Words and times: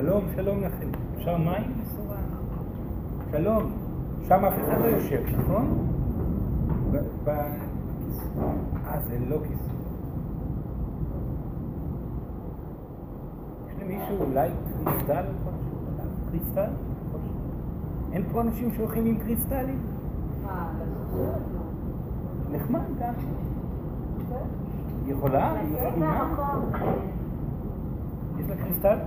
שלום, 0.00 0.24
שלום 0.36 0.60
לכם. 0.60 0.88
אפשר 1.16 1.36
מים? 1.36 1.72
שלום. 3.30 3.72
שם 4.28 4.44
אף 4.44 4.52
אחד 4.52 4.80
לא 4.80 4.84
יושב, 4.84 5.22
נכון? 5.38 5.88
אה, 8.86 9.00
זה 9.08 9.18
לא 9.28 9.36
כיסא. 9.42 9.72
יש 13.66 13.82
למישהו 13.82 14.16
אולי 14.20 14.48
קריסטל? 14.84 15.24
קריסטל? 16.30 16.70
אין 18.12 18.22
פה 18.32 18.40
אנשים 18.40 18.70
שהולכים 18.76 19.06
עם 19.06 19.18
קריסטלים? 19.18 19.78
נחמד 22.50 22.80
גם. 23.00 23.14
יכולה? 25.06 25.54
יש 28.38 28.48
לה 28.48 28.56
קריסטל? 28.56 28.98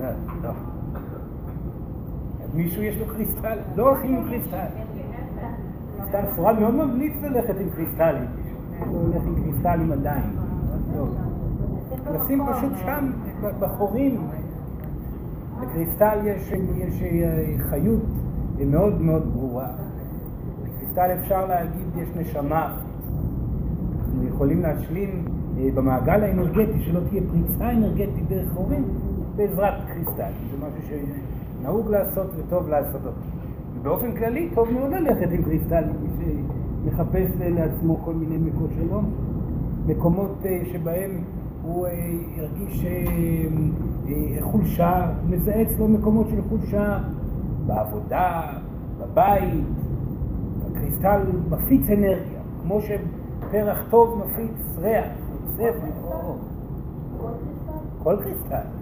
לא. 0.00 0.08
לא. 0.42 0.50
מישהו 2.54 2.82
יש 2.82 2.96
לו 2.98 3.06
קריסטל? 3.06 3.58
לא 3.76 3.88
הולכים 3.88 4.16
עם 4.16 4.24
קריסטל. 4.28 4.66
קריסטל 5.96 6.34
סורן 6.36 6.60
מאוד 6.60 6.74
ממליץ 6.74 7.14
ללכת 7.22 7.54
עם 7.60 7.70
קריסטלים. 7.70 8.28
הוא 8.88 9.00
הולך 9.00 9.22
עם 9.26 9.34
קריסטלים 9.34 9.92
עדיין. 9.92 10.30
לשים 12.14 12.46
פשוט 12.52 12.72
שם, 12.78 13.10
בחורים. 13.60 14.20
לקריסטל 15.62 16.18
יש, 16.24 16.52
יש 16.76 17.02
אה, 17.02 17.54
חיות 17.70 18.02
מאוד 18.58 19.00
מאוד 19.00 19.32
ברורה. 19.32 19.68
לקריסטל 20.64 21.10
אפשר 21.20 21.46
להגיד 21.46 21.86
יש 21.96 22.08
נשמה. 22.16 22.76
אנחנו 23.98 24.28
יכולים 24.28 24.62
להשלים 24.62 25.24
אה, 25.58 25.68
במעגל 25.74 26.22
האנרגטי, 26.22 26.80
שלא 26.84 27.00
תהיה 27.08 27.22
פריצה 27.30 27.70
אנרגטית 27.70 28.28
דרך 28.28 28.52
חורים, 28.54 28.84
בעזרת 29.38 29.74
קריסטל. 29.86 30.32
זה 30.50 30.66
משהו 30.66 30.98
שנהוג 31.60 31.90
לעשות 31.90 32.26
וטוב 32.36 32.68
לעשות 32.68 33.00
אותו. 33.06 33.20
ובאופן 33.74 34.16
כללי 34.16 34.50
טוב 34.54 34.70
מאוד 34.70 34.90
ללכת 34.90 35.30
עם 35.30 35.42
קריסטל, 35.42 35.84
מי 36.00 36.08
שמחפש 36.84 37.30
לעצמו 37.38 37.96
כל 38.04 38.14
מיני 38.14 38.36
מקומות 38.38 38.70
שלום, 38.78 39.10
מקומות 39.86 40.36
אה, 40.44 40.60
שבהם 40.72 41.10
הוא 41.62 41.86
אה, 41.86 41.92
ירגיש 42.36 42.84
חולשה, 44.40 45.10
מזהה 45.28 45.62
אצלו 45.62 45.88
מקומות 45.88 46.28
של 46.28 46.42
חולשה 46.48 46.98
בעבודה, 47.66 48.42
בבית, 48.98 49.64
הקריסטל 50.66 51.20
מפיץ 51.50 51.90
אנרגיה, 51.90 52.40
כמו 52.62 52.80
שפרח 52.80 53.78
טוב 53.90 54.22
מפיץ 54.24 54.78
ריח, 54.78 55.06
צבע, 55.56 55.86
כל 58.02 58.16
קריסטל. 58.22 58.77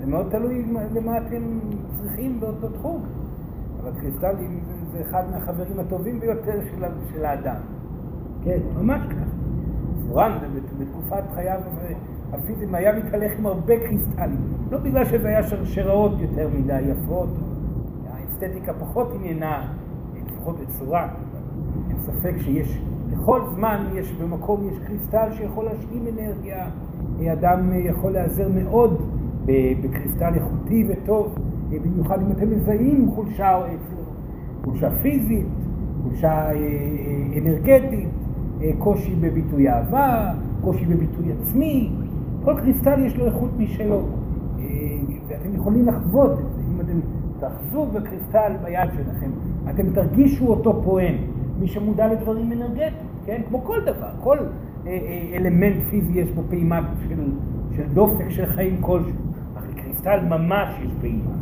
זה 0.00 0.06
מאוד 0.06 0.26
תלוי 0.30 0.64
למה 0.94 1.18
אתם 1.18 1.58
צריכים 1.98 2.40
באותו 2.40 2.68
תחום. 2.68 3.02
אבל 3.82 3.90
קריסטלים 4.00 4.60
זה, 4.92 5.00
אחד 5.00 5.22
מהחברים 5.30 5.80
הטובים 5.80 6.20
ביותר 6.20 6.60
של, 6.70 6.84
של 7.12 7.24
האדם. 7.24 7.60
כן, 8.44 8.58
ממש 8.74 9.02
ככה. 9.06 9.30
סורן, 10.06 10.38
בתקופת 10.78 11.22
חייו 11.34 11.60
הפיזיים 12.32 12.74
היה 12.74 12.98
מתהלך 12.98 13.32
עם 13.38 13.46
הרבה 13.46 13.76
קריסטלים. 13.76 14.40
לא 14.70 14.78
בגלל 14.78 15.04
שזה 15.04 15.28
היה 15.28 15.42
שרשראות 15.42 16.12
יותר 16.20 16.48
מדי 16.58 16.80
יפות, 16.80 17.28
האסתטיקה 18.10 18.72
פחות 18.72 19.08
עניינה, 19.14 19.72
לפחות 20.14 20.56
בצורה. 20.60 21.08
אין 21.88 21.98
ספק 21.98 22.34
שיש, 22.38 22.82
לכל 23.12 23.40
זמן 23.54 23.86
יש 23.94 24.12
במקום, 24.12 24.68
יש 24.68 24.78
קריסטל 24.86 25.32
שיכול 25.32 25.64
להשלים 25.64 26.06
אנרגיה. 26.06 26.66
אדם 27.32 27.72
יכול 27.74 28.12
להיעזר 28.12 28.48
מאוד 28.48 29.19
בקריסטל 29.46 30.34
איכותי 30.34 30.84
וטוב, 30.88 31.34
במיוחד 31.78 32.22
אם 32.22 32.32
אתם 32.32 32.50
מזהים 32.50 33.10
חולשה, 33.10 33.60
חולשה 34.64 34.90
פיזית, 34.90 35.46
חולשה 36.02 36.28
אה, 36.28 36.52
אה, 36.52 37.38
אנרגטית, 37.38 38.08
אה, 38.62 38.70
קושי 38.78 39.14
בביטוי 39.20 39.68
אהבה, 39.68 40.32
קושי 40.60 40.84
בביטוי 40.84 41.32
עצמי, 41.32 41.90
כל 42.44 42.54
קריסטל 42.56 43.04
יש 43.06 43.16
לו 43.16 43.26
איכות 43.26 43.50
משלו, 43.58 44.00
ואתם 45.28 45.54
יכולים 45.54 45.86
לחוות 45.86 46.32
את 46.32 46.44
זה, 46.54 46.62
אם 46.74 46.80
אתם 46.80 47.00
תאחזו 47.40 47.86
בקריסטל 47.86 48.52
ביד 48.62 48.90
שלכם, 48.96 49.30
אתם 49.70 49.90
תרגישו 49.90 50.46
אותו 50.46 50.82
פועם, 50.84 51.14
מי 51.60 51.68
שמודע 51.68 52.12
לדברים 52.12 52.52
אנרגטיים, 52.52 53.08
כן? 53.26 53.42
כמו 53.48 53.64
כל 53.64 53.80
דבר, 53.86 54.10
כל 54.20 54.38
אלמנט 55.34 55.82
פיזי 55.90 56.20
יש 56.20 56.30
בו 56.30 56.42
פעימה 56.48 56.80
של, 57.08 57.22
של 57.76 57.82
דופק 57.94 58.30
של 58.30 58.46
חיים 58.46 58.76
כלשהו. 58.80 59.29
בקריסטל 60.00 60.26
ממש 60.28 60.68
יש 60.84 60.90
פעימה, 61.00 61.34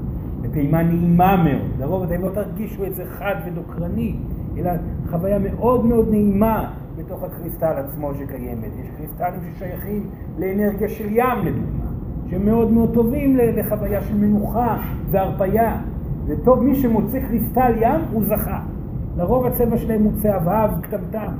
ופעימה 0.42 0.82
נעימה 0.82 1.44
מאוד. 1.44 1.70
לרוב 1.80 2.02
אתם 2.02 2.22
לא 2.22 2.28
תרגישו 2.28 2.86
את 2.86 2.94
זה 2.94 3.04
חד 3.06 3.34
ודוקרני, 3.46 4.16
אלא 4.56 4.70
חוויה 5.10 5.38
מאוד 5.38 5.86
מאוד 5.86 6.10
נעימה 6.10 6.70
בתוך 6.96 7.22
הקריסטל 7.22 7.72
עצמו 7.76 8.14
שקיימת. 8.14 8.70
יש 8.80 8.90
קריסטלים 8.96 9.40
ששייכים 9.54 10.06
לאנרגיה 10.38 10.88
של 10.88 11.06
ים 11.10 11.38
לדוגמה, 11.44 11.90
שהם 12.30 12.44
מאוד 12.44 12.70
מאוד 12.70 12.94
טובים 12.94 13.36
לחוויה 13.36 14.02
של 14.02 14.14
מנוחה 14.14 14.78
והרפייה. 15.10 15.76
זה 16.26 16.34
טוב, 16.44 16.62
מי 16.62 16.74
שמוצא 16.74 17.20
קריסטל 17.20 17.72
ים 17.80 18.00
הוא 18.12 18.24
זכה. 18.24 18.60
לרוב 19.16 19.46
הצבע 19.46 19.78
שלהם 19.78 20.02
הוא 20.02 20.12
צהבהב, 20.16 20.80
קטמטם. 20.80 21.32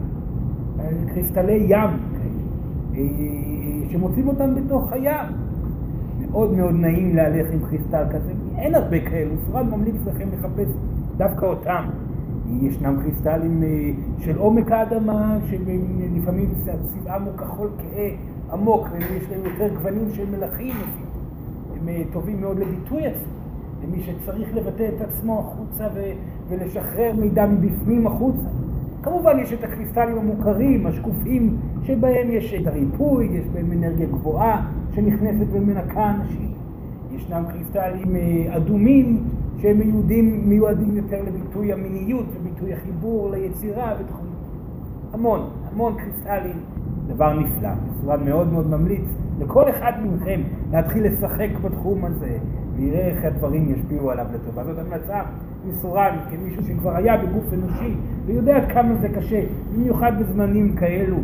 קריסטלי 1.15 1.67
ים, 1.69 1.73
אה, 1.73 1.89
אה, 2.95 3.91
שמוצאים 3.91 4.29
אותם 4.29 4.55
בתוך 4.55 4.93
הים. 4.93 5.48
מאוד 6.31 6.53
מאוד 6.53 6.75
נעים 6.75 7.17
להלך 7.17 7.47
עם 7.53 7.61
קריסטל 7.69 8.05
כזה, 8.11 8.33
אין 8.59 8.75
הרבה 8.75 9.01
כאלו, 9.01 9.35
ספרד 9.47 9.67
ממליץ 9.67 9.97
לכם 10.07 10.29
לחפש 10.33 10.69
דווקא 11.17 11.47
אותם. 11.47 11.85
ישנם 12.61 12.97
קריסטלים 13.03 13.63
אה, 13.63 13.91
של 14.19 14.39
עומק 14.39 14.73
האדמה, 14.73 15.39
שלפעמים 15.51 16.55
צבעם 16.87 17.23
הוא 17.23 17.33
כחול 17.37 17.71
כהה 17.79 18.09
עמוק, 18.53 18.89
ויש 18.93 19.25
להם 19.31 19.41
יותר 19.45 19.75
גוונים 19.75 20.11
של 20.13 20.31
מלכים, 20.31 20.75
הם 21.81 21.89
אה, 21.89 22.03
טובים 22.13 22.41
מאוד 22.41 22.59
לביטוי 22.59 23.07
עצמו, 23.07 23.33
למי 23.83 24.03
שצריך 24.03 24.55
לבטא 24.55 24.89
את 24.97 25.01
עצמו 25.01 25.41
החוצה 25.41 25.89
ולשחרר 26.49 27.13
מידע 27.19 27.47
מבפנים 27.47 28.07
החוצה. 28.07 28.49
כמובן 29.03 29.39
יש 29.39 29.53
את 29.53 29.65
הקריסטלים 29.65 30.19
המוכרים, 30.19 30.87
השקופים, 30.87 31.57
שבהם 31.83 32.31
יש 32.31 32.55
את 32.55 32.67
הריפוי, 32.67 33.27
יש 33.27 33.45
בהם 33.47 33.73
אנרגיה 33.73 34.07
גבוהה 34.07 34.67
שנכנסת 34.99 35.47
ומנקה 35.53 36.11
אנשים. 36.11 36.53
ישנם 37.11 37.45
קריסטלים 37.53 38.17
אה, 38.17 38.57
אדומים 38.57 39.25
שהם 39.59 39.79
מיועדים, 39.79 40.49
מיועדים 40.49 40.97
יותר 40.97 41.23
לביטוי 41.23 41.73
המיניות 41.73 42.27
וביטוי 42.35 42.73
החיבור 42.73 43.31
ליצירה 43.31 43.95
ותחום. 44.01 44.27
המון, 45.13 45.41
המון 45.73 45.95
קריסטלים, 45.95 46.57
דבר 47.07 47.41
נפלא. 47.41 47.69
משרד 47.91 48.23
מאוד 48.23 48.53
מאוד 48.53 48.71
ממליץ 48.71 49.05
לכל 49.39 49.71
אחד 49.71 49.93
מכם 50.05 50.41
להתחיל 50.73 51.07
לשחק 51.07 51.49
בתחום 51.63 52.05
הזה 52.05 52.39
ויראה 52.77 53.07
איך 53.07 53.25
הדברים 53.25 53.73
ישפיעו 53.73 54.11
עליו 54.11 54.27
לטובה. 54.35 54.65
זאת 54.65 54.79
המלצה 54.79 55.23
מסורן, 55.69 56.17
כמישהו 56.31 56.65
שכבר 56.65 56.97
היה 56.97 57.17
בגוף 57.17 57.53
אנושי 57.53 57.95
ויודע 58.27 58.57
עד 58.57 58.73
כמה 58.73 58.95
זה 58.95 59.09
קשה, 59.09 59.43
במיוחד 59.75 60.13
בזמנים 60.21 60.77
כאלו. 60.77 61.17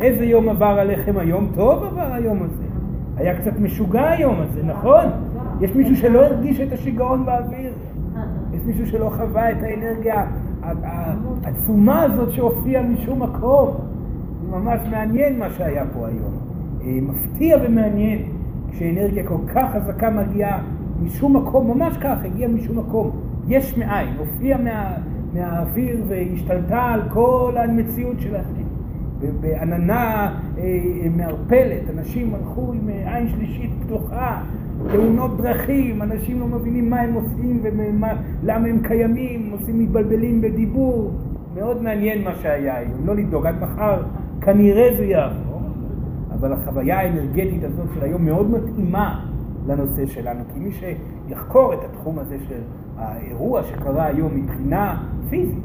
איזה 0.00 0.24
יום 0.24 0.48
עבר 0.48 0.66
עליכם 0.80 1.18
היום? 1.18 1.48
טוב 1.54 1.84
עבר 1.84 2.12
היום 2.12 2.42
הזה. 2.42 2.73
היה 3.16 3.40
קצת 3.40 3.60
משוגע 3.60 4.10
היום 4.10 4.40
הזה, 4.40 4.62
נכון? 4.62 5.04
יש 5.60 5.74
מישהו 5.74 5.96
שלא 5.96 6.24
הרגיש 6.24 6.60
את 6.60 6.72
השיגעון 6.72 7.26
באוויר? 7.26 7.72
יש 8.52 8.60
מישהו 8.66 8.86
שלא 8.86 9.10
חווה 9.16 9.50
את 9.52 9.62
האנרגיה 9.62 10.26
העצומה 11.42 12.02
הזאת 12.02 12.32
שהופיעה 12.32 12.82
משום 12.82 13.22
מקום? 13.22 13.76
זה 14.42 14.56
ממש 14.56 14.80
מעניין 14.90 15.38
מה 15.38 15.50
שהיה 15.50 15.84
פה 15.94 16.06
היום. 16.06 16.32
אה, 16.84 16.98
מפתיע 17.02 17.56
ומעניין 17.62 18.18
כשאנרגיה 18.70 19.26
כל 19.26 19.38
כך 19.54 19.70
חזקה 19.72 20.10
מגיעה 20.10 20.58
משום 21.02 21.36
מקום, 21.36 21.78
ממש 21.78 21.96
כך, 21.96 22.16
הגיעה 22.24 22.50
משום 22.50 22.78
מקום. 22.78 23.10
יש 23.48 23.78
מאין, 23.78 24.08
הופיעה 24.18 24.60
מה, 24.60 24.94
מהאוויר 25.34 26.04
והשתלטה 26.08 26.82
על 26.82 27.02
כל 27.08 27.54
המציאות 27.56 28.20
שלכם. 28.20 28.63
בעננה 29.40 30.34
אה, 30.58 30.62
אה, 30.62 31.08
מערפלת, 31.16 31.90
אנשים 31.98 32.34
הלכו 32.34 32.72
עם 32.72 32.88
אה, 32.88 33.16
עין 33.16 33.28
שלישית 33.28 33.70
פתוחה, 33.84 34.42
תאונות 34.92 35.40
דרכים, 35.40 36.02
אנשים 36.02 36.40
לא 36.40 36.46
מבינים 36.46 36.90
מה 36.90 37.00
הם 37.00 37.14
עושים 37.14 37.60
ולמה 37.62 38.68
הם 38.68 38.80
קיימים, 38.82 39.50
עושים 39.52 39.78
מתבלבלים 39.78 40.40
בדיבור. 40.40 41.10
מאוד 41.54 41.82
מעניין 41.82 42.24
מה 42.24 42.34
שהיה 42.34 42.76
היום, 42.76 43.06
לא 43.06 43.16
לדאוג, 43.16 43.46
עד 43.46 43.54
מחר 43.60 44.02
כנראה 44.40 44.88
זה 44.96 45.04
יעבור, 45.04 45.60
אבל 46.34 46.52
החוויה 46.52 47.00
האנרגטית 47.00 47.64
הזאת 47.64 47.86
של 47.94 48.04
היום 48.04 48.24
מאוד 48.24 48.50
מתאימה 48.50 49.26
לנושא 49.66 50.06
שלנו, 50.06 50.40
כי 50.54 50.60
מי 50.60 50.70
שיחקור 50.72 51.74
את 51.74 51.78
התחום 51.84 52.18
הזה 52.18 52.36
של 52.48 52.60
האירוע 52.98 53.62
שקרה 53.62 54.04
היום 54.04 54.34
מבחינה 54.34 55.02
פיזית, 55.30 55.64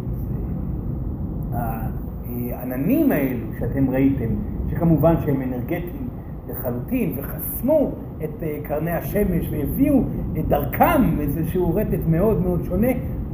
העננים 2.54 3.12
האלו 3.12 3.46
שאתם 3.60 3.90
ראיתם, 3.90 4.30
שכמובן 4.70 5.16
שהם 5.26 5.42
אנרגטיים 5.42 6.10
לחלוטין 6.50 7.14
וחסמו 7.18 7.92
את 8.24 8.44
אה, 8.44 8.60
קרני 8.64 8.92
השמש 8.92 9.50
והביאו 9.52 10.04
את 10.40 10.48
דרכם 10.48 11.20
איזשהו 11.20 11.76
רטט 11.76 12.08
מאוד 12.08 12.42
מאוד 12.42 12.64
שונה, 12.64 12.88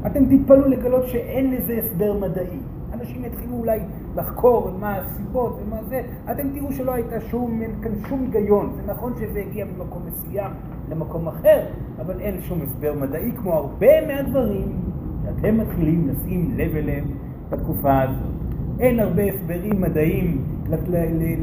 אתם 0.05 0.25
תתפלאו 0.25 0.67
לגלות 0.67 1.07
שאין 1.07 1.53
לזה 1.53 1.79
הסבר 1.83 2.19
מדעי. 2.19 2.59
אנשים 2.93 3.25
יתחילו 3.25 3.57
אולי 3.57 3.79
לחקור 4.15 4.71
מה 4.79 4.97
הסיבות 4.97 5.59
ומה 5.65 5.83
זה, 5.83 6.01
אתם 6.31 6.49
תראו 6.49 6.71
שלא 6.71 6.91
הייתה 6.91 7.21
שום, 7.21 7.61
אין 7.61 7.71
כאן 7.81 7.91
שום 8.09 8.21
היגיון. 8.21 8.73
זה 8.75 8.91
נכון 8.91 9.13
שזה 9.15 9.39
הגיע 9.39 9.65
ממקום 9.65 10.01
מסוים 10.07 10.51
למקום 10.89 11.27
אחר, 11.27 11.65
אבל 12.01 12.19
אין 12.19 12.41
שום 12.41 12.61
הסבר 12.61 12.93
מדעי, 13.01 13.31
כמו 13.31 13.53
הרבה 13.53 14.07
מהדברים 14.07 14.79
שאתם 15.23 15.57
מתחילים 15.57 16.07
לשים 16.07 16.51
לב 16.55 16.75
אליהם 16.75 17.05
בתקופה 17.49 18.01
הזאת. 18.01 18.34
אין 18.79 18.99
הרבה 18.99 19.23
הסברים 19.23 19.81
מדעיים 19.81 20.41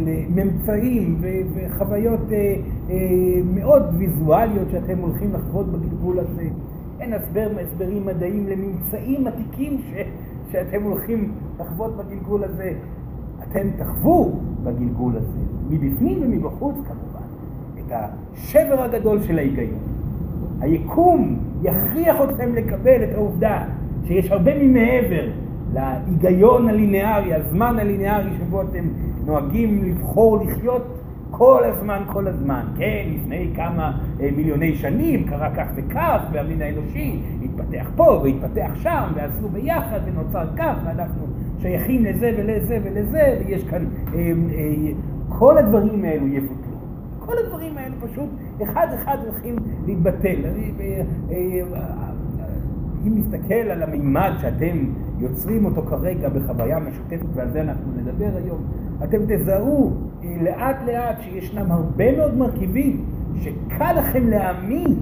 לממצאים 0.07 1.21
וחוויות 1.55 2.33
אה, 2.33 2.55
אה, 2.91 2.97
מאוד 3.55 3.83
ויזואליות 3.99 4.71
שאתם 4.71 4.99
הולכים 4.99 5.33
לחוות 5.35 5.67
בגלגול 5.67 6.19
הזה. 6.19 6.45
אין 7.01 7.13
הסבר, 7.13 7.49
הסברים 7.63 8.07
מדעיים 8.07 8.47
לממצאים 8.47 9.27
עתיקים 9.27 9.79
ש, 9.79 9.95
שאתם 10.53 10.83
הולכים 10.83 11.33
לחוות 11.61 11.97
בגלגול 11.97 12.45
הזה. 12.45 12.73
אתם 13.43 13.71
תחוו 13.79 14.33
בגלגול 14.65 15.17
הזה, 15.17 15.39
מבפנים 15.71 16.19
ומבחוץ 16.23 16.75
כמובן, 16.75 17.27
את 17.79 17.93
השבר 17.93 18.83
הגדול 18.83 19.23
של 19.23 19.39
ההיגיון. 19.39 19.79
היקום 20.61 21.39
יכריח 21.63 22.17
אתכם 22.25 22.55
לקבל 22.55 23.05
את 23.05 23.15
העובדה 23.15 23.65
שיש 24.07 24.31
הרבה 24.31 24.51
ממעבר 24.63 25.42
להיגיון 25.75 26.69
הלינארי, 26.69 27.35
הזמן 27.35 27.79
הלינארי 27.79 28.31
שבו 28.39 28.63
אתם 28.63 28.85
נוהגים 29.27 29.85
לבחור 29.85 30.45
לחיות 30.45 31.03
כל 31.31 31.65
הזמן, 31.65 32.03
כל 32.13 32.27
הזמן. 32.27 32.67
כן, 32.79 33.09
לפני 33.15 33.51
כמה 33.57 33.99
אה, 34.21 34.29
מיליוני 34.37 34.75
שנים 34.75 35.25
קרה 35.25 35.55
כך 35.57 35.67
וכך, 35.77 36.23
והמין 36.33 36.63
האנושי 36.63 37.21
התפתח 37.45 37.91
פה 37.97 38.21
והתפתח 38.23 38.71
שם, 38.75 39.13
ועשו 39.15 39.49
ביחד 39.49 40.01
ונוצר 40.05 40.47
כך, 40.57 40.75
ואנחנו 40.85 41.27
שייכים 41.63 42.05
לזה 42.05 42.31
ולזה 42.39 42.79
ולזה, 42.85 43.39
ויש 43.47 43.65
כאן, 43.65 43.85
אה, 44.15 44.19
אה, 44.19 44.93
כל 45.29 45.59
הדברים 45.59 46.05
האלו 46.05 46.27
יבוטלו. 46.27 46.77
כל 47.19 47.35
הדברים 47.45 47.79
האלו 47.79 47.95
פשוט 48.01 48.29
אחד 48.63 48.87
אחד 48.95 49.17
הולכים 49.25 49.57
להתבטל. 49.87 50.37
אה, 53.03 53.09
אה, 53.09 53.09
אם 53.09 53.19
נסתכל 53.19 53.71
על 53.71 53.83
המימד 53.83 54.33
שאתם 54.41 54.79
יוצרים 55.19 55.65
אותו 55.65 55.83
כרגע 55.83 56.29
בחוויה 56.29 56.79
משותפת, 56.79 57.27
ועל 57.35 57.51
זה 57.51 57.61
אנחנו 57.61 57.93
נדבר 57.97 58.31
היום, 58.45 58.63
אתם 59.05 59.19
תזהו 59.29 59.93
לאט 60.41 60.77
לאט 60.87 61.21
שישנם 61.21 61.73
הרבה 61.73 62.17
מאוד 62.17 62.37
מרכיבים 62.37 63.05
שקל 63.41 63.93
לכם 63.99 64.29
להאמין 64.29 64.95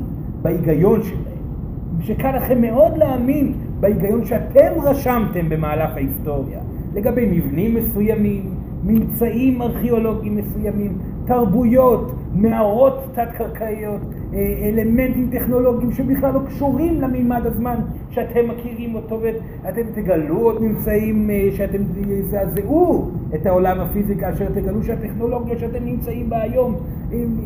בהיגיון 0.42 1.02
שלהם, 1.02 2.00
שקל 2.00 2.36
לכם 2.36 2.60
מאוד 2.60 2.96
להאמין 2.96 3.52
בהיגיון 3.80 4.24
שאתם 4.24 4.72
רשמתם 4.82 5.48
במהלך 5.48 5.90
ההיסטוריה, 5.94 6.60
לגבי 6.94 7.26
מבנים 7.38 7.74
מסוימים, 7.74 8.54
ממצאים 8.84 9.62
ארכיאולוגיים 9.62 10.36
מסוימים, 10.36 10.98
תרבויות, 11.24 12.14
מערות 12.34 13.10
תת-קרקעיות, 13.14 14.00
אה, 14.02 14.19
אלמנטים 14.34 15.28
טכנולוגיים 15.32 15.92
שבכלל 15.92 16.34
לא 16.34 16.40
קשורים 16.46 17.00
למימד 17.00 17.46
הזמן 17.46 17.76
שאתם 18.10 18.48
מכירים 18.48 18.94
אותו 18.94 19.20
ואתם 19.22 19.82
תגלו 19.94 20.38
עוד 20.38 20.62
ממצאים 20.62 21.30
אה, 21.30 21.48
שאתם 21.56 21.78
תזעזעו 21.94 23.10
את 23.34 23.46
העולם 23.46 23.80
הפיזי 23.80 24.16
כאשר 24.16 24.48
תגלו 24.48 24.82
שהטכנולוגיה 24.82 25.58
שאתם 25.58 25.84
נמצאים 25.84 26.30
בה 26.30 26.42
היום 26.42 26.74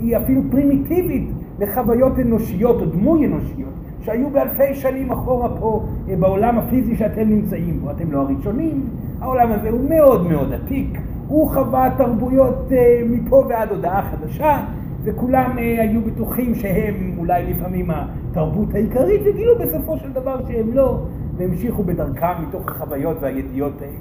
היא 0.02 0.16
אפילו 0.16 0.42
פרימיטיבית 0.50 1.30
לחוויות 1.58 2.18
אנושיות 2.18 2.80
או 2.80 2.86
דמוי 2.86 3.26
אנושיות 3.26 3.72
שהיו 4.00 4.30
באלפי 4.30 4.74
שנים 4.74 5.12
אחורה 5.12 5.48
פה 5.60 5.84
אה, 6.08 6.16
בעולם 6.16 6.58
הפיזי 6.58 6.96
שאתם 6.96 7.28
נמצאים 7.28 7.80
בו. 7.80 7.90
אתם 7.90 8.12
לא 8.12 8.20
הראשונים, 8.20 8.86
העולם 9.20 9.52
הזה 9.52 9.70
הוא 9.70 9.90
מאוד 9.90 10.28
מאוד 10.28 10.52
עתיק, 10.52 10.98
הוא 11.28 11.50
חווה 11.50 11.90
תרבויות 11.98 12.70
מפה 13.10 13.44
ועד 13.48 13.70
הודעה 13.70 14.02
חדשה 14.02 14.64
וכולם 15.04 15.58
אה, 15.58 15.80
היו 15.80 16.00
בטוחים 16.00 16.54
שהם 16.54 17.14
אולי 17.18 17.52
לפעמים 17.52 17.90
התרבות 17.90 18.74
העיקרית, 18.74 19.20
וגילו 19.24 19.58
בסופו 19.58 19.98
של 19.98 20.12
דבר 20.12 20.46
שהם 20.48 20.74
לא, 20.74 20.98
והמשיכו 21.36 21.82
בדרכם 21.82 22.42
מתוך 22.48 22.68
החוויות 22.68 23.16
והידיעות 23.20 23.82
האלה. 23.82 23.98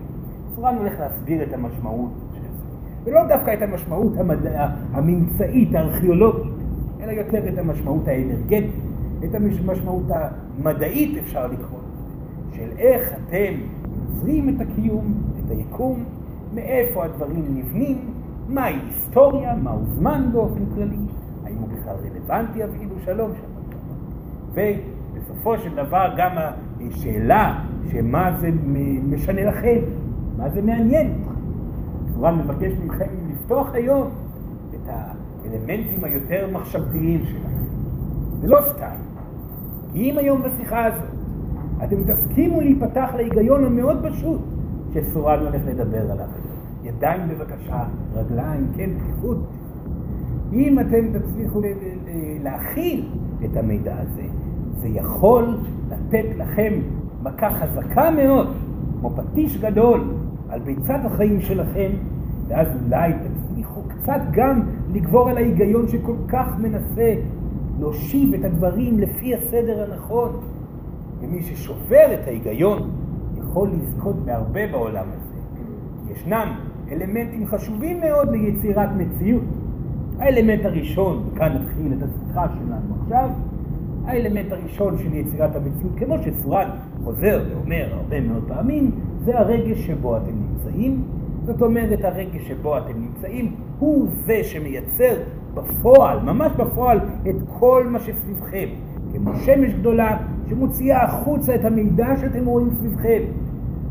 סורן 0.55 0.75
הולך 0.75 0.99
להסביר 0.99 1.43
את 1.43 1.53
המשמעות 1.53 2.11
של 2.33 2.41
זה, 2.41 2.63
ולא 3.03 3.27
דווקא 3.27 3.53
את 3.53 3.61
המשמעות 3.61 4.17
המדע, 4.17 4.67
הממצאית, 4.91 5.75
הארכיאולוגית, 5.75 6.51
אלא 7.01 7.11
יותר 7.11 7.53
את 7.53 7.57
המשמעות 7.57 8.07
האנרגטית, 8.07 8.71
את 9.23 9.35
המשמעות 9.35 10.05
המדעית 10.09 11.17
אפשר 11.17 11.47
לקרוא 11.47 11.79
לזה, 11.79 12.57
של 12.57 12.69
איך 12.77 13.13
אתם 13.13 13.53
יוצרים 14.13 14.49
את 14.49 14.61
הקיום, 14.61 15.13
את 15.45 15.51
היקום, 15.51 16.03
מאיפה 16.53 17.05
הדברים 17.05 17.45
נבנים, 17.49 17.97
מהי 18.53 18.79
היסטוריה, 18.85 19.55
מהו 19.55 19.83
זמן 19.85 20.29
באופן 20.31 20.65
כללי, 20.75 20.97
האם 21.45 21.57
הוא 21.57 21.67
בכלל 21.67 21.95
רלוונטי 21.95 22.63
אפילו, 22.63 22.95
שלום 23.05 23.31
שלום. 23.35 23.53
ובסופו 25.13 25.57
של 25.57 25.75
דבר 25.75 26.13
גם 26.17 26.31
השאלה 26.87 27.63
שמה 27.91 28.37
זה 28.39 28.49
משנה 29.09 29.43
לכם, 29.43 29.79
מה 30.37 30.49
זה 30.49 30.61
מעניין. 30.61 31.13
צורה 32.13 32.31
מבקש 32.31 32.71
מכם 32.85 33.09
לפתוח 33.31 33.73
היום 33.73 34.09
את 34.75 34.89
האלמנטים 34.89 36.03
היותר 36.03 36.49
מחשבתיים 36.51 37.25
שלכם. 37.25 37.63
ולא 38.41 38.59
סתם. 38.61 38.95
כי 39.93 40.11
אם 40.11 40.17
היום 40.17 40.41
בשיחה 40.41 40.85
הזאת 40.85 41.09
אתם 41.83 42.13
תסכימו 42.13 42.61
להיפתח 42.61 43.09
להיגיון 43.15 43.65
המאוד 43.65 44.05
פשוט 44.09 44.41
שסורן 44.93 45.39
הולך 45.39 45.61
לדבר 45.65 46.11
עליו. 46.11 46.42
ידיים 46.83 47.21
בבקשה, 47.29 47.83
רגליים, 48.13 48.67
כן, 48.75 48.89
פתיחות. 48.99 49.37
אם 50.53 50.79
אתם 50.79 51.19
תצליחו 51.19 51.61
להכיל 52.43 53.09
את 53.45 53.57
המידע 53.57 53.95
הזה, 53.99 54.23
זה 54.77 54.87
יכול 54.87 55.57
לתת 55.89 56.25
לכם 56.37 56.73
מכה 57.23 57.49
חזקה 57.49 58.11
מאוד, 58.11 58.47
כמו 58.99 59.09
פטיש 59.09 59.57
גדול, 59.57 60.13
על 60.49 60.59
ביצת 60.59 60.99
החיים 61.05 61.41
שלכם, 61.41 61.91
ואז 62.47 62.67
אולי 62.85 63.13
תצליחו 63.13 63.81
קצת 63.87 64.21
גם 64.31 64.61
לגבור 64.93 65.29
על 65.29 65.37
ההיגיון 65.37 65.87
שכל 65.87 66.15
כך 66.27 66.59
מנסה 66.59 67.15
להושיב 67.79 68.33
את 68.33 68.45
הדברים 68.45 68.99
לפי 68.99 69.35
הסדר 69.35 69.83
הנכון. 69.83 70.31
ומי 71.21 71.41
ששובר 71.41 72.13
את 72.13 72.27
ההיגיון 72.27 72.91
יכול 73.37 73.69
לזכות 73.69 74.15
בהרבה 74.25 74.67
בעולם 74.71 75.05
הזה. 75.13 75.33
ישנם 76.11 76.47
אלמנטים 76.93 77.47
חשובים 77.47 77.99
מאוד 77.99 78.31
ליצירת 78.31 78.89
מציאות. 78.97 79.43
האלמנט 80.19 80.65
הראשון, 80.65 81.23
וכאן 81.27 81.53
נתחיל 81.53 81.93
את 81.97 82.03
השיחה 82.03 82.45
שלנו 82.49 82.95
עכשיו, 83.01 83.29
האלמנט 84.05 84.51
הראשון 84.51 84.97
של 84.97 85.13
יצירת 85.13 85.55
המציאות, 85.55 85.93
כמו 85.97 86.15
שסורן 86.17 86.69
חוזר 87.03 87.43
ואומר 87.49 87.87
הרבה 87.93 88.21
מאוד 88.21 88.43
פעמים, 88.47 88.91
זה 89.25 89.39
הרגש 89.39 89.87
שבו 89.87 90.17
אתם 90.17 90.31
נמצאים. 90.31 91.03
זאת 91.45 91.61
אומרת, 91.61 92.05
הרגש 92.05 92.47
שבו 92.47 92.77
אתם 92.77 92.93
נמצאים 93.01 93.55
הוא 93.79 94.07
זה 94.25 94.43
שמייצר 94.43 95.13
בפועל, 95.53 96.19
ממש 96.19 96.51
בפועל, 96.51 96.99
את 97.29 97.35
כל 97.59 97.87
מה 97.89 97.99
שסביבכם. 97.99 98.67
כמו 99.13 99.35
שמש 99.35 99.73
גדולה 99.73 100.17
שמוציאה 100.49 101.03
החוצה 101.03 101.55
את 101.55 101.65
המידע 101.65 102.17
שאתם 102.21 102.45
רואים 102.45 102.69
סביבכם. 102.79 103.21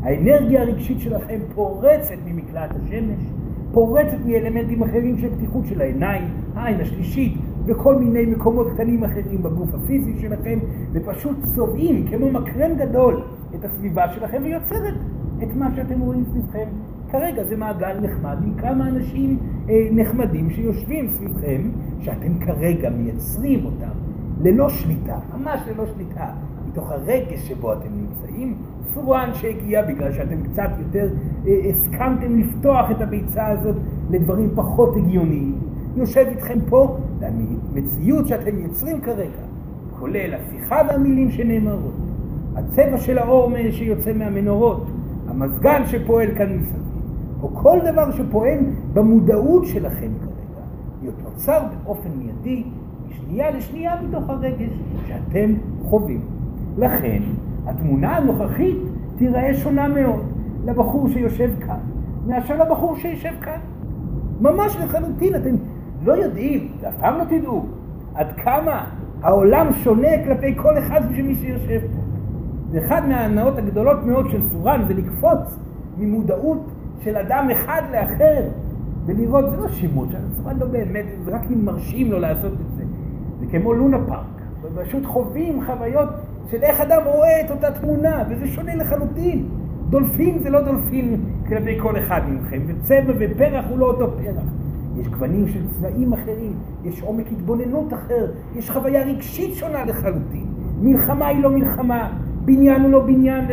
האנרגיה 0.03 0.61
הרגשית 0.61 0.99
שלכם 0.99 1.39
פורצת 1.55 2.15
ממקלט 2.25 2.71
השמש, 2.71 3.23
פורצת 3.71 4.17
מאלמנטים 4.25 4.83
אחרים 4.83 5.17
של 5.17 5.35
פתיחות 5.35 5.65
של 5.65 5.81
העיניים, 5.81 6.23
העין 6.55 6.81
השלישית 6.81 7.33
וכל 7.65 7.95
מיני 7.95 8.25
מקומות 8.25 8.67
קטנים 8.73 9.03
אחרים 9.03 9.43
בגוף 9.43 9.73
הפיזי 9.73 10.13
שלכם, 10.21 10.59
ופשוט 10.91 11.37
צובעים 11.43 12.07
כמו 12.07 12.31
מקרן 12.31 12.77
גדול 12.77 13.23
את 13.55 13.65
הסביבה 13.65 14.13
שלכם 14.13 14.41
ויוצרת 14.43 14.93
את 15.43 15.55
מה 15.55 15.75
שאתם 15.75 15.99
רואים 15.99 16.23
סביבכם. 16.31 16.65
כרגע 17.09 17.43
זה 17.43 17.57
מעגל 17.57 17.99
נחמד 17.99 18.37
עם 18.43 18.53
כמה 18.53 18.87
אנשים 18.87 19.39
אה, 19.69 19.87
נחמדים 19.91 20.49
שיושבים 20.49 21.11
סביבכם, 21.11 21.61
שאתם 21.99 22.39
כרגע 22.39 22.89
מייצרים 22.89 23.65
אותם 23.65 23.93
ללא 24.41 24.69
שליטה, 24.69 25.19
ממש 25.37 25.61
ללא 25.67 25.85
שליטה, 25.85 26.33
מתוך 26.67 26.91
הרגש 26.91 27.47
שבו 27.47 27.73
אתם 27.73 27.89
נמצאים, 27.91 28.55
סורן 28.93 29.29
שהגיע 29.33 29.81
בגלל 29.85 30.11
שאתם 30.11 30.43
קצת 30.43 30.69
יותר 30.79 31.09
אה, 31.47 31.69
הסכמתם 31.69 32.39
לפתוח 32.39 32.91
את 32.91 33.01
הביצה 33.01 33.47
הזאת 33.47 33.75
לדברים 34.09 34.49
פחות 34.55 34.97
הגיוניים. 34.97 35.55
יושב 35.95 36.25
איתכם 36.29 36.59
פה, 36.69 36.97
והמציאות 37.19 38.27
שאתם 38.27 38.59
יוצרים 38.59 39.01
כרגע, 39.01 39.43
כולל 39.99 40.33
השיחה 40.33 40.81
והמילים 40.87 41.31
שנאמרות, 41.31 41.93
הצבע 42.55 42.97
של 42.97 43.17
האור 43.17 43.51
שיוצא 43.71 44.13
מהמנורות, 44.13 44.87
המזגן 45.27 45.81
שפועל 45.85 46.27
כאן 46.37 46.57
מסביב, 46.57 46.83
או 47.41 47.49
כל 47.55 47.79
דבר 47.91 48.11
שפועל 48.11 48.59
במודעות 48.93 49.65
שלכם 49.65 50.11
כרגע, 50.19 51.11
נוצר 51.23 51.59
באופן 51.83 52.09
מיידי, 52.17 52.63
משנייה 53.09 53.51
לשנייה 53.51 54.01
מתוך 54.01 54.29
הרגש 54.29 54.71
שאתם 55.07 55.53
חווים. 55.81 56.21
לכן, 56.77 57.21
התמונה 57.67 58.17
הנוכחית 58.17 58.77
תיראה 59.17 59.53
שונה 59.53 59.87
מאוד 59.87 60.25
לבחור 60.65 61.09
שיושב 61.09 61.49
כאן, 61.59 61.79
מאשר 62.27 62.63
לבחור 62.63 62.95
שיושב 62.95 63.33
כאן. 63.41 63.59
ממש 64.41 64.77
לחלוטין, 64.83 65.35
אתם 65.35 65.55
לא 66.03 66.13
יודעים, 66.13 66.71
ואף 66.81 66.97
פעם 66.99 67.17
לא 67.17 67.23
תדעו, 67.23 67.65
עד 68.15 68.27
כמה 68.43 68.85
העולם 69.21 69.73
שונה 69.73 70.23
כלפי 70.25 70.55
כל 70.55 70.77
אחד 70.77 71.01
של 71.15 71.21
מי 71.21 71.35
שיושב 71.35 71.81
פה. 71.81 72.01
ואחד 72.71 73.01
מההנאות 73.07 73.57
הגדולות 73.57 74.03
מאוד 74.03 74.29
של 74.29 74.49
סורן 74.49 74.81
זה 74.87 74.93
לקפוץ 74.93 75.59
ממודעות 75.97 76.71
של 76.99 77.17
אדם 77.17 77.47
אחד 77.51 77.81
לאחר 77.91 78.41
ולראות, 79.05 79.51
זה 79.51 79.57
לא 79.57 79.67
שימוש, 79.67 80.09
סורן 80.35 80.57
לא 80.57 80.65
באמת, 80.65 81.05
זה 81.25 81.35
רק 81.35 81.41
אם 81.53 81.65
מרשים 81.65 82.11
לו 82.11 82.19
לעשות 82.19 82.53
את 82.53 82.77
זה. 82.77 82.83
זה 83.39 83.45
כמו 83.51 83.73
לונה 83.73 83.97
פארק, 84.07 84.41
פשוט 84.85 85.05
חווים 85.05 85.65
חוויות 85.65 86.09
של 86.53 86.63
איך 86.63 86.81
אדם 86.81 87.01
רואה 87.05 87.41
את 87.41 87.51
אותה 87.51 87.71
תמונה, 87.71 88.23
וזה 88.29 88.47
שונה 88.47 88.75
לחלוטין. 88.75 89.45
דולפין 89.89 90.39
זה 90.39 90.49
לא 90.49 90.61
דולפין 90.61 91.23
כלפי 91.47 91.79
כל 91.79 91.97
אחד 91.97 92.21
מכם, 92.27 92.61
וצבע 92.67 93.13
ופרח 93.19 93.65
הוא 93.69 93.79
לא 93.79 93.85
אותו 93.85 94.11
פרח. 94.17 94.43
יש 94.97 95.07
גוונים 95.07 95.47
של 95.47 95.67
צבעים 95.69 96.13
אחרים, 96.13 96.53
יש 96.83 97.01
עומק 97.01 97.25
התבוננות 97.31 97.93
אחר, 97.93 98.31
יש 98.55 98.71
חוויה 98.71 99.03
רגשית 99.03 99.53
שונה 99.53 99.85
לחלוטין. 99.85 100.45
מלחמה 100.81 101.27
היא 101.27 101.43
לא 101.43 101.49
מלחמה, 101.49 102.11
בניין 102.45 102.81
הוא 102.81 102.91
לא 102.91 103.01
בניין 103.05 103.45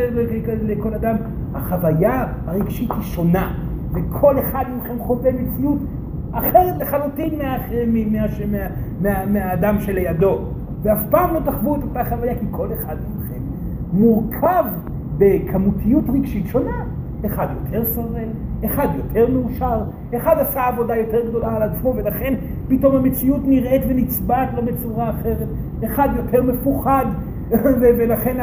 לכל 0.63 0.93
אדם. 0.93 1.15
החוויה 1.53 2.25
הרגשית 2.45 2.91
היא 2.91 3.01
שונה, 3.01 3.53
וכל 3.93 4.39
אחד 4.39 4.65
מכם 4.77 4.99
חווה 4.99 5.31
מציאות 5.31 5.79
אחרת 6.31 6.77
לחלוטין 6.79 7.39
מהאדם 9.27 9.79
שלידו. 9.79 10.39
ואף 10.83 10.99
פעם 11.09 11.33
לא 11.33 11.39
תחוו 11.39 11.75
את 11.75 11.83
אותה 11.83 12.03
חוויה, 12.03 12.35
כי 12.39 12.45
כל 12.51 12.67
אחד 12.73 12.95
מכם 12.95 13.41
מורכב 13.93 14.63
בכמותיות 15.17 16.03
רגשית 16.09 16.47
שונה. 16.47 16.85
אחד 17.25 17.47
יותר 17.63 17.85
סובל, 17.85 18.27
אחד 18.65 18.87
יותר 18.97 19.27
מאושר, 19.31 19.83
אחד 20.15 20.35
עשה 20.39 20.67
עבודה 20.67 20.95
יותר 20.95 21.29
גדולה 21.29 21.55
על 21.55 21.61
עצמו 21.61 21.93
ולכן 21.95 22.33
פתאום 22.67 22.95
המציאות 22.95 23.41
נראית 23.45 23.81
ונצבעת 23.87 24.49
לו 24.53 24.61
בצורה 24.65 25.09
אחרת, 25.09 25.47
אחד 25.85 26.09
יותר 26.17 26.43
מפוחד 26.43 27.05
ולכן 27.81 28.37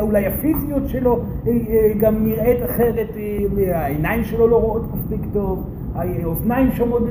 אולי 0.00 0.26
הפיזיות 0.26 0.88
שלו 0.88 1.22
אה, 1.46 1.52
אה, 1.52 1.92
גם 1.98 2.24
נראית 2.24 2.64
אחרת, 2.64 3.08
אה, 3.16 3.80
העיניים 3.80 4.24
שלו 4.24 4.48
לא 4.48 4.56
רואות 4.56 4.94
מספיק 4.94 5.20
טוב, 5.32 5.70
האוזניים 5.94 6.72
שומעות, 6.72 7.02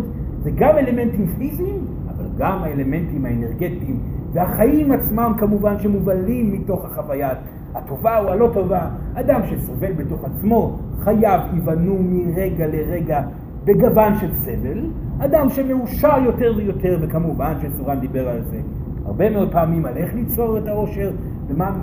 זה 0.44 0.51
גם 0.51 0.77
אלמנטים 0.77 1.27
פיזיים, 1.27 1.86
אבל 2.08 2.25
גם 2.38 2.63
האלמנטים 2.63 3.25
האנרגטיים 3.25 4.00
והחיים 4.35 4.91
עצמם 4.91 5.33
כמובן 5.37 5.79
שמובלים 5.79 6.51
מתוך 6.51 6.85
החוויה 6.85 7.29
הטובה 7.75 8.19
או 8.19 8.29
הלא 8.29 8.49
טובה. 8.53 8.87
אדם 9.13 9.41
שסובל 9.45 9.93
בתוך 9.93 10.25
עצמו, 10.25 10.77
חייו 10.99 11.39
ייבנו 11.53 11.97
מרגע 11.99 12.67
לרגע 12.67 13.21
בגוון 13.63 14.15
של 14.15 14.33
סבל. 14.33 14.89
אדם 15.19 15.49
שמאושר 15.49 16.17
יותר 16.25 16.53
ויותר, 16.57 16.97
וכמובן 17.01 17.53
שסורן 17.61 17.99
דיבר 17.99 18.29
על 18.29 18.41
זה 18.43 18.61
הרבה 19.05 19.29
מאוד 19.29 19.51
פעמים, 19.51 19.85
על 19.85 19.97
איך 19.97 20.13
ליצור 20.13 20.57
את 20.57 20.67
העושר, 20.67 21.11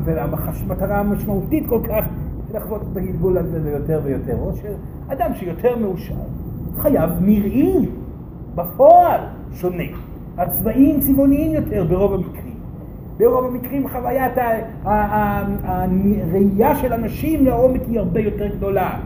והמטרה 0.04 1.00
המשמעותית 1.00 1.66
כל 1.68 1.80
כך 1.88 2.04
לחוות 2.54 2.82
את 2.92 2.96
הגלגול 2.96 3.38
הזה 3.38 3.58
ליותר 3.64 4.00
ויותר 4.04 4.36
עושר. 4.40 4.74
אדם 5.08 5.34
שיותר 5.34 5.76
מאושר, 5.76 6.14
חייו 6.78 7.08
נראים 7.20 7.90
בפועל 8.54 9.20
שונה. 9.52 10.11
הצבעים 10.38 11.00
צבעוניים 11.00 11.54
יותר 11.54 11.84
ברוב 11.84 12.12
המקרים. 12.12 12.54
ברוב 13.18 13.44
המקרים 13.44 13.88
חוויית 13.88 14.32
הראייה 15.64 16.76
של 16.76 16.92
אנשים 16.92 17.46
לעומק 17.46 17.82
היא 17.88 17.98
הרבה 17.98 18.20
יותר 18.20 18.46
גדולה. 18.56 18.98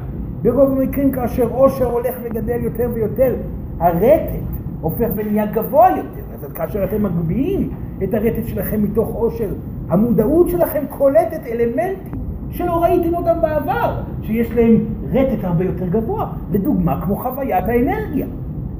ברוב 0.42 0.70
המקרים 0.70 1.12
כאשר 1.12 1.48
עושר 1.48 1.84
הולך 1.84 2.14
וגדל 2.24 2.64
יותר 2.64 2.90
ויותר, 2.94 3.36
הרטט 3.78 4.30
הופך 4.80 5.08
ונהיה 5.16 5.46
גבוה 5.46 5.88
יותר. 5.90 6.22
אז 6.34 6.52
כאשר 6.52 6.84
אתם 6.84 7.02
מגביהים 7.02 7.70
את 8.02 8.14
הרטט 8.14 8.46
שלכם 8.46 8.82
מתוך 8.82 9.08
עושר, 9.08 9.48
המודעות 9.88 10.48
שלכם 10.48 10.84
קולטת 10.88 11.40
אלמנטים 11.46 12.20
שלא 12.50 12.82
ראיתם 12.82 13.14
אותם 13.14 13.40
בעבר, 13.42 14.02
שיש 14.22 14.50
להם 14.52 14.76
רטט 15.12 15.44
הרבה 15.44 15.64
יותר 15.64 15.86
גבוה. 15.86 16.26
לדוגמה, 16.52 17.00
כמו 17.04 17.16
חוויית 17.16 17.64
האנרגיה. 17.68 18.26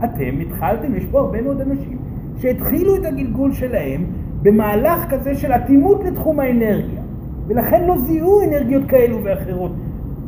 אתם 0.05 0.41
התחלתם, 0.41 0.95
יש 0.95 1.05
פה 1.05 1.21
הרבה 1.21 1.43
מאוד 1.43 1.61
אנשים 1.61 1.99
שהתחילו 2.39 2.97
את 2.97 3.05
הגלגול 3.05 3.53
שלהם 3.53 4.05
במהלך 4.43 5.11
כזה 5.11 5.35
של 5.35 5.53
אטימות 5.53 6.05
לתחום 6.05 6.41
האנרגיה, 6.41 7.01
ולכן 7.47 7.87
לא 7.87 7.99
זיהו 7.99 8.41
אנרגיות 8.49 8.83
כאלו 8.89 9.25
ואחרות. 9.25 9.73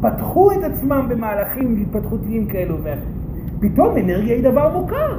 פתחו 0.00 0.53
את 0.53 0.65
עצמם 0.65 1.07
במהלכים 1.09 1.83
התפתחותיים 1.83 2.47
כאלו 2.47 2.75
ואחרים. 2.83 3.19
פתאום 3.61 3.97
אנרגיה 3.97 4.35
היא 4.35 4.45
דבר 4.45 4.79
מוכר. 4.79 5.19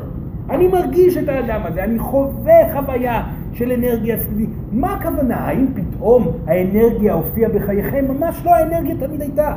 אני 0.50 0.68
מרגיש 0.68 1.18
את 1.18 1.30
האדם 1.30 1.62
הזה, 1.66 1.84
אני 1.84 2.00
חווה 2.00 2.74
חוויה 2.74 3.24
של 3.54 3.72
אנרגיה 3.72 4.18
סביבי. 4.18 4.46
מה 4.72 4.94
הכוונה? 4.94 5.36
האם 5.36 5.66
פתאום 5.74 6.28
האנרגיה 6.48 7.14
הופיעה 7.14 7.52
בחייכם? 7.52 8.06
ממש 8.08 8.42
לא, 8.46 8.56
האנרגיה 8.56 8.96
תמיד 8.96 9.22
הייתה. 9.22 9.56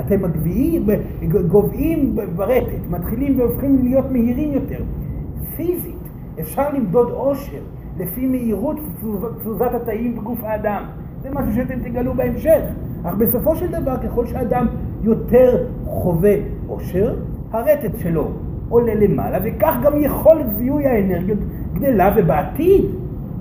אתם 0.00 0.22
מגביהים, 0.22 0.86
גובהים 1.48 2.16
ברטט, 2.36 2.90
מתחילים 2.90 3.40
והופכים 3.40 3.78
להיות 3.82 4.10
מהירים 4.10 4.52
יותר. 4.52 4.82
פיזית, 5.56 5.99
אפשר 6.40 6.72
למדוד 6.72 7.10
עושר 7.10 7.60
לפי 7.98 8.26
מהירות 8.26 8.76
תזוזת 9.40 9.74
התאים 9.74 10.16
בגוף 10.16 10.44
האדם. 10.44 10.84
זה 11.22 11.28
משהו 11.32 11.54
שאתם 11.54 11.78
תגלו 11.78 12.14
בהמשך. 12.14 12.60
אך 13.02 13.14
בסופו 13.14 13.56
של 13.56 13.70
דבר, 13.70 13.96
ככל 13.96 14.26
שאדם 14.26 14.66
יותר 15.02 15.66
חווה 15.84 16.34
עושר, 16.66 17.14
הרטט 17.52 17.98
שלו 17.98 18.28
עולה 18.68 18.94
למעלה, 18.94 19.38
וכך 19.44 19.76
גם 19.82 19.92
יכולת 19.96 20.54
זיהוי 20.54 20.86
האנרגיות 20.86 21.38
גדלה, 21.74 22.14
ובעתיד, 22.16 22.84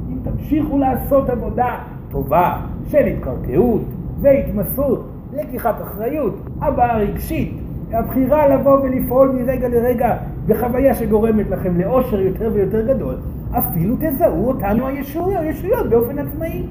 אם 0.09 0.17
תמשיכו 0.23 0.77
לעשות 0.77 1.29
עבודה 1.29 1.77
טובה 2.11 2.61
של 2.87 3.05
התקרקעות 3.05 3.81
והתמסרות, 4.21 5.05
לקיחת 5.33 5.81
אחריות, 5.81 6.35
הבעה 6.61 6.97
רגשית, 6.97 7.53
הבחירה 7.91 8.47
לבוא 8.47 8.79
ולפעול 8.79 9.31
מרגע 9.31 9.67
לרגע 9.67 10.17
בחוויה 10.49 10.93
שגורמת 10.93 11.49
לכם 11.49 11.79
לאושר 11.79 12.19
יותר 12.19 12.51
ויותר 12.53 12.93
גדול, 12.93 13.15
אפילו 13.51 13.95
תזהו 13.99 14.47
אותנו 14.47 14.87
הישויות, 14.87 15.39
הישויות 15.39 15.89
באופן 15.89 16.19
עצמאי. 16.19 16.63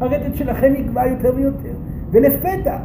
הרטט 0.00 0.34
שלכם 0.34 0.74
יגבה 0.76 1.06
יותר 1.06 1.32
ויותר. 1.36 1.72
ולפתע, 2.10 2.78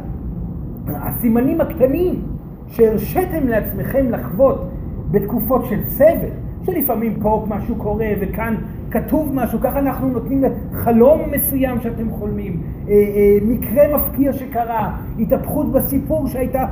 הסימנים 0.86 1.60
הקטנים 1.60 2.22
שהרשיתם 2.66 3.48
לעצמכם 3.48 4.10
לחוות 4.10 4.70
בתקופות 5.10 5.64
של 5.64 5.84
סבל, 5.86 6.28
שלפעמים 6.66 7.20
פה 7.20 7.46
משהו 7.48 7.76
קורה 7.76 8.06
וכאן 8.20 8.54
כתוב 8.90 9.30
משהו, 9.34 9.60
ככה 9.60 9.78
אנחנו 9.78 10.08
נותנים 10.08 10.44
חלום 10.72 11.20
מסוים 11.30 11.80
שאתם 11.80 12.10
חולמים, 12.10 12.62
אה, 12.88 12.92
אה, 12.92 13.38
מקרה 13.42 13.96
מפקיע 13.96 14.32
שקרה, 14.32 14.96
התהפכות 15.18 15.72
בסיפור 15.72 16.26
שהייתה, 16.26 16.64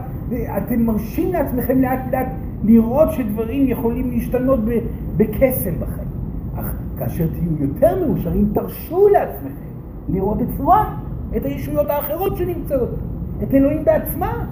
אתם 0.56 0.82
מרשים 0.82 1.32
לעצמכם 1.32 1.80
לאט 1.80 2.00
לאט 2.12 2.28
לראות 2.64 3.12
שדברים 3.12 3.68
יכולים 3.68 4.10
להשתנות 4.10 4.60
בקסם 5.16 5.74
בחיים. 5.80 6.08
אך 6.54 6.74
כאשר 6.98 7.26
תהיו 7.26 7.68
יותר 7.68 8.06
מאושרים, 8.06 8.50
תרשו 8.54 9.08
לעצמכם 9.08 9.72
לראות 10.08 10.42
את 10.42 10.46
צורה, 10.56 10.96
את 11.36 11.44
הישויות 11.44 11.90
האחרות 11.90 12.36
שנמצאות, 12.36 12.90
את 13.42 13.54
אלוהים 13.54 13.84
בעצמה, 13.84 14.46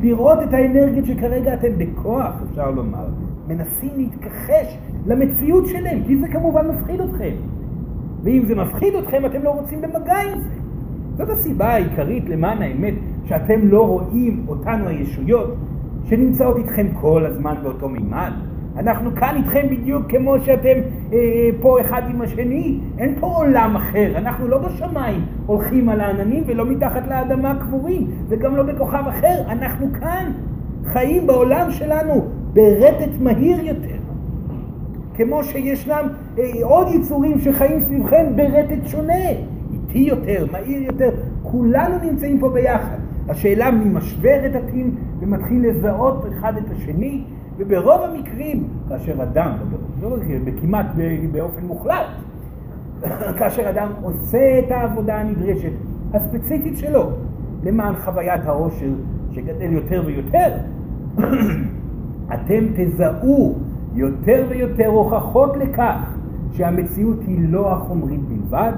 לראות 0.00 0.38
את 0.42 0.52
האנרגיות 0.52 1.06
שכרגע 1.06 1.54
אתם 1.54 1.68
בכוח, 1.78 2.34
אפשר 2.50 2.70
לומר, 2.70 3.06
מנסים 3.48 3.90
להתכחש 3.96 4.78
למציאות 5.06 5.66
שלהם, 5.66 6.02
כי 6.06 6.16
זה 6.16 6.28
כמובן 6.28 6.68
מפחיד 6.68 7.00
אתכם. 7.00 7.32
ואם 8.22 8.42
זה 8.46 8.54
מפחיד 8.54 8.94
אתכם, 8.94 9.26
אתם 9.26 9.42
לא 9.42 9.50
רוצים 9.50 9.80
במגע 9.80 10.18
עם 10.32 10.40
זה. 10.40 10.54
זאת 11.16 11.30
הסיבה 11.30 11.66
העיקרית, 11.66 12.28
למען 12.28 12.62
האמת, 12.62 12.94
שאתם 13.24 13.68
לא 13.68 13.86
רואים 13.86 14.44
אותנו 14.48 14.88
הישויות 14.88 15.56
שנמצאות 16.10 16.56
איתכם 16.56 16.86
כל 17.00 17.26
הזמן 17.26 17.54
באותו 17.62 17.88
מימד. 17.88 18.32
אנחנו 18.76 19.14
כאן 19.14 19.34
איתכם 19.36 19.66
בדיוק 19.70 20.02
כמו 20.08 20.40
שאתם 20.40 20.78
אה, 21.12 21.18
פה 21.60 21.80
אחד 21.80 22.02
עם 22.10 22.22
השני, 22.22 22.80
אין 22.98 23.14
פה 23.20 23.26
עולם 23.26 23.76
אחר, 23.76 24.12
אנחנו 24.16 24.48
לא 24.48 24.58
בשמיים 24.58 25.20
הולכים 25.46 25.88
על 25.88 26.00
העננים 26.00 26.42
ולא 26.46 26.66
מתחת 26.66 27.08
לאדמה 27.08 27.54
קבורים, 27.60 28.10
וגם 28.28 28.56
לא 28.56 28.62
בכוכב 28.62 29.04
אחר, 29.08 29.42
אנחנו 29.48 29.86
כאן, 30.00 30.32
חיים 30.84 31.26
בעולם 31.26 31.70
שלנו 31.70 32.26
ברטט 32.52 33.20
מהיר 33.20 33.60
יותר. 33.60 33.96
כמו 35.14 35.44
שישנם 35.44 36.08
אה, 36.38 36.44
עוד 36.62 36.88
יצורים 36.94 37.38
שחיים 37.38 37.84
סביבכם 37.84 38.26
ברטט 38.36 38.86
שונה, 38.86 39.28
איטי 39.72 39.98
יותר, 39.98 40.46
מהיר 40.52 40.82
יותר, 40.82 41.10
כולנו 41.42 41.94
נמצאים 42.02 42.38
פה 42.38 42.48
ביחד. 42.48 43.09
השאלה 43.30 43.70
מי 43.70 43.84
משווה 43.84 44.36
רטטים 44.36 44.94
ומתחיל 45.20 45.68
לזהות 45.68 46.24
אחד 46.28 46.56
את 46.56 46.70
השני, 46.76 47.24
וברוב 47.58 48.00
המקרים, 48.00 48.68
כאשר 48.88 49.22
אדם, 49.22 49.52
לא 50.02 50.16
כמעט 50.60 50.86
באופן 51.32 51.66
מוחלט. 51.66 52.06
כאשר 53.38 53.70
אדם 53.70 53.88
עושה 54.02 54.58
את 54.58 54.70
העבודה 54.70 55.20
הנדרשת, 55.20 55.72
הספציפית 56.14 56.78
שלו, 56.78 57.10
למען 57.64 57.94
חוויית 57.96 58.46
העושר 58.46 58.90
שגדל 59.32 59.72
יותר 59.72 60.02
ויותר, 60.06 60.52
אתם 62.34 62.64
תזהו 62.76 63.58
יותר 63.94 64.44
ויותר 64.48 64.86
הוכחות 64.86 65.56
לכך 65.56 66.16
שהמציאות 66.52 67.18
היא 67.26 67.38
לא 67.48 67.72
החומרית 67.72 68.20
בלבד, 68.20 68.72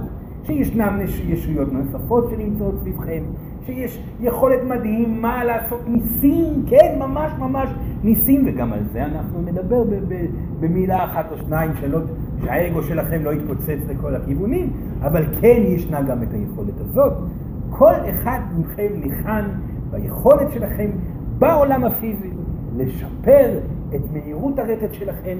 שישנם 0.44 1.00
ישויות 1.26 1.72
נוספות 1.72 2.30
שנמצאות 2.30 2.74
סביבכם, 2.80 3.22
שיש 3.66 4.02
יכולת 4.20 4.64
מדהימה 4.64 5.44
לעשות 5.44 5.80
ניסים, 5.86 6.64
כן, 6.66 6.98
ממש 6.98 7.32
ממש 7.38 7.68
ניסים, 8.04 8.42
וגם 8.46 8.72
על 8.72 8.80
זה 8.92 9.04
אנחנו 9.04 9.42
נדבר 9.42 9.82
במילה 10.60 11.04
אחת 11.04 11.32
או 11.32 11.36
שניים, 11.38 11.70
שלוש, 11.80 12.02
שהאגו 12.44 12.82
שלכם 12.82 13.24
לא 13.24 13.32
יתפוצץ 13.32 13.88
לכל 13.88 14.14
הכיוונים, 14.14 14.70
אבל 15.00 15.24
כן 15.40 15.62
ישנה 15.66 16.02
גם 16.02 16.22
את 16.22 16.32
היכולת 16.32 16.80
הזאת. 16.80 17.12
כל 17.70 17.94
אחד 18.10 18.40
מכם 18.58 18.88
ניחן 19.04 19.44
ביכולת 19.90 20.52
שלכם 20.52 20.90
בעולם 21.38 21.84
הפיזי 21.84 22.30
לשפר 22.76 23.58
את 23.94 24.00
מהירות 24.12 24.58
הרטט 24.58 24.92
שלכם 24.92 25.38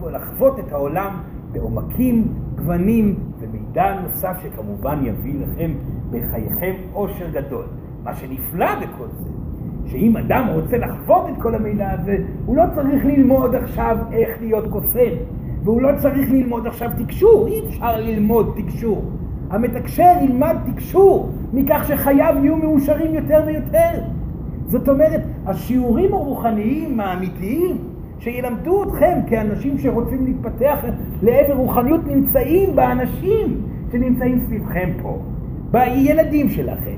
ולחוות 0.00 0.58
את 0.58 0.72
העולם 0.72 1.16
בעומקים, 1.52 2.28
גוונים 2.56 3.14
ומידע 3.38 4.00
נוסף 4.02 4.36
שכמובן 4.42 4.98
יביא 5.04 5.34
לכם 5.40 5.70
בחייכם 6.10 6.72
אושר 6.94 7.30
גדול. 7.30 7.64
מה 8.04 8.14
שנפלא 8.14 8.74
בכל 8.74 9.06
זה, 9.18 9.30
שאם 9.86 10.16
אדם 10.16 10.46
רוצה 10.54 10.78
לחוות 10.78 11.28
את 11.28 11.42
כל 11.42 11.54
המידע 11.54 11.90
הזה, 11.90 12.16
הוא 12.46 12.56
לא 12.56 12.62
צריך 12.74 13.04
ללמוד 13.04 13.54
עכשיו 13.54 13.96
איך 14.12 14.28
להיות 14.40 14.66
קוסם, 14.70 15.10
והוא 15.64 15.82
לא 15.82 15.88
צריך 15.98 16.30
ללמוד 16.30 16.66
עכשיו 16.66 16.90
תקשור, 16.98 17.46
אי 17.46 17.66
אפשר 17.66 18.00
ללמוד 18.00 18.54
תקשור. 18.56 19.04
המתקשר 19.50 20.12
ילמד 20.22 20.56
תקשור 20.72 21.30
מכך 21.52 21.84
שחייו 21.88 22.34
יהיו 22.42 22.56
מאושרים 22.56 23.14
יותר 23.14 23.42
ויותר. 23.46 24.02
זאת 24.66 24.88
אומרת, 24.88 25.20
השיעורים 25.46 26.14
הרוחניים 26.14 27.00
האמיתיים 27.00 27.76
שילמדו 28.18 28.82
אתכם 28.82 29.18
כאנשים 29.26 29.78
שרוצים 29.78 30.24
להתפתח 30.24 30.84
לעבר 31.22 31.54
רוחניות 31.54 32.06
נמצאים 32.06 32.76
באנשים 32.76 33.62
שנמצאים 33.92 34.40
סביבכם 34.46 34.90
פה, 35.02 35.18
בילדים 35.70 36.48
שלכם, 36.48 36.96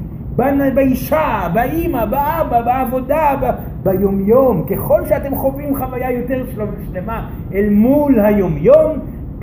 באישה, 0.75 1.49
באימא, 1.55 2.05
באבא, 2.05 2.63
בעבודה, 2.63 3.35
ביומיום. 3.83 4.65
ככל 4.71 5.07
שאתם 5.09 5.37
חווים 5.37 5.77
חוויה 5.77 6.11
יותר 6.11 6.45
שלמה 6.93 7.31
אל 7.55 7.69
מול 7.71 8.21
היומיום, 8.21 8.99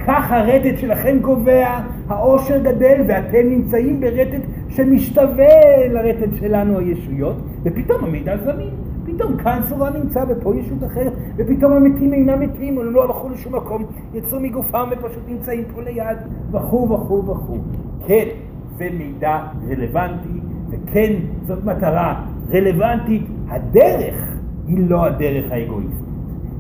כך 0.08 0.32
הרטט 0.32 0.78
שלכם 0.78 1.18
קובע, 1.22 1.80
העושר 2.08 2.58
גדל 2.58 3.02
ואתם 3.08 3.50
נמצאים 3.50 4.02
ברטט 4.02 4.42
שמשתווה 4.70 5.88
לרטט 5.90 6.34
שלנו 6.40 6.80
הישויות, 6.80 7.36
ופתאום 7.64 8.04
המידע 8.04 8.38
זמין. 8.38 8.70
פתאום 9.06 9.38
כאן 9.38 9.60
סורה 9.70 9.90
נמצא 9.90 10.24
ופה 10.30 10.56
ישות 10.56 10.84
אחרת, 10.84 11.14
ופתאום 11.38 11.74
המתים 11.74 12.14
אינם 12.14 12.40
מתים, 12.40 12.78
הם 12.78 12.94
לא 12.94 13.04
הלכו 13.04 13.30
לשום 13.30 13.56
מקום, 13.56 13.86
יצאו 14.14 14.40
מגופם 14.40 14.90
ופשוט 14.92 15.24
נמצאים 15.28 15.64
פה 15.76 15.82
ליד, 15.82 16.18
וכו' 16.52 16.90
וכו' 16.90 17.26
וכו'. 17.26 17.58
כן, 18.08 18.26
זה 18.80 18.90
מידע 18.98 19.40
רלוונטי, 19.70 20.40
וכן, 20.70 21.14
זאת 21.48 21.66
מטרה 21.66 22.26
רלוונטית. 22.50 23.24
הדרך 23.48 24.38
היא 24.68 24.90
לא 24.90 25.06
הדרך 25.06 25.52
האגואיסטית. 25.52 26.06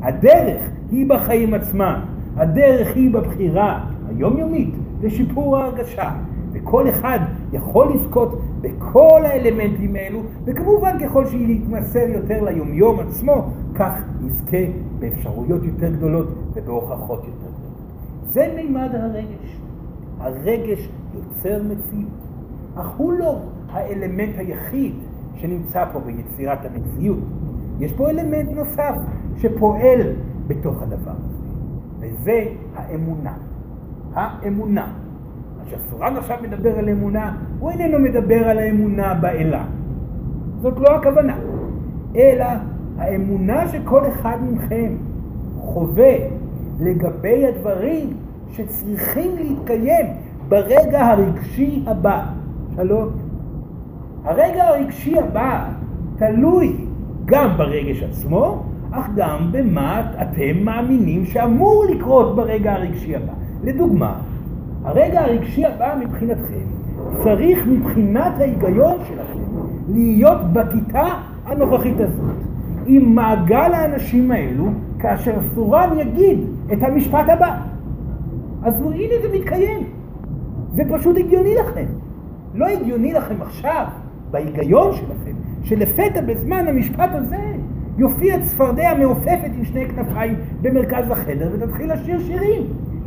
הדרך 0.01 0.61
היא 0.91 1.09
בחיים 1.09 1.53
עצמם. 1.53 1.99
הדרך 2.35 2.95
היא 2.95 3.13
בבחירה 3.13 3.85
היומיומית 4.09 4.73
לשיפור 5.01 5.57
ההרגשה. 5.57 6.11
וכל 6.51 6.89
אחד 6.89 7.19
יכול 7.53 7.93
לזכות 7.93 8.41
בכל 8.61 9.21
האלמנטים 9.25 9.95
האלו, 9.95 10.19
וכמובן 10.45 10.99
ככל 10.99 11.25
שיתמסר 11.25 12.09
יותר 12.13 12.43
ליומיום 12.43 12.99
עצמו, 12.99 13.49
כך 13.75 14.03
יזכה 14.25 14.57
באפשרויות 14.99 15.63
יותר 15.63 15.91
גדולות 15.91 16.27
ובהוכחות 16.53 17.19
יותר 17.25 17.37
גדולות. 17.37 17.59
זה 18.27 18.53
מימד 18.55 18.89
הרגש. 18.93 19.59
הרגש 20.19 20.89
יוצר 21.13 21.63
מציאות, 21.63 22.19
אך 22.75 22.87
הוא 22.97 23.13
לא 23.13 23.39
האלמנט 23.71 24.35
היחיד 24.37 24.93
שנמצא 25.35 25.85
פה 25.93 25.99
ביצירת 25.99 26.59
המציאות. 26.65 27.19
יש 27.79 27.93
פה 27.93 28.09
אלמנט 28.09 28.49
נוסף 28.51 28.95
שפועל 29.37 30.01
בתוך 30.47 30.81
הדבר 30.81 31.11
הזה, 31.11 31.47
וזה 31.99 32.43
האמונה. 32.75 33.33
האמונה. 34.13 34.93
כשהסורן 35.65 36.17
עכשיו 36.17 36.37
מדבר 36.43 36.79
על 36.79 36.89
אמונה, 36.89 37.37
הוא 37.59 37.71
איננו 37.71 37.99
מדבר 37.99 38.49
על 38.49 38.57
האמונה 38.57 39.13
באלה. 39.13 39.65
זאת 40.61 40.77
לא 40.77 40.95
הכוונה. 40.95 41.37
אלא 42.15 42.45
האמונה 42.97 43.67
שכל 43.67 44.07
אחד 44.07 44.37
מכם 44.51 44.93
חווה 45.57 46.15
לגבי 46.79 47.47
הדברים 47.47 48.09
שצריכים 48.51 49.31
להתקיים 49.37 50.05
ברגע 50.49 51.05
הרגשי 51.05 51.83
הבא. 51.87 52.25
שלום. 52.75 53.09
הרגע 54.23 54.63
הרגשי 54.63 55.19
הבא 55.19 55.65
תלוי 56.17 56.75
גם 57.25 57.57
ברגש 57.57 58.03
עצמו, 58.03 58.63
אך 58.91 59.09
גם 59.15 59.51
במה 59.51 60.11
אתם 60.21 60.63
מאמינים 60.63 61.25
שאמור 61.25 61.85
לקרות 61.89 62.35
ברגע 62.35 62.73
הרגשי 62.73 63.15
הבא. 63.15 63.33
לדוגמה, 63.63 64.15
הרגע 64.83 65.21
הרגשי 65.21 65.65
הבא 65.65 65.95
מבחינתכם 65.99 66.65
צריך 67.23 67.67
מבחינת 67.67 68.33
ההיגיון 68.39 68.97
שלכם 69.07 69.39
להיות 69.93 70.41
בכיתה 70.53 71.05
הנוכחית 71.45 71.99
הזאת, 71.99 72.35
עם 72.85 73.15
מעגל 73.15 73.73
האנשים 73.73 74.31
האלו, 74.31 74.65
כאשר 74.99 75.35
סורן 75.55 75.89
יגיד 75.99 76.39
את 76.73 76.83
המשפט 76.83 77.29
הבא. 77.29 77.57
אז 78.63 78.81
הנה 78.81 79.13
זה 79.21 79.37
מתקיים. 79.37 79.98
זה 80.79 80.97
פשוט 80.97 81.17
הגיוני 81.17 81.55
לכם. 81.55 81.85
לא 82.53 82.65
הגיוני 82.65 83.13
לכם 83.13 83.41
עכשיו, 83.41 83.85
בהיגיון 84.31 84.93
שלכם, 84.93 85.31
שלפתע 85.63 86.21
בזמן 86.21 86.67
המשפט 86.67 87.09
הזה 87.13 87.37
יופיע 87.97 88.39
צפרדע 88.39 88.93
מעופפת 88.99 89.49
עם 89.57 89.65
שני 89.65 89.85
כנפיים 89.87 90.35
במרכז 90.61 91.11
החדר 91.11 91.49
ותתחיל 91.53 91.93
לשיר 91.93 92.19
שירים. 92.19 92.61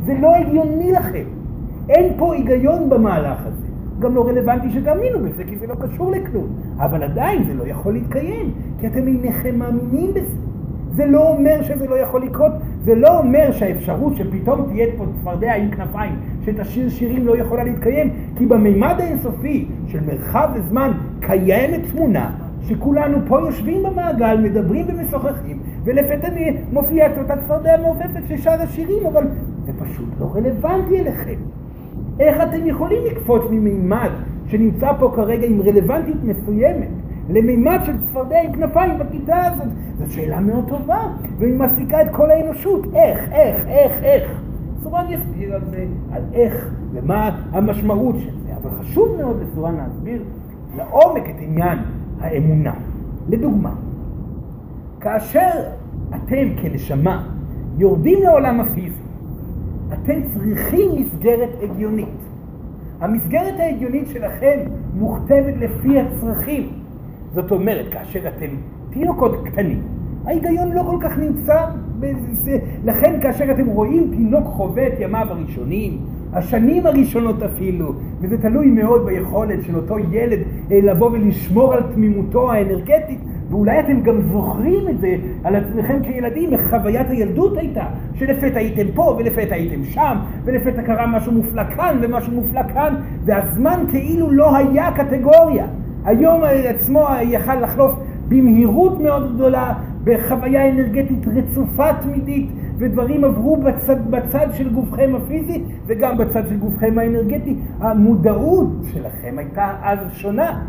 זה 0.05 0.13
לא 0.21 0.35
הגיוני 0.35 0.91
לכם. 0.91 1.23
אין 1.89 2.13
פה 2.17 2.33
היגיון 2.33 2.89
במהלך 2.89 3.39
הזה. 3.45 3.67
גם 3.99 4.15
לא 4.15 4.27
רלוונטי 4.27 4.71
שתאמינו 4.71 5.19
בזה, 5.19 5.43
כי 5.43 5.57
זה 5.57 5.67
לא 5.67 5.75
קשור 5.75 6.11
לכלום. 6.11 6.47
אבל 6.77 7.03
עדיין 7.03 7.43
זה 7.43 7.53
לא 7.53 7.67
יכול 7.67 7.93
להתקיים, 7.93 8.51
כי 8.79 8.87
אתם 8.87 9.07
אינכם 9.07 9.59
מאמינים 9.59 10.13
בזה. 10.13 10.42
זה 10.95 11.05
לא 11.05 11.29
אומר 11.29 11.63
שזה 11.63 11.87
לא 11.87 11.95
יכול 11.95 12.21
לקרות, 12.21 12.51
זה 12.83 12.95
לא 12.95 13.19
אומר 13.19 13.51
שהאפשרות 13.51 14.15
שפתאום 14.15 14.65
תהיה 14.69 14.87
פה 14.97 15.05
צפרדע 15.19 15.55
עם 15.55 15.71
כנפיים 15.71 16.15
שתשאיר 16.45 16.89
שירים 16.89 17.27
לא 17.27 17.37
יכולה 17.37 17.63
להתקיים, 17.63 18.13
כי 18.37 18.45
במימד 18.45 18.95
האינסופי 18.99 19.67
של 19.87 19.99
מרחב 20.05 20.49
וזמן 20.55 20.91
קיימת 21.19 21.81
תמונה 21.91 22.31
שכולנו 22.61 23.17
פה 23.27 23.39
יושבים 23.39 23.83
במעגל, 23.83 24.37
מדברים 24.43 24.85
ומשוחחים, 24.87 25.59
ולפתע 25.83 26.27
מופיעה 26.71 27.07
את 27.07 27.17
אותה 27.17 27.37
צפרדע 27.37 27.77
מעופפת 27.81 28.27
ששר 28.27 28.61
השירים, 28.61 29.05
אבל 29.05 29.23
זה 29.65 29.71
פשוט 29.79 30.09
לא 30.19 30.31
רלוונטי 30.35 30.99
אליכם. 30.99 31.39
איך 32.19 32.37
אתם 32.43 32.67
יכולים 32.67 33.03
לקפוץ 33.05 33.41
ממימד 33.49 34.09
שנמצא 34.47 34.93
פה 34.99 35.11
כרגע 35.15 35.47
עם 35.47 35.61
רלוונטיות 35.61 36.23
מסוימת 36.23 36.89
למימד 37.29 37.79
של 37.85 37.93
צפרדע 38.01 38.41
עם 38.41 38.53
כנפיים 38.53 38.97
בכיתה 38.97 39.45
הזאת? 39.45 39.67
זו 39.97 40.13
שאלה 40.13 40.39
מאוד 40.39 40.65
טובה, 40.67 41.07
והיא 41.37 41.53
מעסיקה 41.53 42.01
את 42.01 42.07
כל 42.11 42.31
האנושות. 42.31 42.85
איך, 42.93 43.31
איך, 43.31 43.67
איך, 43.67 44.03
איך? 44.03 44.41
סורן 44.83 45.05
יסביר 45.09 45.55
על 45.55 45.61
זה, 45.69 45.85
על 46.11 46.21
איך 46.33 46.69
ומה 46.93 47.41
המשמעות 47.51 48.15
של 48.19 48.31
זה. 48.43 48.53
אבל 48.61 48.71
חשוב 48.79 49.17
מאוד 49.21 49.41
לסורן 49.41 49.75
להסביר 49.75 50.23
לעומק 50.77 51.29
את 51.29 51.35
עניין 51.39 51.79
האמונה. 52.19 52.73
לדוגמה, 53.29 53.73
כאשר 54.99 55.49
אתם 56.09 56.47
כנשמה 56.61 57.27
יורדים 57.77 58.23
לעולם 58.23 58.59
הפיזי 58.59 59.03
אתם 59.93 60.21
צריכים 60.33 60.91
מסגרת 60.95 61.49
הגיונית. 61.61 62.07
המסגרת 62.99 63.59
ההגיונית 63.59 64.07
שלכם 64.07 64.59
מוכתבת 64.93 65.53
לפי 65.59 65.99
הצרכים. 65.99 66.69
זאת 67.33 67.51
אומרת, 67.51 67.85
כאשר 67.91 68.27
אתם 68.27 68.55
תינוקות 68.93 69.35
קטנים, 69.45 69.81
ההיגיון 70.25 70.71
לא 70.71 70.83
כל 70.83 70.97
כך 71.01 71.17
נמצא 71.17 71.65
בזה. 71.99 72.57
לכן 72.85 73.19
כאשר 73.21 73.51
אתם 73.51 73.65
רואים 73.65 74.11
תינוק 74.11 74.45
חווה 74.45 74.87
את 74.87 74.93
ימיו 74.99 75.27
הראשונים, 75.29 75.97
השנים 76.33 76.85
הראשונות 76.85 77.43
אפילו, 77.43 77.93
וזה 78.21 78.37
תלוי 78.37 78.67
מאוד 78.67 79.05
ביכולת 79.05 79.63
של 79.63 79.75
אותו 79.75 79.99
ילד 79.99 80.39
אה, 80.71 80.79
לבוא 80.83 81.09
ולשמור 81.11 81.73
על 81.73 81.83
תמימותו 81.93 82.51
האנרגטית, 82.51 83.19
ואולי 83.49 83.79
אתם 83.79 84.01
גם 84.01 84.21
זוכרים 84.21 84.87
את 84.89 84.99
זה 84.99 85.15
על 85.43 85.55
עצמכם 85.55 86.03
כילדים, 86.03 86.53
איך 86.53 86.69
חוויית 86.69 87.09
הילדות 87.09 87.57
הייתה, 87.57 87.85
שלפתע 88.13 88.59
הייתם 88.59 88.91
פה 88.95 89.15
ולפתע 89.17 89.55
הייתם 89.55 89.83
שם, 89.83 90.17
ולפתע 90.45 90.81
קרה 90.81 91.07
משהו 91.07 91.31
מופלא 91.31 91.63
כאן 91.63 91.97
ומשהו 92.01 92.33
מופלא 92.33 92.61
כאן, 92.73 92.95
והזמן 93.25 93.85
כאילו 93.91 94.31
לא 94.31 94.55
היה 94.55 94.91
קטגוריה. 94.91 95.65
היום 96.05 96.41
עצמו 96.43 97.05
יכל 97.21 97.55
לחלוף 97.55 97.91
במהירות 98.27 98.99
מאוד 98.99 99.35
גדולה, 99.35 99.73
בחוויה 100.03 100.69
אנרגטית 100.69 101.27
רצופה 101.27 101.93
תמידית, 101.93 102.49
ודברים 102.77 103.23
עברו 103.23 103.57
בצד, 103.57 104.11
בצד 104.11 104.47
של 104.53 104.73
גופכם 104.73 105.15
הפיזי 105.15 105.63
וגם 105.85 106.17
בצד 106.17 106.47
של 106.47 106.57
גופכם 106.57 106.99
האנרגטי. 106.99 107.55
המודעות 107.79 108.67
שלכם 108.93 109.35
הייתה 109.37 109.75
אז 109.81 109.99
שונה. 110.11 110.63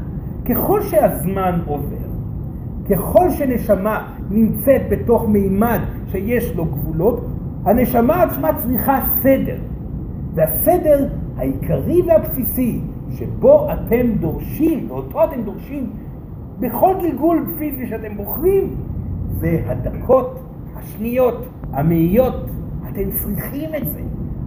ככל 0.44 0.82
שהזמן 0.82 1.60
עובר, 1.66 1.96
ככל 2.90 3.30
שנשמה 3.30 4.08
נמצאת 4.30 4.82
בתוך 4.90 5.28
מימד 5.28 5.80
שיש 6.06 6.56
לו 6.56 6.64
גבולות, 6.64 7.26
הנשמה 7.64 8.22
עצמה 8.22 8.50
צריכה 8.62 9.00
סדר. 9.22 9.56
והסדר 10.34 11.08
העיקרי 11.36 12.02
והבסיסי 12.06 12.80
שבו 13.10 13.66
אתם 13.72 14.12
דורשים, 14.20 14.90
ואותו 14.90 15.24
אתם 15.24 15.42
דורשים 15.42 15.90
בכל 16.60 16.94
גלגול 17.02 17.44
פיזי 17.58 17.86
שאתם 17.86 18.16
בוחרים, 18.16 18.74
זה 19.38 19.62
הדקות, 19.66 20.38
השניות, 20.76 21.46
המאיות. 21.72 22.50
אתם 22.90 23.10
צריכים 23.10 23.70
את 23.74 23.88
זה. 23.88 24.00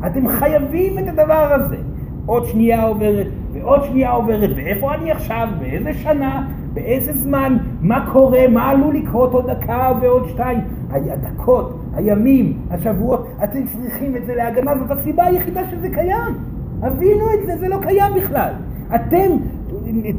אתם 0.07 0.27
חייבים 0.27 0.99
את 0.99 1.07
הדבר 1.07 1.53
הזה. 1.53 1.77
עוד 2.25 2.45
שנייה 2.45 2.83
עוברת, 2.83 3.27
ועוד 3.53 3.83
שנייה 3.83 4.11
עוברת, 4.11 4.49
ואיפה 4.55 4.93
אני 4.95 5.11
עכשיו, 5.11 5.47
באיזה 5.59 5.93
שנה, 5.93 6.47
באיזה 6.73 7.13
זמן, 7.13 7.57
מה 7.81 8.09
קורה, 8.13 8.47
מה 8.47 8.69
עלול 8.69 8.95
לקרות 8.95 9.33
עוד 9.33 9.51
דקה 9.51 9.91
ועוד 10.01 10.27
שתיים. 10.29 10.59
הדקות, 10.91 11.79
הימים, 11.93 12.57
השבועות, 12.71 13.27
אתם 13.43 13.59
צריכים 13.65 14.15
את 14.15 14.25
זה 14.25 14.35
להגנה, 14.35 14.77
זאת 14.77 14.91
הסיבה 14.91 15.25
היחידה 15.25 15.61
שזה 15.71 15.89
קיים. 15.89 16.37
הבינו 16.81 17.25
את 17.33 17.45
זה, 17.45 17.57
זה 17.57 17.67
לא 17.67 17.77
קיים 17.81 18.13
בכלל. 18.15 18.53
אתם 18.95 19.31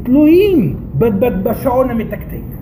תלויים 0.03 0.75
בשעון 1.43 1.89
המתקתק. 1.89 2.59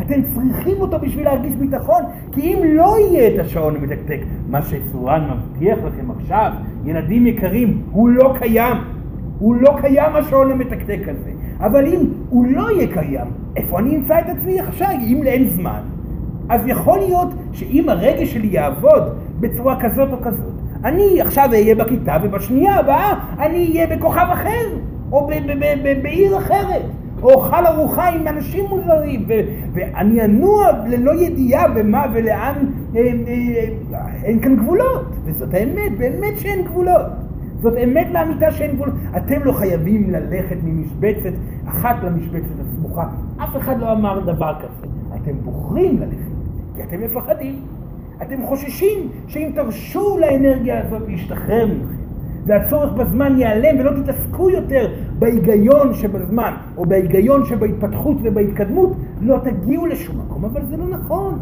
אתם 0.00 0.22
צריכים 0.34 0.80
אותו 0.80 0.98
בשביל 0.98 1.24
להרגיש 1.24 1.54
ביטחון, 1.54 2.02
כי 2.32 2.40
אם 2.40 2.58
לא 2.64 2.96
יהיה 2.98 3.34
את 3.34 3.38
השעון 3.38 3.76
המתקתק, 3.76 4.20
מה 4.48 4.62
שסורן 4.62 5.30
מבטיח 5.30 5.78
לכם 5.78 6.10
עכשיו, 6.10 6.52
ילדים 6.84 7.26
יקרים, 7.26 7.82
הוא 7.90 8.08
לא 8.08 8.34
קיים. 8.38 8.76
הוא 9.38 9.54
לא 9.54 9.76
קיים 9.80 10.16
השעון 10.16 10.50
המתקתק 10.50 11.00
הזה. 11.08 11.30
אבל 11.60 11.86
אם 11.86 12.00
הוא 12.28 12.46
לא 12.46 12.70
יהיה 12.70 12.92
קיים, 12.92 13.26
איפה 13.56 13.78
אני 13.78 13.96
אמצא 13.96 14.18
את 14.18 14.28
עצמי 14.28 14.60
עכשיו, 14.60 14.88
אם 15.06 15.22
אין 15.26 15.48
זמן? 15.48 15.80
אז 16.48 16.66
יכול 16.66 16.98
להיות 16.98 17.28
שאם 17.52 17.88
הרגש 17.88 18.32
שלי 18.32 18.46
יעבוד 18.46 19.02
בצורה 19.40 19.80
כזאת 19.80 20.12
או 20.12 20.22
כזאת, 20.22 20.52
אני 20.84 21.20
עכשיו 21.20 21.48
אהיה 21.52 21.74
בכיתה 21.74 22.16
ובשנייה 22.22 22.76
הבאה 22.76 23.14
אני 23.38 23.68
אהיה 23.68 23.96
בכוכב 23.96 24.26
אחר, 24.32 24.66
או 25.12 25.26
בעיר 26.02 26.38
אחרת. 26.38 26.82
או 27.22 27.30
אוכל 27.30 27.66
ארוחה 27.66 28.08
עם 28.08 28.28
אנשים 28.28 28.64
מוזרים, 28.68 29.26
ואני 29.72 30.24
אנוע 30.24 30.66
ללא 30.86 31.14
ידיעה 31.14 31.68
במה 31.68 32.06
ולאן, 32.12 32.54
אה, 32.96 33.00
אה, 33.00 34.06
אין 34.24 34.40
כאן 34.40 34.56
גבולות, 34.56 35.06
וזאת 35.24 35.54
האמת, 35.54 35.98
באמת 35.98 36.38
שאין 36.38 36.64
גבולות. 36.64 37.06
זאת 37.60 37.74
אמת 37.84 38.06
לאמיתה 38.12 38.50
שאין 38.50 38.76
גבולות. 38.76 38.94
אתם 39.16 39.42
לא 39.44 39.52
חייבים 39.52 40.10
ללכת 40.10 40.56
ממשבצת 40.62 41.32
אחת 41.68 41.96
למשבצת 42.02 42.60
הסמוכה. 42.60 43.04
אף 43.36 43.56
אחד 43.56 43.80
לא 43.80 43.92
אמר 43.92 44.20
דבר 44.20 44.54
כזה. 44.58 44.86
אתם 45.16 45.32
בוחרים 45.44 46.00
ללכת, 46.00 46.30
כי 46.76 46.82
אתם 46.82 47.00
מפחדים. 47.00 47.62
אתם 48.22 48.42
חוששים 48.42 49.08
שאם 49.26 49.50
תרשו 49.54 50.18
לאנרגיה 50.18 50.86
הזאת 50.86 51.02
להשתחרר 51.08 51.66
ממכם, 51.66 51.99
והצורך 52.50 52.92
בזמן 52.92 53.38
ייעלם 53.38 53.80
ולא 53.80 53.90
תתעסקו 54.02 54.50
יותר 54.50 54.88
בהיגיון 55.18 55.94
שבזמן 55.94 56.52
או 56.76 56.84
בהיגיון 56.84 57.44
שבהתפתחות 57.46 58.16
ובהתקדמות, 58.22 58.92
לא 59.20 59.38
תגיעו 59.44 59.86
לשום 59.86 60.18
מקום, 60.18 60.44
אבל 60.44 60.64
זה 60.66 60.76
לא 60.76 60.88
נכון. 60.88 61.38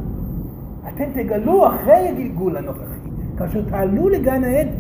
אתם 0.88 1.04
תגלו 1.14 1.66
אחרי 1.66 2.08
הגלגול 2.08 2.56
הנוכחי, 2.56 3.08
כאשר 3.38 3.62
תעלו 3.62 4.08
לגן 4.08 4.44
העדן, 4.44 4.70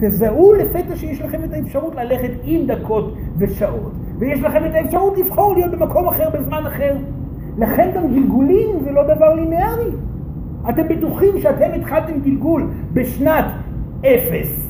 תזהו 0.00 0.54
לפתע 0.54 0.96
שיש 0.96 1.20
לכם 1.22 1.44
את 1.44 1.52
האפשרות 1.52 1.94
ללכת 1.94 2.30
עם 2.44 2.66
דקות 2.66 3.14
ושעות, 3.38 3.92
ויש 4.18 4.40
לכם 4.40 4.66
את 4.66 4.74
האפשרות 4.74 5.18
לבחור 5.18 5.54
להיות 5.54 5.70
במקום 5.70 6.08
אחר 6.08 6.30
בזמן 6.30 6.66
אחר. 6.66 6.96
לכן 7.58 7.90
גם 7.94 8.14
גלגולים 8.14 8.80
זה 8.84 8.90
לא 8.90 9.02
דבר 9.02 9.34
ליניארי. 9.34 9.90
אתם 10.68 10.88
בטוחים 10.88 11.40
שאתם 11.40 11.70
התחלתם 11.74 12.20
גלגול 12.24 12.66
בשנת 12.92 13.44
אפס, 14.00 14.65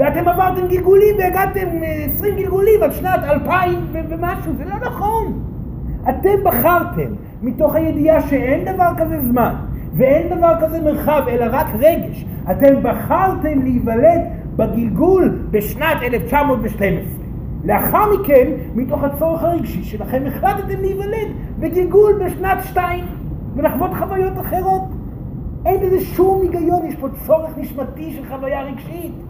ואתם 0.00 0.28
עברתם 0.28 0.66
גלגולים 0.68 1.14
והגעתם 1.18 1.66
20 2.14 2.34
אה, 2.34 2.42
גלגולים 2.42 2.82
עד 2.82 2.92
שנת 2.92 3.24
2000 3.24 3.86
ומשהו, 3.92 4.52
זה 4.56 4.64
לא 4.64 4.76
נכון. 4.76 5.42
אתם 6.02 6.44
בחרתם 6.44 7.14
מתוך 7.42 7.74
הידיעה 7.74 8.20
שאין 8.20 8.74
דבר 8.74 8.90
כזה 8.96 9.20
זמן 9.30 9.54
ואין 9.96 10.36
דבר 10.36 10.54
כזה 10.60 10.80
מרחב, 10.80 11.22
אלא 11.28 11.46
רק 11.50 11.66
רגש. 11.78 12.24
אתם 12.50 12.82
בחרתם 12.82 13.62
להיוולד 13.62 14.20
בגלגול 14.56 15.38
בשנת 15.50 16.02
1912. 16.02 17.24
לאחר 17.64 18.04
מכן, 18.14 18.50
מתוך 18.74 19.04
הצורך 19.04 19.42
הרגשי 19.42 19.82
שלכם, 19.84 20.22
החלטתם 20.26 20.80
להיוולד 20.80 21.28
בגלגול 21.58 22.22
בשנת 22.24 22.58
2 22.64 23.04
ולחוות 23.56 23.90
חוויות 23.98 24.38
אחרות. 24.40 24.82
אין 25.66 25.80
בזה 25.80 26.00
שום 26.00 26.42
היגיון, 26.42 26.86
יש 26.86 26.96
פה 26.96 27.08
צורך 27.26 27.50
נשמתי 27.58 28.10
של 28.10 28.24
חוויה 28.28 28.62
רגשית. 28.62 29.29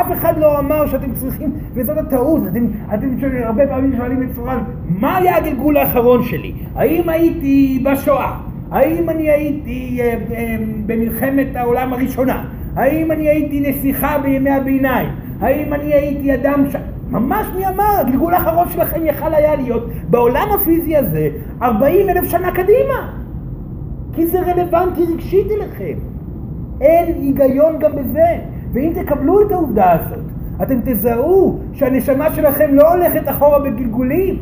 אף 0.00 0.12
אחד 0.12 0.38
לא 0.38 0.58
אמר 0.58 0.86
שאתם 0.86 1.12
צריכים, 1.12 1.52
וזאת 1.74 1.98
הטעות, 1.98 2.42
אתם, 2.50 2.66
אתם 2.94 3.08
הרבה 3.44 3.66
פעמים 3.66 3.96
שואלים 3.96 4.22
את 4.22 4.34
סורן, 4.34 4.62
מה 4.88 5.16
היה 5.16 5.36
הגלגול 5.36 5.76
האחרון 5.76 6.22
שלי? 6.22 6.52
האם 6.74 7.08
הייתי 7.08 7.82
בשואה? 7.84 8.38
האם 8.70 9.10
אני 9.10 9.30
הייתי 9.30 9.98
אה, 10.00 10.14
אה, 10.36 10.56
במלחמת 10.86 11.56
העולם 11.56 11.92
הראשונה? 11.92 12.44
האם 12.76 13.12
אני 13.12 13.28
הייתי 13.28 13.60
נסיכה 13.60 14.18
בימי 14.18 14.50
הביניים? 14.50 15.08
האם 15.40 15.74
אני 15.74 15.94
הייתי 15.94 16.34
אדם 16.34 16.64
ש... 16.70 16.76
ממש 17.10 17.46
מי 17.56 17.68
אמר, 17.68 18.00
הגלגול 18.00 18.34
האחרון 18.34 18.68
שלכם 18.68 19.00
יכל 19.06 19.34
היה 19.34 19.56
להיות 19.56 19.90
בעולם 20.10 20.48
הפיזי 20.54 20.96
הזה 20.96 21.28
40 21.62 22.08
אלף 22.08 22.24
שנה 22.24 22.50
קדימה. 22.50 23.12
כי 24.14 24.26
זה 24.26 24.40
רלוונטי 24.40 25.02
רגשית 25.12 25.46
אליכם. 25.50 25.98
אין 26.80 27.14
היגיון 27.20 27.78
גם 27.78 27.90
בזה. 27.96 28.53
ואם 28.74 28.92
תקבלו 28.94 29.46
את 29.46 29.52
העובדה 29.52 29.92
הזאת, 29.92 30.24
אתם 30.62 30.80
תזהו 30.84 31.58
שהנשמה 31.72 32.32
שלכם 32.32 32.74
לא 32.74 32.94
הולכת 32.94 33.28
אחורה 33.28 33.58
בגלגולים. 33.58 34.38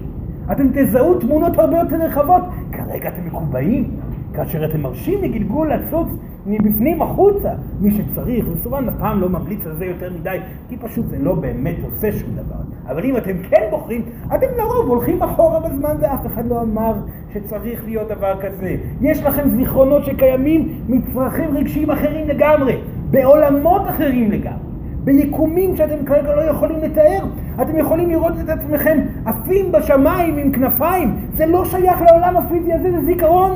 אתם 0.53 0.69
תזהו 0.75 1.19
תמונות 1.19 1.59
הרבה 1.59 1.79
יותר 1.79 1.97
רחבות. 1.97 2.43
כרגע 2.73 3.09
אתם 3.09 3.27
מקובעים. 3.27 3.91
כאשר 4.35 4.65
אתם 4.65 4.81
מרשים 4.81 5.23
לגלגול 5.23 5.73
לצוץ 5.73 6.09
מבפנים 6.47 7.03
החוצה, 7.03 7.51
מי 7.81 7.91
שצריך, 7.91 8.47
וסורן 8.53 8.89
אף 8.89 8.95
פעם 8.99 9.21
לא 9.21 9.29
ממליץ 9.29 9.67
על 9.67 9.77
זה 9.77 9.85
יותר 9.85 10.11
מדי, 10.21 10.39
כי 10.69 10.77
פשוט 10.77 11.07
זה 11.09 11.19
לא 11.19 11.35
באמת 11.35 11.77
עושה 11.85 12.13
שום 12.13 12.31
דבר. 12.35 12.63
אבל 12.87 13.05
אם 13.05 13.17
אתם 13.17 13.43
כן 13.51 13.67
בוחרים, 13.71 14.03
אתם 14.27 14.47
לרוב 14.59 14.89
הולכים 14.89 15.23
אחורה 15.23 15.61
בזמן 15.61 15.97
ואף 16.01 16.27
אחד 16.27 16.49
לא 16.49 16.61
אמר 16.61 16.95
שצריך 17.35 17.85
להיות 17.85 18.09
דבר 18.09 18.41
כזה. 18.41 18.77
יש 19.01 19.23
לכם 19.23 19.51
זיכרונות 19.51 20.05
שקיימים 20.05 20.81
מצרכים 20.89 21.57
רגשיים 21.57 21.91
אחרים 21.91 22.29
לגמרי. 22.29 22.81
בעולמות 23.13 23.83
אחרים 23.89 24.31
לגמרי, 24.31 24.73
ביקומים 25.05 25.77
שאתם 25.77 26.05
כרגע 26.05 26.37
לא 26.37 26.41
יכולים 26.41 26.77
לתאר. 26.83 27.25
אתם 27.63 27.79
יכולים 27.79 28.11
לראות 28.11 28.33
את 28.45 28.49
עצמכם 28.49 28.99
עפים 29.25 29.73
בשמיים 29.73 30.39
עם 30.39 30.53
כנפיים, 30.53 31.15
זה 31.35 31.47
לא 31.47 31.65
שייך 31.65 32.03
לעולם 32.03 32.37
הפיזי 32.37 32.73
הזה, 32.73 32.91
זה 32.91 33.05
זיכרון. 33.05 33.51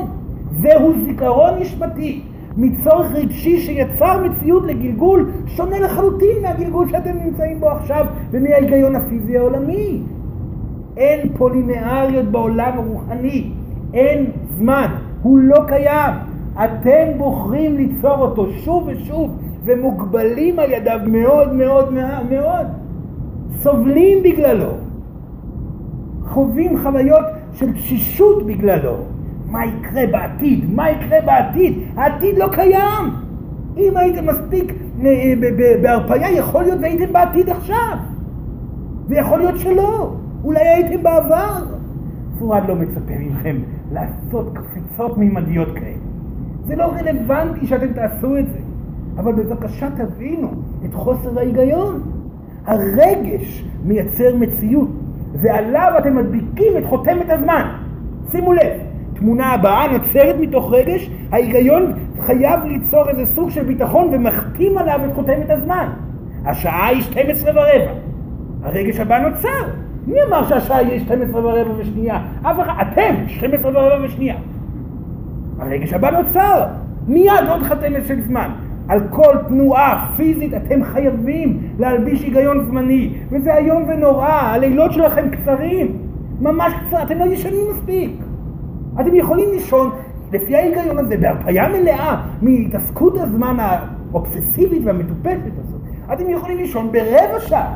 זהו 0.61 0.93
זיכרון 1.05 1.59
נשמתי, 1.59 2.21
מצורך 2.57 3.11
רגשי 3.11 3.59
שיצר 3.59 4.23
מציאות 4.23 4.63
לגלגול 4.65 5.31
שונה 5.47 5.79
לחלוטין 5.79 6.41
מהגלגול 6.41 6.89
שאתם 6.89 7.17
נמצאים 7.25 7.59
בו 7.59 7.69
עכשיו 7.69 8.05
ומההיגיון 8.31 8.95
הפיזי 8.95 9.37
העולמי. 9.37 10.01
אין 10.97 11.29
פולינאריות 11.37 12.25
בעולם 12.25 12.71
הרוחני, 12.75 13.49
אין 13.93 14.25
זמן, 14.57 14.87
הוא 15.21 15.39
לא 15.39 15.57
קיים. 15.67 16.13
אתם 16.63 17.17
בוחרים 17.17 17.77
ליצור 17.77 18.17
אותו 18.17 18.47
שוב 18.49 18.87
ושוב 18.87 19.37
ומוגבלים 19.67 20.59
על 20.59 20.71
ידיו 20.71 20.99
מאוד 21.07 21.53
מאוד 21.53 21.93
מאוד, 22.29 22.65
סובלים 23.59 24.23
בגללו, 24.23 24.71
חווים 26.23 26.77
חוויות 26.83 27.25
של 27.53 27.73
תשישות 27.73 28.45
בגללו. 28.45 28.97
מה 29.51 29.65
יקרה 29.65 30.07
בעתיד? 30.11 30.73
מה 30.75 30.91
יקרה 30.91 31.21
בעתיד? 31.25 31.73
העתיד 31.95 32.37
לא 32.37 32.47
קיים. 32.51 33.05
אם 33.77 33.97
הייתם 33.97 34.29
מספיק 34.29 34.73
אה, 35.05 35.33
בהרפאיה, 35.81 36.31
יכול 36.31 36.63
להיות 36.63 36.79
והייתם 36.81 37.13
בעתיד 37.13 37.49
עכשיו. 37.49 37.97
ויכול 39.07 39.39
להיות 39.39 39.59
שלא. 39.59 40.13
אולי 40.43 40.67
הייתם 40.67 41.03
בעבר. 41.03 41.63
צורן 42.39 42.67
לא 42.67 42.75
מצפה 42.75 43.13
מכם 43.19 43.57
לעשות 43.91 44.53
קפיצות 44.53 45.17
מימדיות 45.17 45.67
כאלה. 45.73 45.97
זה 46.65 46.75
לא 46.75 46.83
רלוונטי 46.83 47.67
שאתם 47.67 47.93
תעשו 47.93 48.37
את 48.37 48.45
זה, 48.47 48.59
אבל 49.17 49.31
בבקשה 49.31 49.87
תבינו 49.97 50.47
את 50.85 50.93
חוסר 50.93 51.39
ההיגיון. 51.39 52.01
הרגש 52.65 53.65
מייצר 53.85 54.35
מציאות, 54.35 54.89
ועליו 55.41 55.93
אתם 55.97 56.15
מדביקים 56.15 56.77
את 56.77 56.85
חותמת 56.85 57.29
הזמן. 57.29 57.71
שימו 58.31 58.53
לב, 58.53 58.71
תמונה 59.13 59.53
הבאה 59.53 59.87
נוצרת 59.87 60.35
מתוך 60.39 60.73
רגש, 60.73 61.09
ההיגיון 61.31 61.93
חייב 62.19 62.63
ליצור 62.63 63.09
איזה 63.09 63.25
סוג 63.25 63.49
של 63.49 63.63
ביטחון 63.63 64.09
ומחתים 64.11 64.77
עליו 64.77 64.99
את 65.05 65.15
חותמת 65.15 65.49
הזמן. 65.49 65.89
השעה 66.45 66.87
היא 66.87 67.01
12 67.01 67.51
ורבע. 67.51 67.91
הרגש 68.63 68.99
הבא 68.99 69.19
נוצר. 69.19 69.67
מי 70.07 70.17
אמר 70.27 70.47
שהשעה 70.47 70.77
היא 70.77 70.99
12 70.99 71.45
ורבע 71.45 71.71
ושנייה? 71.77 72.21
אף 72.41 72.59
אחד, 72.59 72.73
אתם, 72.81 73.15
12 73.27 73.71
ורבע 73.71 74.05
ושנייה. 74.05 74.35
הרגש 75.59 75.93
הבא 75.93 76.09
נוצר. 76.11 76.65
מיד 77.07 77.31
עוד 77.49 77.63
חתמת 77.63 78.05
של 78.05 78.21
זמן. 78.21 78.49
על 78.87 78.99
כל 79.09 79.35
תנועה 79.47 80.11
פיזית 80.17 80.53
אתם 80.53 80.83
חייבים 80.83 81.59
להלביש 81.79 82.23
היגיון 82.23 82.65
זמני, 82.65 83.13
וזה 83.29 83.57
איום 83.57 83.83
ונורא, 83.87 84.29
הלילות 84.29 84.93
שלכם 84.93 85.29
קצרים, 85.29 85.97
ממש 86.41 86.73
קצר, 86.73 87.03
אתם 87.03 87.17
לא 87.17 87.25
ישנים 87.25 87.61
מספיק. 87.71 88.11
אתם 89.01 89.15
יכולים 89.15 89.49
לישון 89.51 89.89
לפי 90.33 90.55
ההיגיון 90.55 90.97
הזה 90.97 91.17
בהרפאיה 91.17 91.67
מלאה 91.67 92.21
מהתעסקות 92.41 93.17
הזמן 93.17 93.57
האובססיבית 93.59 94.81
והמטופשת 94.85 95.59
הזאת. 95.63 95.81
אתם 96.13 96.29
יכולים 96.29 96.57
לישון 96.57 96.91
ברבע 96.91 97.39
שעה, 97.39 97.75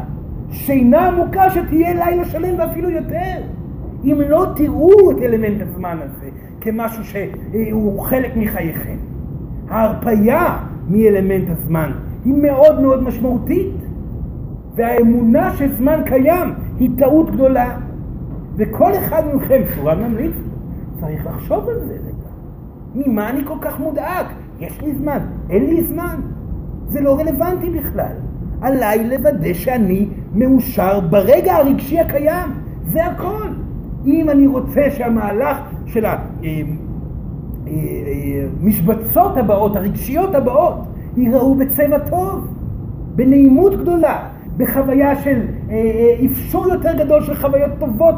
שינה 0.52 1.08
עמוקה 1.08 1.50
שתהיה 1.50 1.94
לילה 1.94 2.26
שלם 2.26 2.60
ואפילו 2.60 2.90
יותר. 2.90 3.42
אם 4.04 4.22
לא 4.28 4.46
תראו 4.56 5.12
את 5.12 5.18
אלמנט 5.22 5.62
הזמן 5.62 5.98
הזה 6.02 6.30
כמשהו 6.62 7.04
שהוא 7.04 8.02
חלק 8.02 8.32
מחייכם. 8.36 8.98
ההרפאיה 9.70 10.58
מאלמנט 10.92 11.50
הזמן 11.50 11.92
היא 12.26 12.34
מאוד 12.34 12.82
מאוד 12.82 13.04
משמעותית. 13.04 13.76
והאמונה 14.76 15.54
שזמן 15.58 16.02
קיים 16.06 16.54
היא 16.80 16.90
טעות 16.98 17.32
גדולה. 17.32 17.78
וכל 18.56 18.94
אחד 18.94 19.24
מכם, 19.34 19.62
שורה 19.76 19.96
ממליץ, 19.96 20.36
צריך 21.00 21.26
לחשוב 21.26 21.70
על 21.70 21.80
זה 21.88 21.94
רגע. 21.94 22.30
ממה 22.96 23.30
אני 23.30 23.46
כל 23.46 23.58
כך 23.62 23.80
מודאג? 23.80 24.26
יש 24.60 24.82
לי 24.82 24.96
זמן, 24.96 25.20
אין 25.50 25.66
לי 25.66 25.84
זמן. 25.84 26.16
זה 26.88 27.02
לא 27.02 27.20
רלוונטי 27.20 27.70
בכלל. 27.70 28.14
עליי 28.62 29.10
לוודא 29.10 29.54
שאני 29.54 30.08
מאושר 30.34 31.00
ברגע 31.00 31.56
הרגשי 31.56 32.00
הקיים. 32.00 32.50
זה 32.88 33.06
הכל. 33.06 33.48
אם 34.06 34.30
אני 34.30 34.48
רוצה 34.48 34.82
שהמהלך 34.92 35.58
של 35.86 36.06
המשבצות 38.62 39.38
הבאות, 39.38 39.76
הרגשיות 39.76 40.36
הבאות, 40.36 40.76
ייראו 41.18 41.56
בצבע 41.56 42.00
טוב, 42.00 42.48
בנעימות 43.16 43.82
גדולה, 43.82 44.28
בחוויה 44.58 45.16
של 45.16 45.42
אה, 45.70 45.76
אה, 45.76 46.26
אפשור 46.26 46.68
יותר 46.68 46.98
גדול 46.98 47.24
של 47.24 47.36
חוויות 47.36 47.72
טובות 47.80 48.16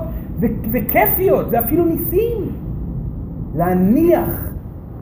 וכיפיות 0.71 1.45
ואפילו 1.51 1.85
ניסים. 1.85 2.37
להניח 3.55 4.53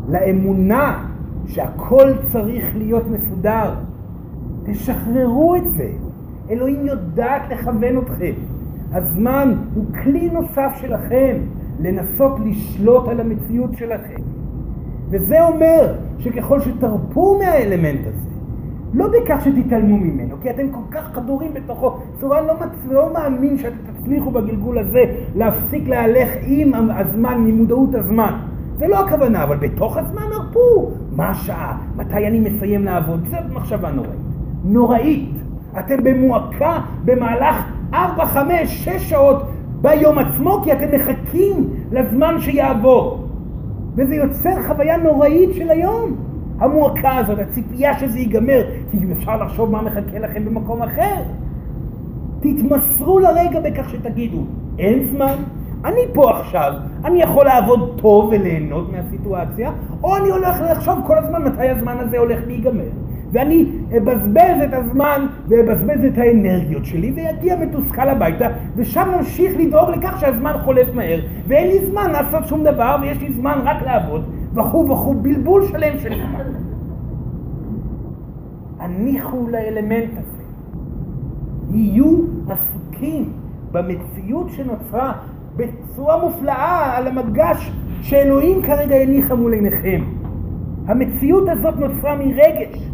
לאמונה 0.09 1.05
שהכל 1.47 2.11
צריך 2.31 2.65
להיות 2.77 3.03
מסודר. 3.07 3.73
תשחררו 4.65 5.55
את 5.55 5.71
זה. 5.77 5.89
אלוהים 6.49 6.87
יודעת 6.87 7.41
לכוון 7.49 7.97
אתכם. 7.97 8.33
הזמן 8.91 9.53
הוא 9.73 9.85
כלי 10.03 10.29
נוסף 10.29 10.71
שלכם 10.81 11.37
לנסות 11.79 12.39
לשלוט 12.45 13.07
על 13.07 13.19
המציאות 13.19 13.77
שלכם. 13.77 14.21
וזה 15.12 15.47
אומר 15.47 15.93
שככל 16.19 16.62
שתרפו 16.62 17.39
מהאלמנט 17.39 18.08
הזה, 18.08 18.30
לא 18.93 19.08
בכך 19.08 19.41
שתתעלמו 19.45 19.97
ממנו, 19.97 20.36
כי 20.41 20.50
אתם 20.50 20.69
כל 20.69 20.91
כך 20.91 21.13
חדורים 21.13 21.54
בתוכו, 21.54 21.97
צורה 22.19 22.41
לא, 22.41 22.54
מצ... 22.54 22.91
לא 22.91 23.13
מאמין 23.13 23.58
שאתם 23.58 23.78
תצליחו 23.93 24.32
בגלגול 24.32 24.78
הזה 24.80 25.04
להפסיק 25.36 25.88
להלך 25.88 26.30
עם 26.43 26.71
הזמן, 26.74 27.43
ממודעות 27.45 27.95
הזמן. 27.95 28.34
זה 28.78 28.88
לא 28.88 29.00
הכוונה, 29.00 29.43
אבל 29.43 29.58
בתוך 29.58 29.97
הזמן 29.97 30.21
הרפו. 30.32 30.91
מה 31.15 31.30
השעה? 31.30 31.78
מתי 31.95 32.28
אני 32.28 32.39
מסיים 32.39 32.86
לעבוד? 32.86 33.28
זו 33.32 33.38
מחשבה 33.54 33.91
נוראית. 33.91 34.19
נוראית. 34.63 35.32
אתם 35.80 36.04
במועקה 36.04 36.80
במהלך 37.06 37.65
4, 37.93 38.26
5, 38.26 38.86
6 38.86 39.10
שעות 39.10 39.43
ביום 39.82 40.17
עצמו, 40.17 40.62
כי 40.63 40.74
אתם 40.74 40.95
מחכים 40.95 41.69
לזמן 41.91 42.39
שיעבור. 42.39 43.20
וזה 43.95 44.15
יוצר 44.15 44.63
חוויה 44.67 44.97
נוראית 44.97 45.49
של 45.54 45.69
היום. 45.69 46.15
המועקה 46.60 47.15
הזאת, 47.15 47.39
הציפייה 47.39 47.99
שזה 47.99 48.19
ייגמר, 48.19 48.63
כי 48.91 48.97
אפשר 49.12 49.43
לחשוב 49.43 49.71
מה 49.71 49.82
מחכה 49.82 50.19
לכם 50.19 50.45
במקום 50.45 50.82
אחר. 50.82 51.21
תתמסרו 52.39 53.19
לרגע 53.19 53.60
בכך 53.60 53.89
שתגידו, 53.89 54.43
אין 54.80 55.08
זמן, 55.12 55.36
אני 55.86 56.01
פה 56.13 56.39
עכשיו, 56.39 56.73
אני 57.06 57.21
יכול 57.21 57.45
לעבוד 57.45 57.99
טוב 58.01 58.30
וליהנות 58.32 58.91
מהסיטואציה, 58.91 59.71
או 60.04 60.17
אני 60.17 60.30
הולך 60.30 60.62
לחשוב 60.71 60.99
כל 61.08 61.17
הזמן 61.17 61.43
מתי 61.43 61.69
הזמן 61.69 61.97
הזה 61.99 62.17
הולך 62.17 62.39
להיגמר. 62.47 62.89
ואני 63.31 63.65
אבזבז 63.97 64.61
את 64.63 64.73
הזמן 64.73 65.27
ואבזבז 65.47 66.05
את 66.05 66.17
האנרגיות 66.17 66.85
שלי 66.85 67.13
ואגיע 67.15 67.55
מתוסכל 67.55 68.09
הביתה 68.09 68.47
ושם 68.75 69.07
נמשיך 69.17 69.53
לדאוג 69.59 69.89
לכך 69.89 70.19
שהזמן 70.19 70.53
חולף 70.63 70.87
מהר 70.93 71.19
ואין 71.47 71.67
לי 71.67 71.85
זמן 71.85 72.11
לעשות 72.11 72.47
שום 72.47 72.63
דבר 72.63 72.95
ויש 73.01 73.21
לי 73.21 73.33
זמן 73.33 73.59
רק 73.63 73.81
לעבוד 73.81 74.25
וכו' 74.53 74.89
וכו', 74.89 75.13
בלבול 75.13 75.65
שלם 75.67 75.99
של 75.99 76.09
זמן. 76.09 76.45
הניחו 78.79 79.47
לאלמנט 79.47 80.11
הזה. 80.17 80.43
יהיו 81.69 82.17
עסוקים 82.49 83.33
במציאות 83.71 84.49
שנוצרה 84.49 85.13
בצורה 85.55 86.25
מופלאה 86.25 86.97
על 86.97 87.07
המגש 87.07 87.71
שאלוהים 88.01 88.61
כרגע 88.61 88.95
הניחה 88.95 89.35
מול 89.35 89.53
עיניכם. 89.53 90.03
המציאות 90.87 91.49
הזאת 91.49 91.75
נוצרה 91.75 92.15
מרגש. 92.15 92.90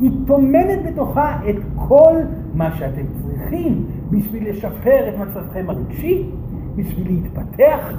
היא 0.00 0.10
טומנת 0.26 0.78
בתוכה 0.86 1.38
את 1.50 1.56
כל 1.88 2.14
מה 2.54 2.76
שאתם 2.76 3.02
צריכים 3.22 3.86
בשביל 4.10 4.50
לשפר 4.50 5.08
את 5.08 5.14
מצבכם 5.18 5.70
הרגשי, 5.70 6.30
בשביל 6.76 7.06
להתפתח, 7.08 7.94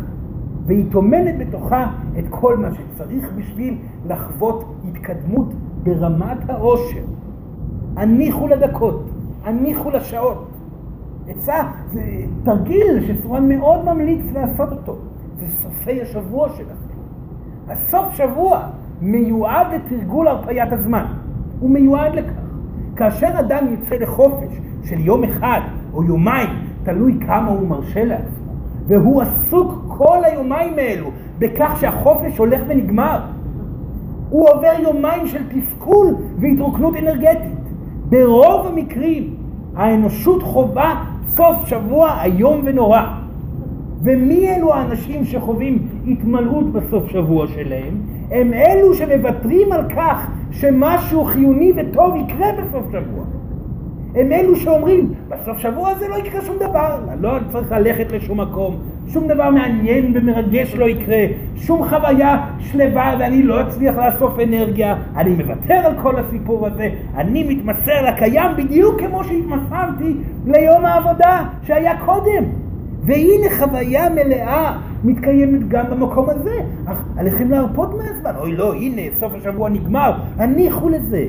והיא 0.65 0.85
טומנת 0.91 1.37
בתוכה 1.37 1.91
את 2.19 2.25
כל 2.29 2.57
מה 2.57 2.67
שצריך 2.73 3.31
בשביל 3.35 3.77
לחוות 4.05 4.75
התקדמות 4.87 5.53
ברמת 5.83 6.49
העושר. 6.49 7.03
הניחו 7.97 8.47
לדקות, 8.47 9.09
הניחו 9.43 9.89
לשעות. 9.89 10.47
עצה, 11.27 11.63
זה 11.93 12.01
תרגיל 12.43 13.07
שסורן 13.07 13.49
מאוד 13.49 13.85
ממליץ 13.85 14.25
לעשות 14.33 14.71
אותו. 14.71 14.95
זה 15.39 15.47
סופי 15.47 16.01
השבוע 16.01 16.49
שלכם. 16.49 16.85
הסוף 17.67 18.13
שבוע 18.13 18.59
מיועד 19.01 19.67
לתרגול 19.73 20.27
הרפיית 20.27 20.73
הזמן. 20.73 21.05
הוא 21.59 21.69
מיועד 21.69 22.15
לכך. 22.15 22.45
כאשר 22.95 23.39
אדם 23.39 23.67
יוצא 23.71 23.95
לחופש 23.95 24.57
של 24.83 24.99
יום 24.99 25.23
אחד 25.23 25.59
או 25.93 26.03
יומיים, 26.03 26.49
תלוי 26.83 27.17
כמה 27.27 27.49
הוא 27.49 27.67
מרשה 27.67 28.05
לעצמו, 28.05 28.53
והוא 28.87 29.21
עסוק 29.21 29.85
כל 29.87 30.17
היומיים 30.23 30.73
האלו 30.77 31.11
בכך 31.39 31.77
שהחופש 31.79 32.37
הולך 32.37 32.61
ונגמר, 32.67 33.19
הוא 34.29 34.49
עובר 34.49 34.73
יומיים 34.79 35.27
של 35.27 35.41
תסכול 35.49 36.15
והתרוקנות 36.39 36.95
אנרגטית. 36.95 37.65
ברוב 38.09 38.67
המקרים 38.67 39.35
האנושות 39.75 40.43
חווה 40.43 41.03
סוף 41.27 41.65
שבוע 41.65 42.23
איום 42.23 42.61
ונורא. 42.65 43.01
ומי 44.01 44.55
אלו 44.55 44.73
האנשים 44.73 45.25
שחווים 45.25 45.87
התמלאות 46.07 46.71
בסוף 46.71 47.07
שבוע 47.07 47.47
שלהם? 47.47 48.01
הם 48.31 48.53
אלו 48.53 48.93
שמוותרים 48.93 49.71
על 49.71 49.89
כך 49.95 50.31
שמשהו 50.59 51.25
חיוני 51.25 51.71
וטוב 51.75 52.15
יקרה 52.15 52.47
בסוף 52.51 52.85
שבוע. 52.91 53.25
הם 54.15 54.31
אלו 54.31 54.55
שאומרים, 54.55 55.13
בסוף 55.27 55.57
שבוע 55.57 55.89
הזה 55.89 56.07
לא 56.07 56.15
יקרה 56.15 56.41
שום 56.41 56.55
דבר, 56.59 56.97
לא 57.21 57.37
צריך 57.51 57.71
ללכת 57.71 58.11
לשום 58.11 58.41
מקום, 58.41 58.77
שום 59.07 59.27
דבר 59.27 59.49
מעניין 59.49 60.11
ומרגש 60.15 60.75
לא 60.75 60.85
יקרה, 60.85 61.25
שום 61.55 61.89
חוויה 61.89 62.45
שלווה 62.59 63.15
ואני 63.19 63.43
לא 63.43 63.61
אצליח 63.61 63.95
לאסוף 63.97 64.39
אנרגיה, 64.39 64.95
אני 65.15 65.29
מוותר 65.29 65.73
על 65.73 65.93
כל 66.01 66.19
הסיפור 66.19 66.67
הזה, 66.67 66.89
אני 67.15 67.43
מתמסר 67.43 68.05
לקיים 68.07 68.51
בדיוק 68.57 69.01
כמו 69.01 69.23
שהתמסרתי 69.23 70.13
ליום 70.45 70.85
העבודה 70.85 71.43
שהיה 71.63 71.99
קודם. 72.05 72.43
והנה 73.05 73.49
חוויה 73.59 74.09
מלאה 74.09 74.77
מתקיימת 75.05 75.67
גם 75.67 75.85
במקום 75.89 76.29
הזה. 76.29 76.55
אך 76.85 77.05
עליכם 77.17 77.49
להרפות 77.49 77.89
מהזמן. 77.93 78.31
אוי 78.39 78.51
לא, 78.51 78.73
הנה, 78.73 79.01
סוף 79.15 79.33
השבוע 79.35 79.69
נגמר, 79.69 80.11
הניחו 80.37 80.89
לזה. 80.89 81.25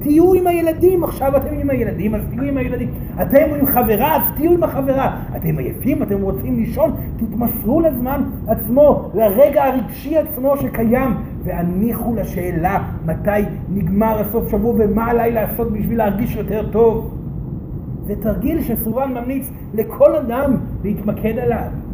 תהיו 0.00 0.34
עם 0.34 0.46
הילדים, 0.46 1.04
עכשיו 1.04 1.36
אתם 1.36 1.54
עם 1.60 1.70
הילדים, 1.70 2.14
אז 2.14 2.20
תהיו 2.30 2.42
עם 2.42 2.56
הילדים. 2.56 2.90
אתם 3.22 3.54
עם 3.60 3.66
חברה, 3.66 4.16
אז 4.16 4.22
תהיו 4.36 4.52
עם 4.52 4.62
החברה. 4.62 5.20
אתם 5.36 5.58
עייפים, 5.58 6.02
אתם 6.02 6.22
רוצים 6.22 6.56
לישון, 6.56 6.90
תתמסרו 7.16 7.80
לזמן 7.80 8.22
עצמו, 8.46 9.10
לרגע 9.14 9.64
הרגשי 9.64 10.16
עצמו 10.16 10.56
שקיים, 10.56 11.10
והניחו 11.44 12.14
לשאלה 12.14 12.78
מתי 13.06 13.40
נגמר 13.68 14.20
הסוף 14.20 14.50
שבוע 14.50 14.74
ומה 14.78 15.10
עליי 15.10 15.32
לעשות 15.32 15.72
בשביל 15.72 15.98
להרגיש 15.98 16.36
יותר 16.36 16.66
טוב. 16.72 17.14
זה 18.06 18.14
תרגיל 18.22 18.62
שסובן 18.62 19.14
ממליץ 19.14 19.50
לכל 19.74 20.16
אדם 20.16 20.56
להתמקד 20.84 21.38
עליו. 21.38 21.87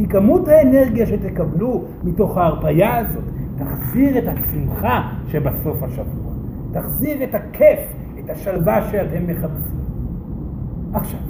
כי 0.00 0.08
כמות 0.08 0.48
האנרגיה 0.48 1.06
שתקבלו 1.06 1.84
מתוך 2.04 2.36
ההרפאיה 2.36 2.98
הזאת 2.98 3.24
תחזיר 3.56 4.18
את 4.18 4.24
השמחה 4.28 5.12
שבסוף 5.28 5.82
השבוע. 5.82 6.32
תחזיר 6.72 7.24
את 7.24 7.34
הכיף, 7.34 7.78
את 8.24 8.30
השלווה 8.30 8.90
שאתם 8.90 9.26
מחפשים. 9.26 9.80
עכשיו, 10.92 11.20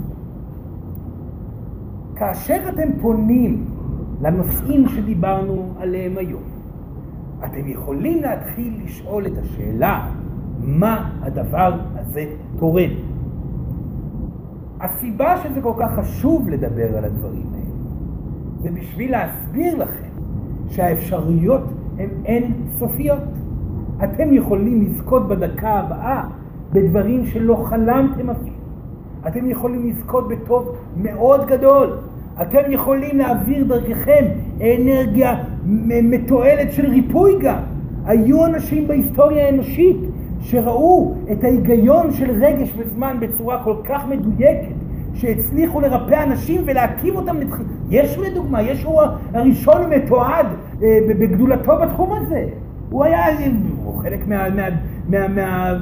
כאשר 2.16 2.68
אתם 2.68 2.88
פונים 3.00 3.64
לנושאים 4.20 4.88
שדיברנו 4.88 5.74
עליהם 5.78 6.18
היום, 6.18 6.42
אתם 7.44 7.68
יכולים 7.68 8.22
להתחיל 8.22 8.80
לשאול 8.84 9.26
את 9.26 9.38
השאלה 9.38 10.10
מה 10.58 11.10
הדבר 11.22 11.80
הזה 11.94 12.24
תורם. 12.58 12.90
הסיבה 14.80 15.36
שזה 15.36 15.60
כל 15.60 15.74
כך 15.78 15.94
חשוב 15.94 16.48
לדבר 16.48 16.98
על 16.98 17.04
הדברים 17.04 17.46
האלה 17.54 17.59
זה 18.62 18.70
בשביל 18.70 19.10
להסביר 19.10 19.76
לכם 19.76 20.08
שהאפשרויות 20.70 21.62
הן 21.98 22.08
אין 22.24 22.52
סופיות. 22.78 23.18
אתם 24.04 24.34
יכולים 24.34 24.82
לזכות 24.82 25.28
בדקה 25.28 25.70
הבאה 25.70 26.24
בדברים 26.72 27.26
שלא 27.26 27.54
חלמתם 27.54 28.30
אפילו. 28.30 28.60
אתם 29.26 29.50
יכולים 29.50 29.88
לזכות 29.88 30.28
בטוב 30.28 30.76
מאוד 30.96 31.46
גדול. 31.46 31.96
אתם 32.42 32.60
יכולים 32.68 33.18
להעביר 33.18 33.64
דרככם 33.64 34.24
אנרגיה 34.60 35.44
מתועלת 36.02 36.72
של 36.72 36.86
ריפוי 36.86 37.36
גם. 37.40 37.58
היו 38.04 38.46
אנשים 38.46 38.88
בהיסטוריה 38.88 39.46
האנושית 39.46 39.96
שראו 40.40 41.14
את 41.32 41.44
ההיגיון 41.44 42.12
של 42.12 42.30
רגש 42.30 42.74
וזמן 42.76 43.16
בצורה 43.20 43.64
כל 43.64 43.76
כך 43.84 44.08
מדויקת, 44.08 44.74
שהצליחו 45.14 45.80
לרפא 45.80 46.22
אנשים 46.22 46.62
ולהקים 46.66 47.16
אותם 47.16 47.36
לתחילה. 47.36 47.68
יש 47.90 48.18
לדוגמה, 48.18 48.62
יש 48.62 48.82
הוא 48.82 49.02
הראשון 49.34 49.82
המתועד 49.82 50.46
אה, 50.82 50.98
בגדולתו 51.08 51.72
בתחום 51.82 52.12
הזה. 52.12 52.44
הוא 52.90 53.04
היה, 53.04 53.24
הוא 53.84 54.02
חלק 54.02 54.26
מה, 54.26 54.48
מה, 54.50 54.62
מה, 55.08 55.28
מה, 55.28 55.72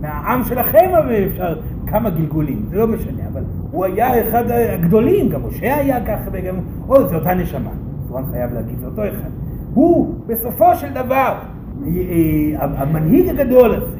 מהעם 0.00 0.44
שלכם, 0.44 0.90
אפשר, 1.32 1.54
כמה 1.86 2.10
גלגולים, 2.10 2.62
זה 2.70 2.76
לא 2.76 2.86
משנה, 2.86 3.22
אבל 3.32 3.42
הוא 3.70 3.84
היה 3.84 4.28
אחד 4.28 4.50
הגדולים, 4.50 5.28
גם 5.28 5.40
משה 5.48 5.76
היה 5.76 6.04
ככה, 6.04 6.30
וגם, 6.32 6.54
או, 6.88 7.08
זה 7.08 7.16
אותה 7.16 7.34
נשמה, 7.34 7.70
סורן 8.08 8.24
חייב 8.30 8.52
להגיד, 8.52 8.78
זה 8.80 8.86
אותו 8.86 9.02
אחד. 9.02 9.30
הוא, 9.74 10.14
בסופו 10.26 10.74
של 10.74 10.92
דבר, 10.92 11.06
אה, 11.06 11.38
אה, 11.86 12.82
המנהיג 12.82 13.28
הגדול 13.28 13.74
הזה, 13.74 13.98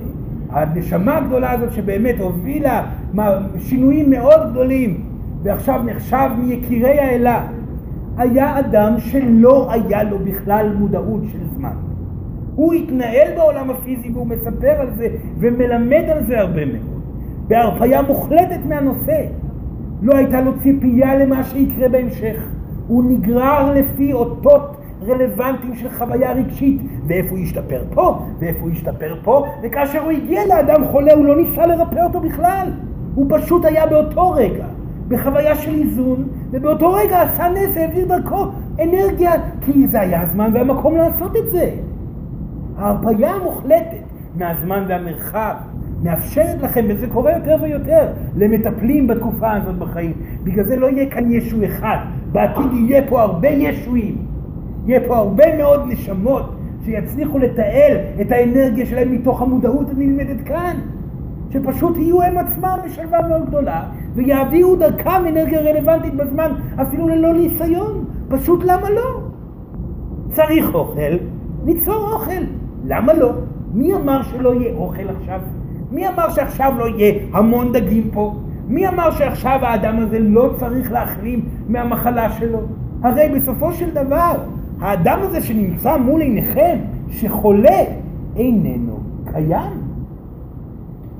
הנשמה 0.52 1.16
הגדולה 1.16 1.50
הזאת 1.50 1.72
שבאמת 1.72 2.20
הובילה 2.20 2.86
שינויים 3.58 4.10
מאוד 4.10 4.50
גדולים 4.50 5.00
ועכשיו 5.42 5.82
נחשב 5.82 6.28
מיקירי 6.38 6.98
האלה, 6.98 7.46
היה 8.16 8.58
אדם 8.58 8.94
שלא 8.98 9.72
היה 9.72 10.02
לו 10.02 10.18
בכלל 10.18 10.74
מודעות 10.78 11.22
של 11.32 11.38
זמן. 11.56 11.72
הוא 12.54 12.72
התנהל 12.72 13.28
בעולם 13.36 13.70
הפיזי 13.70 14.10
והוא 14.14 14.26
מספר 14.26 14.70
על 14.78 14.88
זה 14.96 15.08
ומלמד 15.38 16.04
על 16.12 16.24
זה 16.24 16.40
הרבה 16.40 16.64
מאוד. 16.64 17.02
בהרפאיה 17.48 18.02
מוחלטת 18.02 18.60
מהנושא. 18.68 19.24
לא 20.02 20.16
הייתה 20.16 20.40
לו 20.40 20.52
ציפייה 20.62 21.14
למה 21.14 21.44
שיקרה 21.44 21.88
בהמשך. 21.88 22.48
הוא 22.86 23.04
נגרר 23.10 23.72
לפי 23.74 24.12
אותות 24.12 24.76
רלוונטיים 25.08 25.74
של 25.76 25.90
חוויה 25.90 26.32
רגשית, 26.32 26.80
ואיפה 27.06 27.30
הוא 27.30 27.38
ישתפר 27.38 27.82
פה, 27.94 28.18
ואיפה 28.38 28.60
הוא 28.60 28.70
ישתפר 28.70 29.14
פה, 29.22 29.46
וכאשר 29.62 30.02
הוא 30.02 30.10
הגיע 30.10 30.46
לאדם 30.46 30.84
חולה 30.84 31.12
הוא 31.12 31.24
לא 31.24 31.36
ניסה 31.36 31.66
לרפא 31.66 32.04
אותו 32.04 32.20
בכלל. 32.20 32.68
הוא 33.14 33.26
פשוט 33.30 33.64
היה 33.64 33.86
באותו 33.86 34.30
רגע, 34.30 34.66
בחוויה 35.08 35.56
של 35.56 35.74
איזון, 35.74 36.28
ובאותו 36.50 36.92
רגע 36.92 37.22
עשה 37.22 37.48
נס, 37.48 37.76
העביר 37.76 38.06
דרכו 38.06 38.46
אנרגיה, 38.82 39.32
כי 39.60 39.88
זה 39.88 40.00
היה 40.00 40.22
הזמן 40.22 40.50
והמקום 40.54 40.96
לעשות 40.96 41.36
את 41.36 41.50
זה. 41.50 41.70
ההרפאיה 42.78 43.30
המוחלטת 43.30 44.02
מהזמן 44.36 44.84
והמרחב 44.88 45.54
מאפשרת 46.02 46.62
לכם, 46.62 46.84
וזה 46.88 47.06
קורה 47.06 47.32
יותר 47.32 47.56
ויותר, 47.62 48.06
למטפלים 48.36 49.06
בתקופה 49.06 49.52
הזאת 49.52 49.78
בחיים. 49.78 50.12
בגלל 50.44 50.64
זה 50.64 50.76
לא 50.76 50.86
יהיה 50.86 51.10
כאן 51.10 51.32
ישו 51.32 51.64
אחד, 51.64 51.96
בעתיד 52.32 52.72
יהיה 52.72 53.02
פה 53.08 53.22
הרבה 53.22 53.48
ישועים. 53.48 54.31
יהיה 54.86 55.00
פה 55.08 55.16
הרבה 55.16 55.56
מאוד 55.56 55.80
נשמות 55.88 56.54
שיצליחו 56.84 57.38
לתעל 57.38 57.96
את 58.20 58.32
האנרגיה 58.32 58.86
שלהם 58.86 59.12
מתוך 59.12 59.42
המודעות 59.42 59.90
הנלמדת 59.90 60.40
כאן. 60.44 60.76
שפשוט 61.52 61.96
יהיו 61.96 62.22
הם 62.22 62.38
עצמם 62.38 62.78
בשלווה 62.84 63.28
מאוד 63.28 63.46
גדולה 63.46 63.82
ויעבירו 64.14 64.76
דרכם 64.76 65.26
אנרגיה 65.28 65.60
רלוונטית 65.60 66.14
בזמן 66.14 66.52
אפילו 66.82 67.08
ללא 67.08 67.32
ניסיון. 67.32 68.04
פשוט 68.28 68.64
למה 68.64 68.90
לא? 68.90 69.20
צריך 70.30 70.74
אוכל, 70.74 71.16
ניצור 71.64 72.12
אוכל. 72.12 72.42
למה 72.84 73.12
לא? 73.12 73.32
מי 73.74 73.94
אמר 73.94 74.22
שלא 74.22 74.54
יהיה 74.54 74.74
אוכל 74.74 75.08
עכשיו? 75.08 75.40
מי 75.90 76.08
אמר 76.08 76.30
שעכשיו 76.30 76.72
לא 76.78 76.88
יהיה 76.88 77.14
המון 77.32 77.72
דגים 77.72 78.10
פה? 78.12 78.34
מי 78.68 78.88
אמר 78.88 79.10
שעכשיו 79.10 79.58
האדם 79.62 79.98
הזה 79.98 80.18
לא 80.18 80.50
צריך 80.56 80.92
להחלים 80.92 81.44
מהמחלה 81.68 82.32
שלו? 82.32 82.60
הרי 83.02 83.28
בסופו 83.36 83.72
של 83.72 83.90
דבר, 83.90 84.34
האדם 84.82 85.18
הזה 85.22 85.40
שנמצא 85.40 85.96
מול 85.96 86.20
עיניכם, 86.20 86.76
שחולה, 87.08 87.84
איננו 88.36 88.98
קיים. 89.32 89.80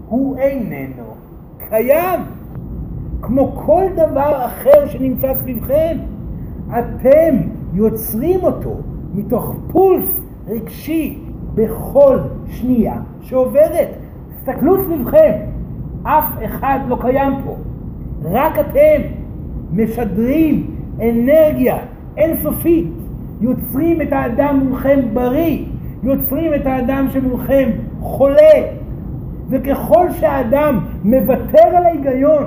הוא 0.08 0.36
איננו 0.36 1.04
קיים. 1.68 2.20
כמו 3.22 3.52
כל 3.56 3.84
דבר 3.96 4.44
אחר 4.46 4.86
שנמצא 4.86 5.34
סביבכם. 5.34 5.96
אתם 6.68 7.36
יוצרים 7.74 8.42
אותו 8.42 8.76
מתוך 9.14 9.54
פולס 9.72 10.20
רגשי 10.48 11.18
בכל 11.54 12.18
שנייה 12.46 12.94
שעוברת. 13.20 13.88
תסתכלו 14.36 14.84
סביבכם, 14.84 15.32
אף 16.02 16.44
אחד 16.44 16.78
לא 16.88 16.98
קיים 17.00 17.32
פה. 17.44 17.56
רק 18.22 18.58
אתם 18.58 19.02
משדרים 19.72 20.66
אנרגיה 21.00 21.78
אינסופית, 22.16 23.01
יוצרים 23.42 24.02
את 24.02 24.12
האדם 24.12 24.60
מולכם 24.64 25.00
בריא, 25.12 25.64
יוצרים 26.02 26.54
את 26.54 26.66
האדם 26.66 27.06
שמולכם 27.10 27.70
חולה. 28.00 28.62
וככל 29.48 30.10
שהאדם 30.10 30.78
מוותר 31.04 31.66
על 31.76 31.84
ההיגיון 31.84 32.44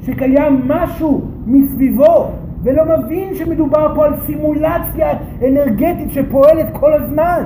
שקיים 0.00 0.62
משהו 0.68 1.20
מסביבו 1.46 2.30
ולא 2.62 2.82
מבין 2.84 3.34
שמדובר 3.34 3.94
פה 3.94 4.06
על 4.06 4.12
סימולציה 4.26 5.10
אנרגטית 5.48 6.10
שפועלת 6.10 6.66
כל 6.72 6.92
הזמן, 6.92 7.42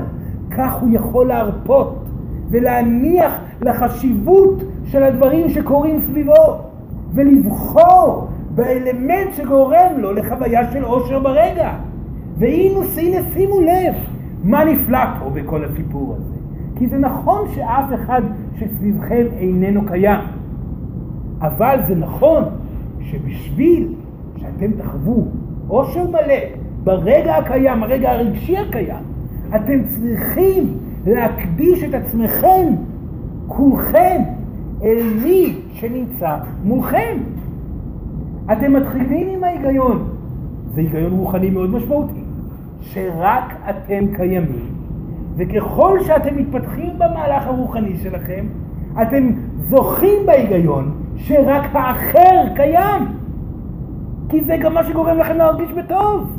כך 0.50 0.74
הוא 0.74 0.88
יכול 0.92 1.26
להרפות 1.26 2.04
ולהניח 2.50 3.40
לחשיבות 3.62 4.62
של 4.84 5.02
הדברים 5.02 5.48
שקורים 5.50 6.00
סביבו 6.00 6.58
ולבחור 7.14 8.28
באלמנט 8.54 9.32
שגורם 9.32 9.92
לו 9.98 10.12
לחוויה 10.12 10.72
של 10.72 10.84
עושר 10.84 11.18
ברגע. 11.18 11.72
והנה, 12.42 12.81
הנה 12.96 13.16
שימו 13.35 13.61
לב 13.61 13.94
מה 14.44 14.64
נפלא 14.64 15.05
פה 15.18 15.31
בכל 15.31 15.64
הסיפור 15.64 16.16
הזה. 16.18 16.35
כי 16.76 16.88
זה 16.88 16.98
נכון 16.98 17.48
שאף 17.55 17.92
אחד 17.94 18.22
שסביבכם 18.59 19.26
איננו 19.37 19.87
קיים, 19.87 20.20
אבל 21.40 21.78
זה 21.88 21.94
נכון 21.94 22.44
שבשביל 23.00 23.88
שאתם 24.37 24.72
תחוו 24.72 25.26
עושר 25.68 26.11
מלא 26.11 26.35
ברגע 26.85 27.37
הקיים, 27.37 27.83
הרגע 27.83 28.11
הרגשי 28.11 28.59
הקיים, 28.59 29.05
אתם 29.57 29.85
צריכים 29.87 30.78
להקדיש 31.07 31.84
את 31.84 31.95
עצמכם, 31.95 32.74
כולכם, 33.47 34.22
אל 34.82 35.03
מי 35.24 35.57
שנמצא 35.72 36.36
מולכם. 36.64 37.18
אתם 38.53 38.72
מתחילים 38.72 39.28
עם 39.28 39.45
ההיגיון, 39.45 40.09
זה 40.74 40.80
היגיון 40.80 41.12
רוחני 41.12 41.51
מאוד 41.51 41.70
משמעותי, 41.70 42.22
שרק 42.83 43.55
אתם 43.70 44.14
קיימים, 44.16 44.66
וככל 45.37 45.99
שאתם 46.05 46.37
מתפתחים 46.37 46.91
במהלך 46.99 47.47
הרוחני 47.47 47.97
שלכם, 47.97 48.47
אתם 49.03 49.30
זוכים 49.57 50.26
בהיגיון 50.26 50.95
שרק 51.16 51.64
האחר 51.72 52.55
קיים. 52.57 53.03
כי 54.28 54.41
זה 54.45 54.57
גם 54.57 54.74
מה 54.74 54.85
שגורם 54.85 55.18
לכם 55.18 55.37
להרגיש 55.37 55.72
בטוב. 55.72 56.39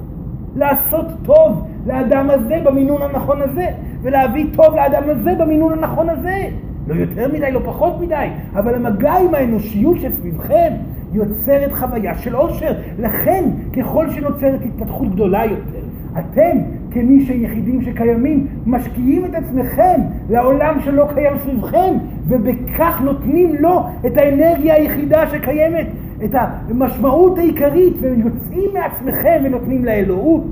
לעשות 0.56 1.06
טוב 1.26 1.68
לאדם 1.86 2.30
הזה 2.30 2.56
במינון 2.64 3.02
הנכון 3.02 3.42
הזה, 3.42 3.68
ולהביא 4.02 4.46
טוב 4.54 4.76
לאדם 4.76 5.04
הזה 5.10 5.36
במינון 5.40 5.74
הנכון 5.74 6.10
הזה. 6.10 6.50
לא 6.88 6.96
יותר 6.96 7.28
מדי, 7.34 7.52
לא 7.52 7.60
פחות 7.66 8.02
מדי, 8.02 8.28
אבל 8.56 8.76
המגע 8.76 9.14
עם 9.14 9.36
האנושיות 9.36 9.98
שסביבכם 10.00 10.74
יוצרת 11.14 11.74
חוויה 11.74 12.18
של 12.18 12.36
עושר. 12.36 12.74
לכן, 13.00 13.44
ככל 13.78 14.10
שנוצרת 14.10 14.60
התפתחות 14.66 15.10
גדולה 15.10 15.46
יותר, 15.46 15.83
אתם, 16.20 16.58
כמי 16.92 17.26
שיחידים 17.26 17.82
שקיימים, 17.82 18.48
משקיעים 18.66 19.26
את 19.26 19.36
עצמכם 19.36 20.02
לעולם 20.30 20.80
שלא 20.80 21.08
קיים 21.14 21.38
סביבכם, 21.38 21.94
ובכך 22.28 23.02
נותנים 23.04 23.56
לו 23.60 23.84
את 24.06 24.18
האנרגיה 24.18 24.76
היחידה 24.76 25.28
שקיימת, 25.28 25.88
את 26.24 26.36
המשמעות 26.36 27.38
העיקרית, 27.38 27.94
ויוצאים 28.02 28.70
מעצמכם 28.74 29.42
ונותנים 29.46 29.86
לאלוהות, 29.86 30.44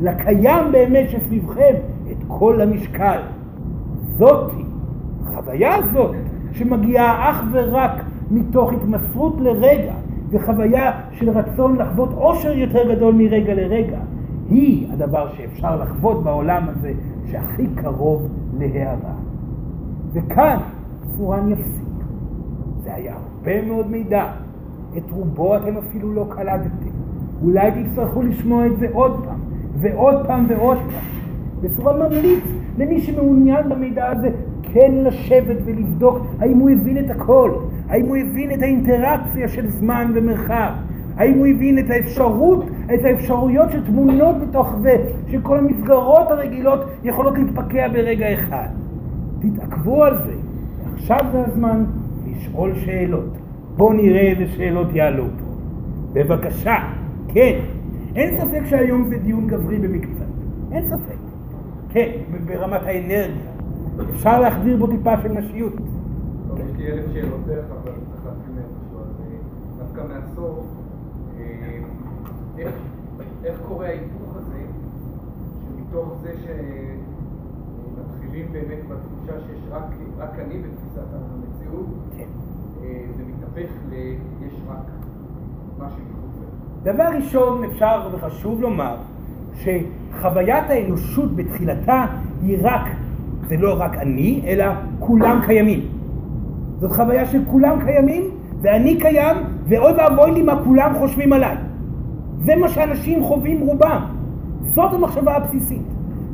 לקיים 0.00 0.72
באמת 0.72 1.10
שסביבכם, 1.10 1.74
את 2.10 2.24
כל 2.28 2.60
המשקל. 2.60 3.18
זאתי, 4.18 4.62
החוויה 5.26 5.74
הזאת, 5.74 6.14
שמגיעה 6.52 7.30
אך 7.30 7.44
ורק 7.52 8.04
מתוך 8.30 8.72
התמסרות 8.72 9.40
לרגע, 9.40 9.94
וחוויה 10.30 10.92
של 11.12 11.30
רצון 11.30 11.76
לחוות 11.76 12.12
עושר 12.12 12.52
יותר 12.52 12.94
גדול 12.94 13.14
מרגע 13.14 13.54
לרגע, 13.54 13.98
היא 14.50 14.92
הדבר 14.92 15.28
שאפשר 15.36 15.76
לחוות 15.76 16.24
בעולם 16.24 16.68
הזה 16.68 16.92
שהכי 17.30 17.66
קרוב 17.74 18.28
להערה. 18.58 19.14
וכאן 20.12 20.58
צורן 21.16 21.52
יפסיק. 21.52 21.86
זה 22.84 22.94
היה 22.94 23.14
הרבה 23.14 23.62
מאוד 23.66 23.90
מידע. 23.90 24.32
את 24.96 25.10
רובו 25.10 25.56
אתם 25.56 25.76
אפילו 25.76 26.12
לא 26.12 26.26
קלטתם. 26.30 26.96
אולי 27.42 27.70
תצטרכו 27.70 28.22
לשמוע 28.22 28.66
את 28.66 28.78
זה 28.78 28.86
עוד 28.92 29.24
פעם, 29.24 29.40
ועוד 29.80 30.26
פעם 30.26 30.46
ועוד 30.48 30.78
פעם. 30.78 31.04
בצורה 31.60 32.08
ממליץ 32.08 32.44
למי 32.78 33.00
שמעוניין 33.00 33.68
במידע 33.68 34.10
הזה 34.10 34.28
כן 34.62 34.92
לשבת 34.94 35.56
ולבדוק 35.64 36.18
האם 36.38 36.58
הוא 36.58 36.70
הבין 36.70 36.98
את 36.98 37.10
הכל, 37.10 37.50
האם 37.88 38.06
הוא 38.06 38.16
הבין 38.16 38.50
את 38.50 38.62
האינטראקציה 38.62 39.48
של 39.48 39.70
זמן 39.70 40.12
ומרחב, 40.14 40.70
האם 41.16 41.38
הוא 41.38 41.46
הבין 41.46 41.78
את 41.78 41.90
האפשרות, 41.90 42.64
את 42.94 43.04
האפשרויות 43.04 43.70
שטמונות 43.72 44.36
בתוך 44.48 44.74
זה, 44.82 44.96
שכל 45.30 45.58
המסגרות 45.58 46.30
הרגילות 46.30 46.80
יכולות 47.04 47.38
להתפקע 47.38 47.88
ברגע 47.88 48.34
אחד. 48.34 48.68
תתעכבו 49.40 50.04
על 50.04 50.18
זה. 50.26 50.34
עכשיו 50.94 51.18
זה 51.32 51.44
הזמן 51.46 51.84
לשאול 52.26 52.74
שאלות. 52.74 53.38
בואו 53.76 53.92
נראה 53.92 54.20
איזה 54.20 54.46
שאלות 54.46 54.88
יעלו 54.92 55.24
פה. 55.24 55.46
בבקשה, 56.12 56.74
כן. 57.28 57.58
אין 58.14 58.36
ספק 58.36 58.64
שהיום 58.64 59.08
זה 59.08 59.18
דיון 59.18 59.46
גברי 59.46 59.78
במקצת. 59.78 60.26
אין 60.72 60.88
ספק. 60.88 61.16
כן, 61.88 62.10
ברמת 62.46 62.82
האנרגיה. 62.82 63.50
אפשר 64.10 64.40
להחדיר 64.40 64.76
בו 64.76 64.86
טיפה 64.86 65.20
של 65.22 65.32
נשיות. 65.32 65.72
יש 65.72 66.76
לי 66.78 66.92
אלף 66.92 67.04
שאלות 67.12 67.46
דרך, 67.46 67.64
אבל 67.70 67.92
צריך 67.92 68.26
להתחיל 68.26 68.54
מאיפשהו. 68.54 69.00
אז 69.00 69.78
דווקא 69.78 70.02
מהסוף, 70.14 70.75
איך 73.44 73.60
קורה 73.68 73.86
ההיפוך 73.86 74.36
הזה, 74.36 74.58
שמתוך 75.64 76.14
זה 76.22 76.32
שמתחילים 77.94 78.46
באמת 78.52 78.78
בתחושה 78.88 79.40
שיש 79.46 79.60
רק 80.18 80.32
אני 80.38 80.58
בתפיסת 80.58 81.06
המציאות, 81.12 81.86
כן. 82.16 82.28
זה 83.16 83.22
מתהפך 83.28 83.70
ל... 83.90 83.94
יש 84.46 84.54
רק 84.68 84.90
משהו 85.78 85.98
מחוץ 86.10 86.26
דבר 86.82 87.08
ראשון, 87.16 87.64
אפשר 87.64 88.08
וחשוב 88.12 88.60
לומר 88.60 88.96
שחוויית 89.54 90.70
האנושות 90.70 91.36
בתחילתה 91.36 92.06
היא 92.42 92.58
רק, 92.62 92.82
זה 93.48 93.56
לא 93.56 93.74
רק 93.78 93.96
אני, 93.96 94.42
אלא 94.46 94.64
כולם 94.98 95.40
קיימים. 95.46 95.80
זאת 96.80 96.92
חוויה 96.92 97.26
של 97.26 97.44
כולם 97.50 97.84
קיימים, 97.84 98.22
ואני 98.62 99.00
קיים, 99.00 99.36
ואוי 99.68 99.92
ואבוי 99.92 100.30
לי 100.30 100.42
מה 100.42 100.64
כולם 100.64 100.94
חושבים 100.98 101.32
עליי. 101.32 101.56
זה 102.44 102.56
מה 102.56 102.68
שאנשים 102.68 103.24
חווים 103.24 103.60
רובם. 103.60 104.04
זאת 104.74 104.94
המחשבה 104.94 105.36
הבסיסית. 105.36 105.82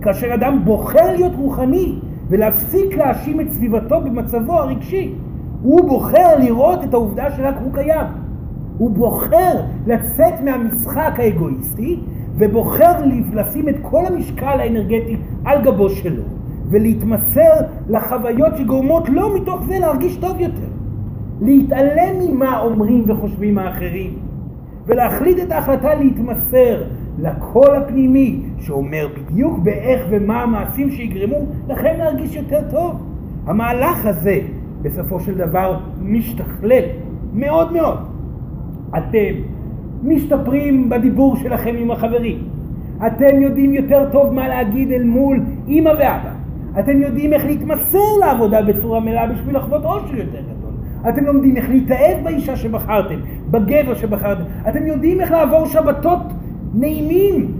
כאשר 0.02 0.34
אדם 0.34 0.64
בוחר 0.64 1.12
להיות 1.12 1.32
רוחני 1.36 1.98
ולהפסיק 2.28 2.96
להאשים 2.96 3.40
את 3.40 3.52
סביבתו 3.52 4.00
במצבו 4.00 4.52
הרגשי, 4.52 5.14
הוא 5.62 5.88
בוחר 5.88 6.38
לראות 6.38 6.84
את 6.84 6.94
העובדה 6.94 7.30
שרק 7.30 7.54
הוא 7.64 7.74
קיים. 7.74 8.06
הוא 8.78 8.90
בוחר 8.90 9.60
לצאת 9.86 10.40
מהמשחק 10.44 11.12
האגואיסטי 11.18 12.00
ובוחר 12.38 12.92
לשים 13.32 13.68
את 13.68 13.74
כל 13.82 14.06
המשקל 14.06 14.60
האנרגטי 14.60 15.16
על 15.44 15.62
גבו 15.62 15.90
שלו 15.90 16.22
ולהתמסר 16.70 17.52
לחוויות 17.88 18.56
שגורמות 18.56 19.08
לו 19.08 19.34
מתוך 19.34 19.64
זה 19.66 19.78
להרגיש 19.78 20.16
טוב 20.16 20.40
יותר. 20.40 20.72
להתעלם 21.40 22.14
ממה 22.20 22.60
אומרים 22.60 23.04
וחושבים 23.06 23.58
האחרים 23.58 24.14
ולהחליט 24.86 25.38
את 25.42 25.52
ההחלטה 25.52 25.94
להתמסר 25.94 26.82
לקול 27.18 27.76
הפנימי 27.76 28.42
שאומר 28.60 29.08
בדיוק 29.16 29.58
באיך 29.58 30.06
ומה 30.10 30.42
המעשים 30.42 30.90
שיגרמו 30.90 31.46
לכם 31.68 31.94
להרגיש 31.98 32.36
יותר 32.36 32.60
טוב. 32.70 33.02
המהלך 33.46 34.06
הזה 34.06 34.40
בסופו 34.82 35.20
של 35.20 35.34
דבר 35.34 35.78
משתכלל 36.02 36.84
מאוד 37.34 37.72
מאוד. 37.72 37.98
אתם 38.98 39.34
משתפרים 40.02 40.88
בדיבור 40.90 41.36
שלכם 41.36 41.74
עם 41.78 41.90
החברים. 41.90 42.38
אתם 43.06 43.42
יודעים 43.42 43.74
יותר 43.74 44.08
טוב 44.12 44.32
מה 44.32 44.48
להגיד 44.48 44.92
אל 44.92 45.04
מול 45.04 45.40
אימא 45.68 45.88
ואבא. 45.88 46.32
אתם 46.78 47.02
יודעים 47.02 47.32
איך 47.32 47.44
להתמסר 47.44 48.18
לעבודה 48.20 48.62
בצורה 48.62 49.00
מלאה 49.00 49.26
בשביל 49.26 49.56
לחוות 49.56 49.84
עושר 49.84 50.16
יותר 50.16 50.40
גדול. 50.40 50.72
אתם 51.08 51.24
לומדים 51.24 51.56
איך 51.56 51.68
להתאהב 51.68 52.24
באישה 52.24 52.56
שבחרתם, 52.56 53.16
בגבר 53.52 53.94
שבחרתם. 53.94 54.42
אתם 54.68 54.86
יודעים 54.86 55.20
איך 55.20 55.30
לעבור 55.30 55.66
שבתות 55.66 56.22
נעימים, 56.74 57.52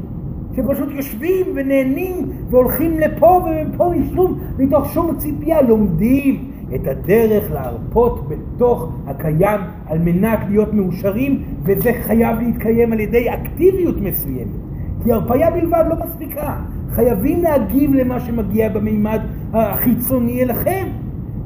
שפשוט 0.57 0.89
יושבים 0.91 1.47
ונהנים 1.55 2.31
והולכים 2.51 3.01
לפה 3.01 3.45
ומפה 3.45 3.93
משום, 3.97 4.39
מתוך 4.59 4.93
שום 4.93 5.17
ציפייה. 5.17 5.63
לומדים 5.63 6.51
את 6.75 6.87
הדרך 6.87 7.51
להרפות 7.53 8.29
בתוך 8.29 8.93
הקיים 9.07 9.61
על 9.87 9.99
מנת 9.99 10.39
להיות 10.51 10.75
מאושרים, 10.75 11.43
וזה 11.63 11.93
חייב 12.03 12.41
להתקיים 12.41 12.93
על 12.93 13.01
ידי 13.01 13.31
אקטיביות 13.31 13.97
מסוימת. 14.01 14.57
כי 15.05 15.13
הרפאיה 15.13 15.51
בלבד 15.51 15.85
לא 15.89 15.97
מספיקה. 16.07 16.57
חייבים 16.91 17.43
להגיב 17.43 17.95
למה 17.95 18.21
שמגיע 18.21 18.69
במימד 18.69 19.21
החיצוני 19.53 20.43
אליכם. 20.43 20.87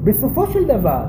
בסופו 0.05 0.47
של 0.47 0.65
דבר, 0.65 1.03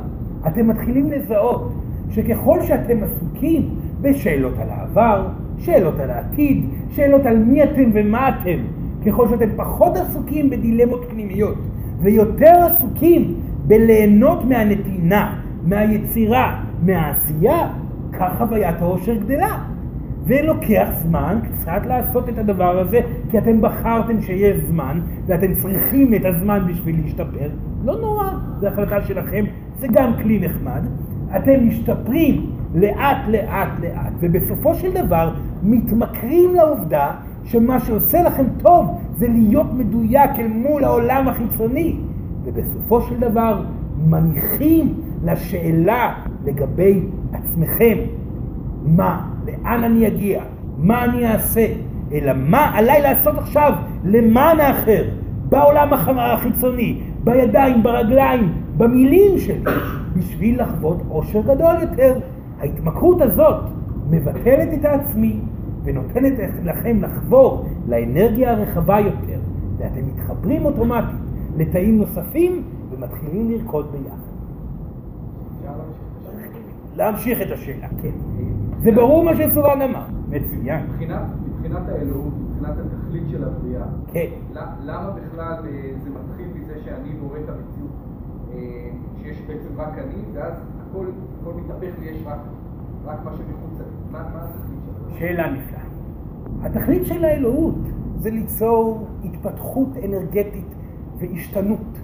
אתם 0.48 0.68
מתחילים 0.68 1.12
לזהות 1.12 1.74
שככל 2.12 2.62
שאתם 2.64 2.98
עסוקים 3.04 3.70
בשאלות 4.02 4.54
על 4.62 4.70
העבר, 4.70 5.28
שאלות 5.58 6.00
על 6.00 6.10
העתיד, 6.10 6.66
שאלות 6.90 7.26
על 7.26 7.38
מי 7.38 7.64
אתם 7.64 7.90
ומה 7.94 8.30
אתם, 8.30 8.58
ככל 9.06 9.28
שאתם 9.28 9.50
פחות 9.56 9.98
עסוקים 9.98 10.50
בדילמות 10.50 11.06
פנימיות 11.10 11.58
ויותר 12.02 12.54
עסוקים 12.66 13.34
בליהנות 13.68 14.46
מהנתינה, 14.46 15.40
מהיצירה, 15.64 16.64
מהעשייה, 16.82 17.70
כך 18.14 18.38
חוויית 18.38 18.82
העושר 18.82 19.14
גדלה. 19.14 19.58
ולוקח 20.28 20.88
זמן 20.94 21.40
קצת 21.44 21.82
לעשות 21.86 22.30
את 22.30 22.38
הדבר 22.38 22.80
הזה, 22.80 23.00
כי 23.32 23.38
אתם 23.38 23.62
בחרתם 23.62 24.22
שיש 24.22 24.58
זמן, 24.58 25.00
ואתם 25.26 25.54
צריכים 25.54 26.14
את 26.14 26.22
הזמן 26.26 26.60
בשביל 26.68 26.96
להשתפר. 27.04 27.50
לא 27.86 28.02
נורא, 28.02 28.30
זו 28.60 28.68
החלטה 28.68 29.02
שלכם, 29.02 29.46
זה 29.80 29.88
גם 29.92 30.12
כלי 30.22 30.40
נחמד. 30.40 30.82
אתם 31.36 31.68
משתפרים 31.68 32.46
לאט 32.76 33.18
לאט 33.28 33.70
לאט, 33.82 34.14
ובסופו 34.20 34.76
של 34.76 34.92
דבר 34.94 35.34
מתמכרים 35.64 36.56
לעובדה 36.56 37.12
שמה 37.46 37.80
שעושה 37.80 38.22
לכם 38.22 38.46
טוב 38.58 39.02
זה 39.18 39.28
להיות 39.28 39.74
מדויק 39.74 40.32
אל 40.40 40.48
מול 40.48 40.84
העולם 40.84 41.28
החיצוני, 41.28 41.96
ובסופו 42.44 43.02
של 43.02 43.20
דבר 43.20 43.62
מניחים 44.06 44.94
לשאלה 45.24 46.14
לגבי 46.46 47.00
עצמכם, 47.34 47.98
מה, 48.86 49.28
לאן 49.46 49.84
אני 49.84 50.08
אגיע, 50.08 50.42
מה 50.78 51.06
אני 51.06 51.28
אעשה, 51.32 51.66
אלא 52.12 52.32
מה 52.36 52.72
עליי 52.74 53.02
לעשות 53.02 53.38
עכשיו 53.38 53.74
למען 54.04 54.60
האחר, 54.60 55.04
בעולם 55.50 55.94
החיצוני, 55.94 57.00
בידיים, 57.24 57.84
ברגליים, 57.84 58.54
במילים 58.78 59.40
שלי, 59.40 59.64
בשביל 60.18 60.62
לחוות 60.62 60.98
עושר 61.10 61.42
גדול 61.42 61.76
יותר. 61.82 62.20
ההתמכרות 62.60 63.22
הזאת 63.22 63.64
מבטלת 64.10 64.80
את 64.80 64.86
העצמי 64.86 65.40
ונותנת 65.84 66.34
לכם 66.64 67.02
לחבור 67.02 67.66
לאנרגיה 67.88 68.52
הרחבה 68.52 69.00
יותר, 69.00 69.40
ואתם 69.78 70.08
מתחברים 70.08 70.66
אוטומטית 70.66 71.20
לתאים 71.58 71.98
נוספים 71.98 72.64
ומתחילים 72.92 73.52
לרקוד 73.52 73.92
ביחד. 73.92 74.28
להמשיך 76.96 77.42
את 77.42 77.52
השאלה, 77.52 77.88
כן. 78.02 78.12
זה 78.84 78.92
ברור 78.92 79.24
מה 79.24 79.32
שסורן 79.36 79.82
אמר. 79.82 80.06
מצוין. 80.30 80.86
מבחינת 80.88 81.82
האלוהות, 81.90 82.34
מבחינת 82.40 82.78
התכלית 82.78 83.24
של 83.32 83.44
הבריאה, 83.44 83.86
כן. 84.08 84.30
למה 84.84 85.10
בכלל 85.12 85.54
אה, 85.66 85.92
זה 86.04 86.10
מתחיל 86.10 86.48
מזה 86.56 86.74
שאני 86.86 87.10
בורא 87.20 87.38
את 87.40 87.50
המציאות? 87.50 88.07
אה, 88.58 88.90
שיש 89.22 89.42
בעצם 89.48 89.70
רק 89.78 89.98
אני, 89.98 90.22
ואז 90.34 90.54
הכל, 90.90 91.06
הכל 91.42 91.52
מתהפך 91.54 92.00
ויש 92.00 92.18
רק, 92.26 92.40
רק 93.06 93.18
מה 93.26 93.32
שמחוץ 93.32 93.80
לי. 93.80 94.12
מה, 94.12 94.20
מה 94.34 94.44
התכלית 94.44 94.80
של 94.86 95.14
זה? 95.14 95.20
שאלה 95.20 95.52
נפלאה. 95.52 95.82
התכלית 96.64 97.06
של 97.06 97.26
האלוהות 97.26 97.76
זה 98.20 98.30
ליצור 98.30 99.08
התפתחות 99.24 99.90
אנרגטית 100.06 100.66
והשתנות. 101.18 102.00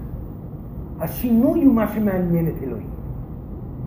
השינוי 1.00 1.64
הוא 1.64 1.74
מה 1.74 1.88
שמעניין 1.88 2.48
את 2.48 2.64
אלוהים. 2.64 2.88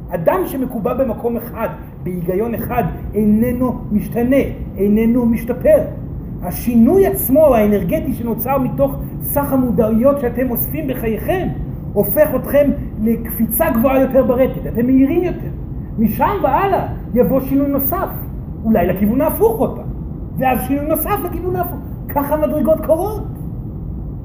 אדם 0.09 0.41
שמקובע 0.47 0.95
במקום 0.95 1.37
אחד, 1.37 1.69
בהיגיון 2.03 2.55
אחד, 2.55 2.85
איננו 3.15 3.73
משתנה, 3.93 4.37
איננו 4.77 5.27
משתפר. 5.27 5.85
השינוי 6.43 7.07
עצמו, 7.07 7.55
האנרגטי 7.55 8.13
שנוצר 8.13 8.59
מתוך 8.59 8.97
סך 9.21 9.53
המודעויות 9.53 10.21
שאתם 10.21 10.51
אוספים 10.51 10.89
בחייכם, 10.89 11.49
הופך 11.97 12.35
אתכם 12.37 12.71
לקפיצה 13.03 13.71
גבוהה 13.71 14.01
יותר 14.01 14.25
ברטט, 14.25 14.67
אתם 14.67 14.87
מהירים 14.87 15.23
יותר. 15.23 15.49
משם 15.99 16.31
והלאה 16.43 16.87
יבוא 17.15 17.41
שינוי 17.41 17.69
נוסף, 17.69 18.09
אולי 18.65 18.87
לכיוון 18.87 19.21
ההפוך 19.21 19.59
עוד 19.59 19.77
פעם, 19.77 19.87
ואז 20.39 20.59
שינוי 20.67 20.87
נוסף 20.87 21.17
לכיוון 21.25 21.57
ההפוך. 21.57 21.79
ככה 22.09 22.37
מדרגות 22.37 22.87
קורות. 22.87 23.23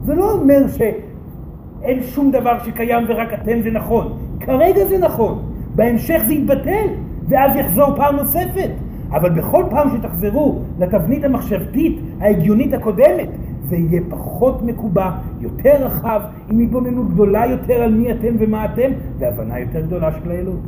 זה 0.03 0.15
לא 0.15 0.31
אומר 0.31 0.67
שאין 0.67 2.03
שום 2.03 2.31
דבר 2.31 2.59
שקיים 2.59 3.05
ורק 3.07 3.33
אתם 3.33 3.61
זה 3.61 3.71
נכון. 3.71 4.17
כרגע 4.39 4.85
זה 4.85 4.97
נכון, 4.97 5.41
בהמשך 5.75 6.21
זה 6.27 6.33
יתבטל, 6.33 6.87
ואז 7.27 7.55
יחזור 7.55 7.95
פעם 7.95 8.15
נוספת. 8.15 8.69
אבל 9.11 9.29
בכל 9.29 9.63
פעם 9.69 9.89
שתחזרו 9.89 10.59
לתבנית 10.79 11.23
המחשבתית 11.23 11.99
ההגיונית 12.19 12.73
הקודמת, 12.73 13.29
זה 13.69 13.75
יהיה 13.75 14.01
פחות 14.09 14.61
מקובע, 14.61 15.11
יותר 15.39 15.85
רחב, 15.85 16.21
עם 16.49 16.59
התבוננות 16.59 17.13
גדולה 17.13 17.45
יותר 17.45 17.73
על 17.73 17.93
מי 17.93 18.11
אתם 18.11 18.35
ומה 18.39 18.65
אתם, 18.65 18.91
והבנה 19.19 19.59
יותר 19.59 19.81
גדולה 19.81 20.11
של 20.11 20.31
האלוהות. 20.31 20.59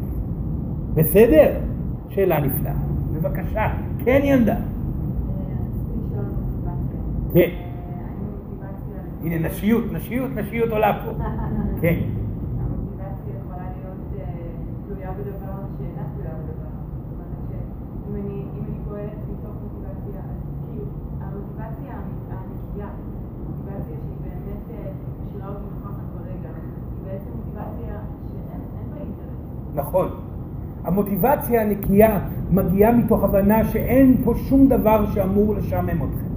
בסדר? 0.94 1.60
שאלה 2.10 2.40
נפלאה. 2.40 2.74
בבקשה. 3.14 3.68
כן, 4.06 4.20
ילדה. 4.24 4.56
כן. 7.34 7.50
הנה, 9.24 9.48
נשיות, 9.48 9.84
נשיות, 9.92 10.32
נשיות 10.36 10.70
עולה 10.70 11.02
פה. 11.06 11.12
כן. 11.82 12.00
המוטיבציה 12.60 13.34
יכולה 13.40 13.66
להיות 13.76 14.02
אה, 14.20 14.26
תלויה 14.88 15.12
בדבר 15.12 15.56
שאינה 15.78 16.04
תלויה 16.14 16.34
בדבר. 16.40 16.74
זאת 16.98 17.12
אומרת 17.14 17.42
שאם 17.50 18.16
אני 18.16 18.38
אם 18.58 18.64
אני 18.68 18.80
פועלת 18.88 19.22
מתוך 19.32 19.56
מוטיבציה, 19.64 20.22
אז 20.32 20.40
כאילו, 20.66 20.86
המוטיבציה 21.22 21.94
הנקייה, 22.30 22.90
מוטיבציה 23.48 23.98
שהיא 24.04 24.20
באמת 24.24 24.64
אה, 24.72 24.92
משאירה 25.24 25.48
אותי 25.50 25.68
נוכחת 25.74 26.08
ברגע, 26.16 26.50
היא 26.56 27.02
בעצם 27.06 27.32
מוטיבציה 27.38 27.96
שאין 28.30 28.62
אין 28.78 28.88
בה 28.92 28.98
אינטרס. 29.04 29.40
נכון. 29.76 30.08
המוטיבציה 30.84 31.62
הנקייה 31.62 32.20
מגיעה 32.52 32.92
מתוך 32.92 33.24
הבנה 33.24 33.66
שאין 33.66 34.16
פה 34.24 34.34
שום 34.36 34.68
דבר 34.68 35.06
שאמור 35.14 35.56
לשעמם 35.56 35.90
אתכם. 35.90 36.34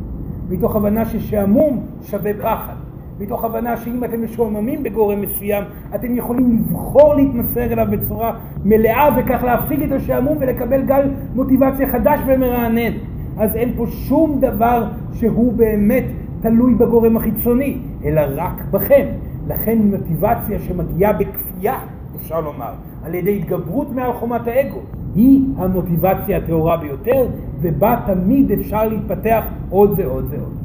מתוך 0.48 0.76
הבנה 0.76 1.04
ששעמום 1.04 1.86
שווה 2.02 2.32
פחד. 2.42 2.74
מתוך 3.20 3.44
הבנה 3.44 3.76
שאם 3.76 4.04
אתם 4.04 4.24
משועממים 4.24 4.82
בגורם 4.82 5.20
מסוים, 5.20 5.64
אתם 5.94 6.16
יכולים 6.16 6.58
לבחור 6.58 7.14
להתמסר 7.14 7.72
אליו 7.72 7.86
בצורה 7.90 8.38
מלאה 8.64 9.08
וכך 9.18 9.44
להפסיק 9.44 9.80
את 9.82 9.92
השעמום 9.92 10.36
ולקבל 10.40 10.82
גל 10.82 11.10
מוטיבציה 11.34 11.88
חדש 11.88 12.20
ומרענן. 12.26 12.92
אז 13.38 13.56
אין 13.56 13.72
פה 13.76 13.86
שום 13.86 14.40
דבר 14.40 14.86
שהוא 15.12 15.52
באמת 15.52 16.04
תלוי 16.40 16.74
בגורם 16.74 17.16
החיצוני, 17.16 17.78
אלא 18.04 18.22
רק 18.36 18.64
בכם. 18.70 19.06
לכן 19.48 19.78
מוטיבציה 19.78 20.58
שמגיעה 20.58 21.12
בכפייה, 21.12 21.78
אפשר 22.16 22.40
לומר, 22.40 22.72
על 23.06 23.14
ידי 23.14 23.36
התגברות 23.36 23.92
מעל 23.92 24.12
חומת 24.12 24.46
האגו, 24.46 24.80
היא 25.14 25.44
המוטיבציה 25.56 26.36
הטהורה 26.36 26.76
ביותר, 26.76 27.26
ובה 27.60 27.96
תמיד 28.06 28.52
אפשר 28.52 28.88
להתפתח 28.88 29.44
עוד 29.70 29.94
ועוד 29.96 30.26
ועוד. 30.30 30.56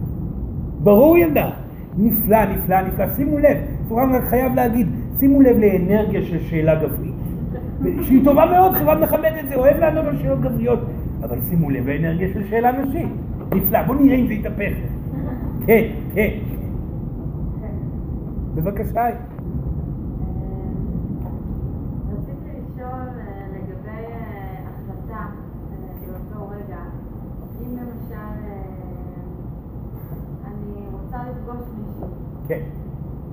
ברור 0.84 1.18
ילדה? 1.18 1.50
נפלא, 1.98 2.46
נפלא, 2.46 2.82
נפלא. 2.82 3.08
שימו 3.16 3.40
לב, 3.40 3.58
סורן 3.88 4.16
רק 4.16 4.24
חייב 4.24 4.56
להגיד, 4.56 4.88
שימו 5.20 5.42
לב 5.42 5.58
לאנרגיה 5.58 6.22
של 6.22 6.40
שאלה 6.40 6.76
גברית. 6.76 7.14
שהיא 8.02 8.26
טובה 8.26 8.46
מאוד, 8.46 8.74
חברה 8.74 8.96
מכבד 8.96 9.32
את 9.44 9.50
זה, 9.50 9.56
אוהב 9.56 9.78
לענות 9.78 10.06
על 10.06 10.18
שאלות 10.22 10.42
גבריות, 10.42 10.80
אבל 11.24 11.38
שימו 11.50 11.70
לב 11.70 11.88
לאנרגיה 11.88 12.28
של 12.34 12.48
שאלה 12.50 12.72
נשית. 12.72 13.08
נפלא, 13.56 13.84
בואו 13.84 14.00
נראה 14.00 14.16
אם 14.16 14.28
זה 14.28 14.34
יתהפך. 14.34 14.74
כן, 15.66 15.84
כן. 16.14 16.30
בבקשה. 18.56 19.06
רציתי 22.10 22.50
לשאול 22.60 23.08
אה, 23.20 23.48
לגבי 23.54 24.06
אה, 24.12 24.60
החלטה 24.68 25.14
אה, 25.14 26.08
באותו 26.08 26.48
רגע, 26.50 26.80
אם 27.62 27.78
למשל 27.78 28.16
אה, 28.16 28.62
אני 30.46 30.86
רוצה 30.92 31.18
לפגוש 31.30 31.66
מישהו, 31.78 32.08
כן. 32.52 32.64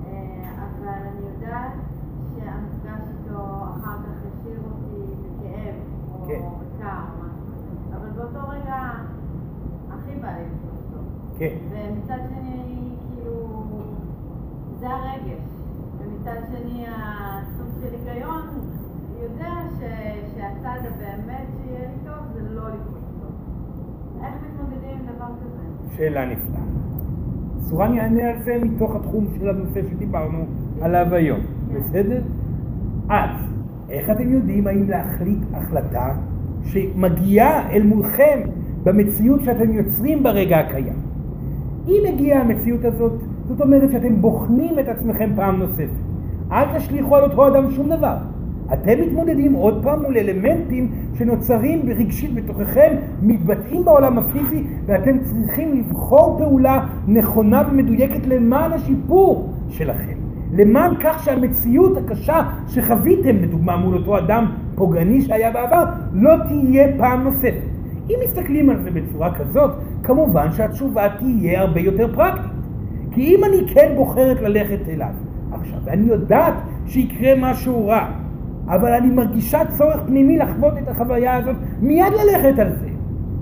אה, 0.05 0.51
אבל 0.63 0.87
אני 0.87 1.21
יודעת 1.33 1.71
שהמפגש 2.35 3.07
איתו 3.09 3.41
אחר 3.63 3.97
כך 4.03 4.25
ישאיר 4.27 4.59
אותי 4.65 5.13
בכאב 5.23 5.75
או 6.13 6.27
כן. 6.27 6.41
כזה, 6.77 6.89
אבל 7.95 8.09
באותו 8.09 8.49
רגע 8.49 8.91
הכי 9.89 10.15
בא 10.21 10.27
לי 10.27 10.43
לפגוש 10.43 10.79
אותו. 10.85 10.99
כן. 11.37 11.55
ומצד 11.69 12.19
שני, 12.29 12.95
כאילו, 12.99 13.63
זה 14.79 14.87
הרגש. 14.89 15.43
ומצד 15.97 16.37
שני, 16.51 16.85
הסוג 16.87 17.67
של 17.81 17.95
היגיון 18.07 18.41
יודע 19.21 19.53
ש, 19.79 19.81
שהצד 20.35 20.79
הבאמת 20.85 21.47
שיהיה 21.57 21.79
לי 21.79 21.95
טוב 22.05 22.33
זה 22.33 22.41
לא 22.49 22.69
לפגוש 22.69 23.03
אותו. 23.03 23.33
איך 24.23 24.33
מתמודדים 24.43 24.97
עם 24.99 25.15
דבר 25.15 25.25
כזה? 25.25 25.95
שאלה 25.97 26.25
נפלאה. 26.25 26.58
סורן 27.59 27.93
יענה 27.93 28.29
על 28.29 28.43
זה 28.43 28.57
מתוך 28.61 28.95
התחום 28.95 29.27
של 29.39 29.49
הנושא 29.49 29.81
שדיברנו 29.91 30.45
עליו 30.81 31.07
היום, 31.11 31.39
בסדר? 31.73 32.21
אז, 33.09 33.29
איך 33.89 34.09
אתם 34.09 34.29
יודעים 34.29 34.67
האם 34.67 34.89
להחליט 34.89 35.39
החלטה 35.53 36.15
שמגיעה 36.63 37.71
אל 37.71 37.83
מולכם 37.83 38.39
במציאות 38.83 39.43
שאתם 39.43 39.73
יוצרים 39.73 40.23
ברגע 40.23 40.59
הקיים? 40.59 40.93
אם 41.87 42.03
הגיעה 42.07 42.41
המציאות 42.41 42.85
הזאת, 42.85 43.13
זאת 43.47 43.61
אומרת 43.61 43.91
שאתם 43.91 44.21
בוחנים 44.21 44.79
את 44.79 44.87
עצמכם 44.87 45.29
פעם 45.35 45.59
נוספת. 45.59 45.99
אל 46.51 46.77
תשליכו 46.77 47.15
על 47.15 47.23
אותו 47.23 47.47
אדם 47.47 47.71
שום 47.71 47.89
דבר. 47.89 48.15
אתם 48.73 49.01
מתמודדים 49.01 49.53
עוד 49.53 49.83
פעם 49.83 50.01
מול 50.03 50.17
אלמנטים 50.17 50.91
שנוצרים 51.17 51.81
רגשית 51.97 52.33
בתוככם, 52.33 52.95
מתבטאים 53.21 53.85
בעולם 53.85 54.17
הפיזי, 54.17 54.63
ואתם 54.85 55.19
צריכים 55.19 55.77
לבחור 55.77 56.37
פעולה 56.37 56.85
נכונה 57.07 57.63
ומדויקת 57.71 58.27
למען 58.27 58.73
השיפור 58.73 59.53
שלכם. 59.69 60.13
למען 60.53 60.91
כך 60.99 61.23
שהמציאות 61.23 61.97
הקשה 61.97 62.41
שחוויתם, 62.67 63.35
לדוגמה 63.35 63.77
מול 63.77 63.95
אותו 63.95 64.17
אדם 64.17 64.45
פוגעני 64.75 65.21
שהיה 65.21 65.51
בעבר, 65.51 65.83
לא 66.13 66.33
תהיה 66.47 66.87
פעם 66.97 67.23
נוספת. 67.23 67.69
אם 68.09 68.15
מסתכלים 68.23 68.69
על 68.69 68.81
זה 68.83 68.91
בצורה 68.91 69.35
כזאת, 69.35 69.71
כמובן 70.03 70.51
שהתשובה 70.51 71.07
תהיה 71.19 71.61
הרבה 71.61 71.79
יותר 71.79 72.15
פרקטית. 72.15 72.51
כי 73.11 73.35
אם 73.35 73.43
אני 73.43 73.73
כן 73.73 73.93
בוחרת 73.95 74.41
ללכת 74.41 74.89
אליו, 74.89 75.13
עכשיו, 75.51 75.79
ואני 75.83 76.07
יודעת 76.07 76.53
שיקרה 76.85 77.33
משהו 77.37 77.87
רע, 77.87 78.11
אבל 78.69 78.93
אני 78.93 79.09
מרגישה 79.09 79.59
צורך 79.77 80.01
פנימי 80.05 80.37
לחוות 80.37 80.73
את 80.77 80.87
החוויה 80.87 81.37
הזאת, 81.37 81.55
מיד 81.81 82.13
ללכת 82.13 82.59
על 82.59 82.69
זה. 82.79 82.87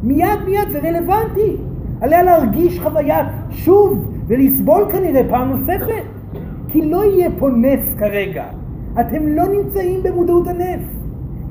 מיד 0.03 0.39
מיד 0.45 0.69
זה 0.71 0.79
רלוונטי. 0.79 1.55
עליה 2.01 2.23
להרגיש 2.23 2.79
חוויה 2.79 3.27
שוב, 3.49 4.11
ולסבול 4.27 4.85
כנראה 4.91 5.21
פעם 5.29 5.49
נוספת. 5.49 6.03
כי 6.67 6.85
לא 6.85 7.05
יהיה 7.05 7.29
פה 7.39 7.49
נס 7.49 7.95
כרגע. 7.97 8.43
אתם 8.99 9.27
לא 9.27 9.43
נמצאים 9.47 10.03
במודעות 10.03 10.47
הנס. 10.47 10.81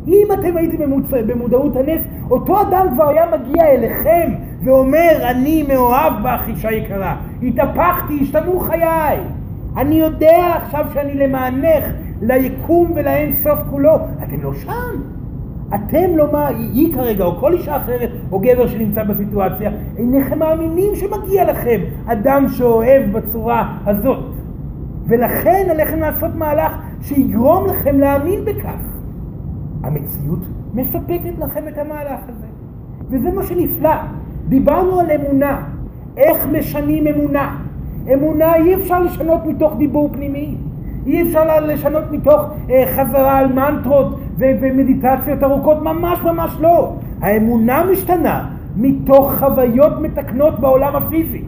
אם 0.09 0.27
אתם 0.35 0.57
הייתם 0.57 0.79
במוצ... 0.79 1.11
במודעות 1.27 1.77
הנס, 1.77 2.01
אותו 2.31 2.61
אדם 2.61 2.87
כבר 2.95 3.09
היה 3.09 3.25
מגיע 3.37 3.65
אליכם 3.65 4.33
ואומר, 4.65 5.31
אני 5.31 5.63
מאוהב 5.69 6.13
בך, 6.23 6.49
אישה 6.49 6.73
יקרה. 6.73 7.17
התהפכתי, 7.43 8.19
השתנו 8.23 8.61
חיי. 8.61 9.19
אני 9.77 9.95
יודע 9.95 10.53
עכשיו 10.57 10.87
שאני 10.95 11.15
למענך, 11.15 11.85
ליקום 12.23 12.93
ולאין 12.95 13.33
סוף 13.37 13.59
כולו. 13.71 13.95
אתם 14.23 14.43
לא 14.43 14.55
שם. 14.55 15.01
אתם 15.75 16.17
לא 16.17 16.33
מה, 16.33 16.47
היא 16.47 16.95
כרגע, 16.95 17.25
או 17.25 17.37
כל 17.37 17.53
אישה 17.53 17.77
אחרת, 17.77 18.11
או 18.33 18.39
גבר 18.39 18.67
שנמצא 18.67 19.05
בסיטואציה, 19.05 19.71
אינכם 19.99 20.39
מאמינים 20.39 20.95
שמגיע 20.95 21.45
לכם 21.45 21.81
אדם 22.07 22.49
שאוהב 22.49 23.13
בצורה 23.13 23.79
הזאת. 23.87 24.25
ולכן 25.07 25.67
עליכם 25.71 26.01
לעשות 26.01 26.35
מהלך 26.35 26.73
שיגרום 27.03 27.67
לכם 27.67 28.01
להאמין 28.01 28.45
בכך. 28.45 28.81
המציאות 29.83 30.41
מספקת 30.75 31.39
לכם 31.39 31.69
את 31.69 31.79
המהלך 31.79 32.21
הזה. 32.29 32.47
וזה 33.11 33.31
מה 33.31 33.43
שנפלא. 33.43 33.95
דיברנו 34.49 35.01
על 35.01 35.11
אמונה. 35.11 35.63
איך 36.17 36.47
משנים 36.53 37.07
אמונה? 37.07 37.57
אמונה 38.15 38.55
אי 38.55 38.75
אפשר 38.75 39.03
לשנות 39.03 39.47
מתוך 39.47 39.77
דיבור 39.79 40.09
פנימי. 40.13 40.57
אי 41.07 41.23
אפשר 41.23 41.61
לשנות 41.61 42.05
מתוך 42.11 42.43
אה, 42.71 42.85
חזרה 42.87 43.39
על 43.39 43.53
מנטרות 43.53 44.19
ו- 44.39 44.53
ומדיטציות 44.61 45.43
ארוכות, 45.43 45.83
ממש 45.83 46.19
ממש 46.25 46.57
לא. 46.61 46.93
האמונה 47.21 47.85
משתנה 47.93 48.49
מתוך 48.77 49.33
חוויות 49.39 50.01
מתקנות 50.01 50.61
בעולם 50.61 50.97
הפיזי. 50.97 51.43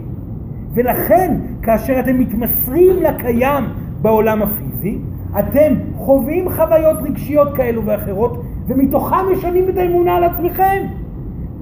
ולכן, 0.74 1.36
כאשר 1.62 2.00
אתם 2.00 2.18
מתמסרים 2.18 2.96
לקיים 3.02 3.64
בעולם 4.02 4.42
הפיזי, 4.42 4.98
אתם 5.38 5.74
חווים 5.96 6.50
חוויות 6.50 6.96
רגשיות 7.02 7.54
כאלו 7.54 7.86
ואחרות, 7.86 8.42
ומתוכם 8.66 9.32
משנים 9.32 9.68
את 9.68 9.76
האמונה 9.76 10.16
על 10.16 10.24
עצמכם. 10.24 10.86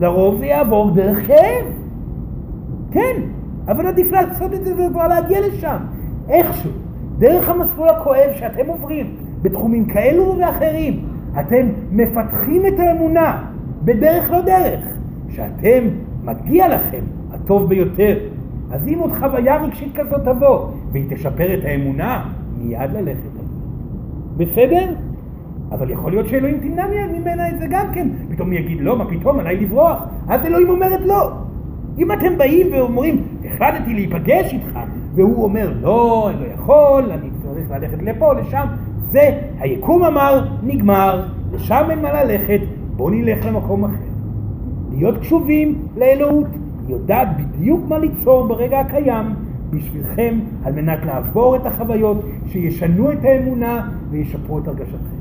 לרוב 0.00 0.38
זה 0.38 0.46
יעבור 0.46 0.90
דרך 0.90 1.26
כאב. 1.26 1.66
כן, 2.90 3.20
אבל 3.68 3.86
עדיף 3.86 4.12
לעשות 4.12 4.54
את 4.54 4.64
זה 4.64 4.74
וכבר 4.74 5.08
להגיע 5.08 5.40
לשם. 5.48 5.76
איכשהו, 6.28 6.70
דרך 7.18 7.48
המסלול 7.48 7.88
הכואב 7.88 8.30
שאתם 8.34 8.66
עוברים 8.66 9.06
בתחומים 9.42 9.84
כאלו 9.84 10.36
ואחרים, 10.38 11.04
אתם 11.40 11.66
מפתחים 11.90 12.66
את 12.66 12.78
האמונה 12.78 13.44
בדרך 13.84 14.30
לא 14.30 14.40
דרך, 14.40 14.84
שאתם, 15.28 15.84
מגיע 16.24 16.68
לכם 16.68 17.00
הטוב 17.32 17.68
ביותר. 17.68 18.18
אז 18.70 18.88
אם 18.88 18.98
עוד 18.98 19.12
חוויה 19.12 19.56
רגשית 19.62 19.96
כזאת 19.96 20.20
תבוא, 20.24 20.66
והיא 20.92 21.04
תשפר 21.10 21.54
את 21.54 21.64
האמונה, 21.64 22.24
מיד 22.58 22.92
ללכת. 22.92 23.36
בסדר? 24.36 24.92
אבל 25.70 25.90
יכול 25.90 26.12
להיות 26.12 26.28
שאלוהים 26.28 26.60
תמנע 26.60 26.86
ממנה 27.18 27.48
את 27.48 27.58
זה 27.58 27.66
גם 27.70 27.86
כן. 27.94 28.08
פתאום 28.30 28.50
היא 28.50 28.60
יגיד 28.60 28.80
לא, 28.80 28.98
מה 28.98 29.04
פתאום, 29.10 29.38
עליי 29.38 29.56
לברוח. 29.56 30.02
אז 30.28 30.44
אלוהים 30.44 30.68
אומרת 30.68 31.00
לא. 31.00 31.32
אם 31.98 32.12
אתם 32.12 32.38
באים 32.38 32.66
ואומרים, 32.72 33.22
החלטתי 33.44 33.94
להיפגש 33.94 34.52
איתך, 34.52 34.78
והוא 35.16 35.44
אומר, 35.44 35.72
לא, 35.80 36.30
אני 36.30 36.40
לא 36.40 36.52
יכול, 36.54 37.10
אני 37.10 37.28
צריך 37.42 37.70
ללכת 37.70 38.02
לפה, 38.02 38.32
לשם, 38.32 38.66
זה, 39.10 39.40
היקום 39.58 40.04
אמר, 40.04 40.44
נגמר, 40.62 41.26
לשם 41.52 41.86
אין 41.90 42.02
מה 42.02 42.24
ללכת, 42.24 42.60
בואו 42.96 43.10
נלך 43.10 43.46
למקום 43.46 43.84
אחר. 43.84 43.94
להיות 44.90 45.18
קשובים 45.18 45.82
לאלוהות, 45.96 46.46
יודעת 46.88 47.28
בדיוק 47.36 47.80
מה 47.88 47.98
ליצור 47.98 48.46
ברגע 48.46 48.80
הקיים 48.80 49.26
בשבילכם, 49.70 50.38
על 50.64 50.72
מנת 50.72 50.98
לעבור 51.06 51.56
את 51.56 51.66
החוויות 51.66 52.24
שישנו 52.46 53.12
את 53.12 53.24
האמונה 53.24 53.88
וישפרו 54.10 54.58
את 54.58 54.68
הרגשתכם. 54.68 55.15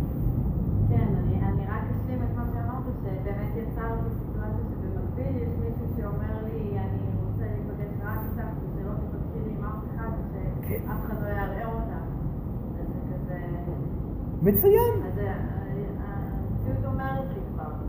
מצוין. 14.46 14.94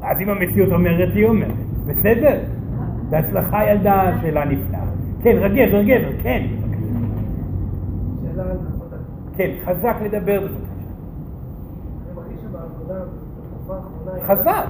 אז 0.02 0.20
אם 0.20 0.28
המציאות 0.28 0.72
אומרת, 0.72 1.08
היא 1.14 1.26
אומרת. 1.26 1.54
בסדר? 1.86 2.40
בהצלחה 3.10 3.70
ילדה, 3.70 4.12
שאלה 4.20 4.44
נפלאה. 4.44 4.84
כן, 5.22 5.36
גבר, 5.54 5.82
גבר, 5.82 6.22
כן. 6.22 6.46
כן, 9.36 9.50
חזק 9.64 9.96
לדבר 10.04 10.40
בבקשה. 10.40 10.66
אני 12.06 12.14
מרגיש 12.14 12.40
שבעבודה, 12.40 13.00
בתקופה 13.04 13.76
האחרונה... 13.76 14.26
חזק. 14.26 14.68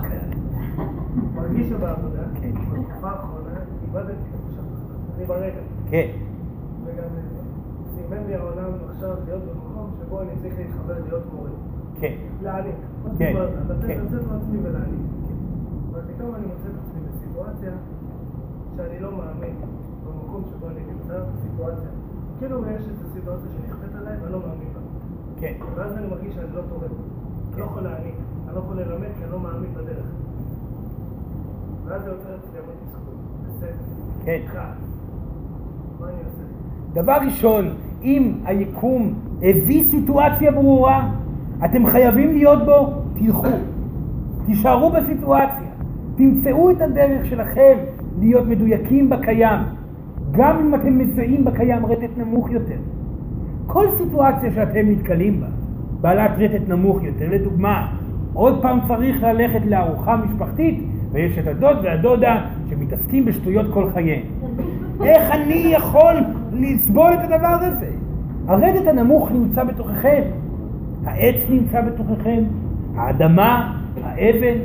מרגיש 1.34 1.68
שבעבודה, 1.68 2.22
בתקופה 2.32 3.08
האחרונה, 3.08 3.50
איבדתי 3.82 4.12
את 4.12 4.34
התחושה. 4.34 4.62
אני 5.16 5.24
ברגע. 5.24 5.60
כן. 5.90 6.06
וגם 6.84 7.08
סימן 7.94 8.26
לי 8.26 8.34
העולם 8.34 8.70
עכשיו 8.90 9.10
להיות 9.26 9.42
במקום 9.42 9.90
שבו 9.98 10.20
אני 10.20 10.30
צריך 10.42 10.54
להתחבר 10.58 10.94
להיות 11.08 11.22
מורה. 11.34 11.50
כן. 12.00 12.14
להעניק. 12.42 12.74
כן, 13.18 13.32
כן. 13.86 14.00
אבל 15.92 16.02
פתאום 16.14 16.34
אני 16.34 16.46
מוצא 16.46 16.68
את 16.68 16.74
עצמי 16.84 17.00
בסיטואציה 17.08 17.72
שאני 18.76 18.98
לא 19.00 19.10
מאמין 19.12 19.54
במקום 20.04 20.42
שבו 20.50 20.66
אני 20.68 20.80
נמצא, 20.92 21.20
סיטואציה. 21.42 21.88
כאילו 22.38 22.60
יש 22.66 22.88
איזו 22.88 23.04
סיטואציה 23.14 23.50
שנכפית 23.50 23.94
עליי 24.00 24.16
ואני 24.20 24.32
לא 24.32 24.38
מאמין 24.38 24.68
בה. 24.74 24.80
כן. 25.40 25.52
ואז 25.76 25.96
אני 25.96 26.06
מרגיש 26.06 26.34
שאני 26.34 26.52
לא 26.54 26.62
תורם. 26.68 26.90
לא 27.56 27.64
יכול 27.64 27.82
להעניק, 27.82 28.14
אני 28.46 28.54
לא 28.54 28.60
יכול 28.60 28.76
ללמד 28.80 29.08
כי 29.18 29.24
אני 29.24 29.32
לא 29.32 29.40
מאמין 29.40 29.74
בדרך. 29.74 30.06
ואז 31.84 32.02
זה 32.02 32.10
יוצר 32.10 32.36
אצלי 32.36 32.58
המון 32.58 32.74
תסכול. 32.86 33.14
בסדר. 33.48 33.72
כן. 34.24 34.40
מה 36.00 36.08
אני 36.08 36.18
עושה? 36.24 36.42
דבר 36.92 37.16
ראשון, 37.26 37.64
אם 38.02 38.40
היקום 38.44 39.14
הביא 39.42 39.90
סיטואציה 39.90 40.52
ברורה, 40.52 41.10
אתם 41.64 41.86
חייבים 41.86 42.32
להיות 42.32 42.64
בו, 42.64 42.92
תלכו. 43.18 43.46
תישארו 44.46 44.90
בסיטואציה. 44.90 45.66
תמצאו 46.16 46.70
את 46.70 46.80
הדרך 46.80 47.26
שלכם 47.26 47.76
להיות 48.18 48.46
מדויקים 48.46 49.10
בקיים. 49.10 49.60
גם 50.30 50.58
אם 50.58 50.74
אתם 50.74 50.98
מזהים 50.98 51.44
בקיים 51.44 51.86
רטט 51.86 52.18
נמוך 52.18 52.50
יותר. 52.50 52.78
כל 53.66 53.86
סיטואציה 53.98 54.50
שאתם 54.54 54.90
נתקלים 54.90 55.40
בה, 55.40 55.46
בעלת 56.00 56.30
רטט 56.38 56.68
נמוך 56.68 57.02
יותר, 57.02 57.28
לדוגמה, 57.30 57.86
עוד 58.34 58.62
פעם 58.62 58.78
צריך 58.88 59.22
ללכת 59.22 59.66
לארוחה 59.66 60.16
משפחתית, 60.16 60.84
ויש 61.12 61.38
את 61.38 61.46
הדוד 61.46 61.76
והדודה 61.82 62.46
שמתעסקים 62.70 63.24
בשטויות 63.24 63.66
כל 63.74 63.90
חייהם. 63.90 64.22
איך 65.02 65.30
אני 65.30 65.74
יכול 65.76 66.14
לסבול 66.52 67.12
את 67.12 67.18
הדבר 67.24 67.56
הזה? 67.60 67.90
הרטט 68.48 68.86
הנמוך 68.86 69.32
נמצא 69.32 69.64
בתוככם, 69.64 70.22
העץ 71.06 71.36
נמצא 71.48 71.80
בתוככם, 71.80 72.42
האדמה, 72.96 73.78
האבן, 74.04 74.58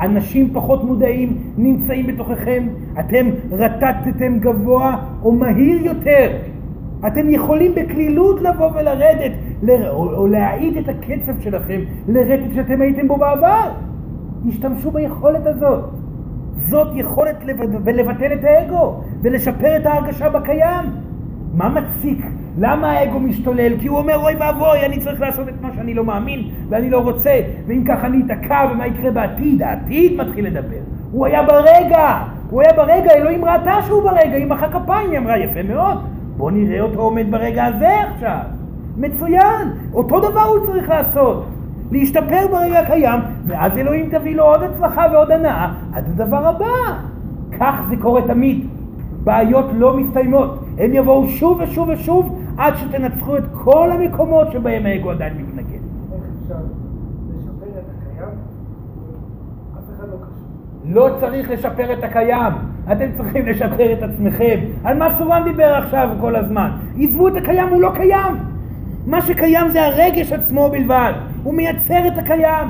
אנשים 0.00 0.50
פחות 0.54 0.84
מודעים 0.84 1.38
נמצאים 1.56 2.06
בתוככם, 2.06 2.66
אתם 3.00 3.26
רטטתם 3.52 4.38
גבוה 4.38 4.96
או 5.22 5.32
מהיר 5.32 5.86
יותר. 5.86 6.30
אתם 7.06 7.30
יכולים 7.30 7.72
בקלילות 7.74 8.42
לבוא 8.42 8.70
ולרדת, 8.74 9.32
ל- 9.62 9.86
או, 9.88 10.26
להעיד 10.26 10.76
את 10.76 10.88
הקצב 10.88 11.40
שלכם 11.40 11.80
לרטט 12.08 12.54
שאתם 12.54 12.80
הייתם 12.80 13.08
בו 13.08 13.16
בעבר. 13.16 13.70
השתמשו 14.48 14.90
ביכולת 14.90 15.46
הזאת. 15.46 15.84
זאת 16.56 16.88
יכולת 16.94 17.36
ולבטל 17.84 18.32
את 18.32 18.44
האגו 18.44 19.00
ולשפר 19.22 19.76
את 19.76 19.86
ההרגשה 19.86 20.28
בקיים. 20.28 20.84
מה 21.54 21.68
מציק? 21.68 22.26
למה 22.58 22.90
האגו 22.90 23.20
משתולל? 23.20 23.78
כי 23.80 23.88
הוא 23.88 23.98
אומר 23.98 24.16
אוי 24.16 24.34
ואבוי 24.34 24.86
אני 24.86 24.98
צריך 24.98 25.20
לעשות 25.20 25.48
את 25.48 25.54
מה 25.60 25.68
שאני 25.74 25.94
לא 25.94 26.04
מאמין 26.04 26.40
ואני 26.68 26.90
לא 26.90 26.98
רוצה 26.98 27.40
ואם 27.66 27.84
ככה 27.88 28.06
אני 28.06 28.22
אתקע 28.26 28.66
ומה 28.72 28.86
יקרה 28.86 29.10
בעתיד? 29.10 29.62
העתיד 29.62 30.20
מתחיל 30.20 30.46
לדבר. 30.46 30.80
הוא 31.12 31.26
היה 31.26 31.42
ברגע, 31.42 32.18
הוא 32.50 32.62
היה 32.62 32.72
ברגע, 32.72 33.10
אלוהים 33.14 33.44
ראתה 33.44 33.82
שהוא 33.86 34.02
ברגע, 34.02 34.36
היא 34.36 34.46
מחאה 34.46 34.68
כפיים, 34.68 35.10
היא 35.10 35.18
אמרה 35.18 35.38
יפה 35.38 35.62
מאוד, 35.62 35.98
בוא 36.36 36.50
נראה 36.50 36.80
אותו 36.80 37.00
עומד 37.00 37.30
ברגע 37.30 37.64
הזה 37.64 37.90
עכשיו. 38.14 38.38
מצוין, 38.96 39.68
אותו 39.94 40.30
דבר 40.30 40.40
הוא 40.42 40.66
צריך 40.66 40.88
לעשות. 40.88 41.46
להשתפר 41.90 42.46
ברגע 42.50 42.80
הקיים, 42.80 43.20
ואז 43.46 43.78
אלוהים 43.78 44.10
תביא 44.10 44.36
לו 44.36 44.44
עוד 44.44 44.62
הצלחה 44.62 45.06
ועוד 45.12 45.30
הנאה 45.30 45.68
עד 45.92 46.04
הדבר 46.08 46.48
הבא. 46.48 46.94
כך 47.60 47.82
זה 47.88 47.96
קורה 47.96 48.22
תמיד. 48.22 48.66
בעיות 49.24 49.66
לא 49.74 49.96
מסתיימות, 49.96 50.64
הם 50.78 50.94
יבואו 50.94 51.28
שוב 51.28 51.60
ושוב 51.60 51.88
ושוב 51.88 52.43
עד 52.58 52.74
שתנצחו 52.76 53.36
את 53.36 53.44
כל 53.52 53.90
המקומות 53.92 54.52
שבהם 54.52 54.86
האגו 54.86 55.10
עדיין 55.10 55.32
מתנגד. 55.36 55.68
איך 55.72 56.22
אפשר 56.42 56.54
לשפר 57.30 57.78
את 57.78 57.84
הקיים? 57.90 58.28
לא. 60.94 61.08
לא 61.08 61.16
צריך 61.20 61.50
לשפר 61.50 61.92
את 61.92 62.04
הקיים, 62.04 62.52
אתם 62.92 63.06
צריכים 63.16 63.46
לשפר 63.46 63.92
את 63.92 64.02
עצמכם. 64.02 64.60
על 64.84 64.98
מה 64.98 65.18
סורן 65.18 65.44
דיבר 65.44 65.74
עכשיו 65.74 66.08
כל 66.20 66.36
הזמן? 66.36 66.70
עזבו 66.98 67.28
את 67.28 67.36
הקיים, 67.36 67.68
הוא 67.68 67.80
לא 67.80 67.90
קיים. 67.94 68.36
מה 69.06 69.22
שקיים 69.22 69.68
זה 69.68 69.86
הרגש 69.86 70.32
עצמו 70.32 70.68
בלבד, 70.70 71.12
הוא 71.42 71.54
מייצר 71.54 72.06
את 72.06 72.18
הקיים. 72.18 72.68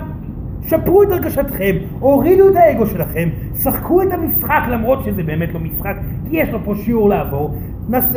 שפרו 0.67 1.03
את 1.03 1.13
הרגשתכם, 1.13 1.77
הורידו 2.01 2.49
את 2.49 2.57
האגו 2.57 2.87
שלכם, 2.87 3.29
שחקו 3.63 4.03
את 4.03 4.13
המשחק 4.13 4.63
למרות 4.71 5.05
שזה 5.05 5.23
באמת 5.23 5.55
לא 5.55 5.61
משחק, 5.61 5.97
כי 6.31 6.37
יש 6.37 6.49
לו 6.49 6.59
פה 6.65 6.75
שיעור 6.75 7.09
לעבור. 7.09 7.55
נס... 7.89 8.17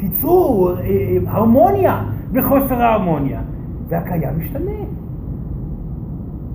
תיצרו 0.00 0.68
אה, 0.68 1.16
הרמוניה 1.26 2.02
בחוסר 2.32 2.82
ההרמוניה, 2.82 3.40
והקיים 3.88 4.38
משתנה. 4.38 4.72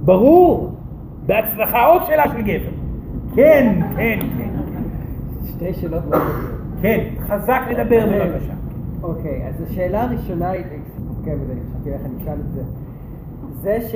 ברור, 0.04 0.76
בהצלחה 1.26 1.86
עוד 1.86 2.04
שאלה 2.06 2.24
של 2.28 2.41
גבר. 2.41 2.72
כן, 3.36 3.82
כן, 3.96 4.20
כן. 4.38 4.50
שתי 5.48 5.74
שאלות 5.74 6.04
מאוד. 6.10 6.22
כן, 6.82 7.06
חזק 7.20 7.62
לדבר 7.70 8.06
בבקשה. 8.06 8.54
אוקיי, 9.04 9.48
אז 9.48 9.62
השאלה 9.62 10.04
הראשונה 10.04 10.50
היא, 10.50 10.64
כן, 11.26 11.38
חשבתי 11.70 11.89
איך 11.93 12.02
אני 12.06 12.24
אשאל 12.24 12.39
את 12.39 12.52
זה, 12.54 12.62
זה 13.62 13.78
ש... 13.82 13.96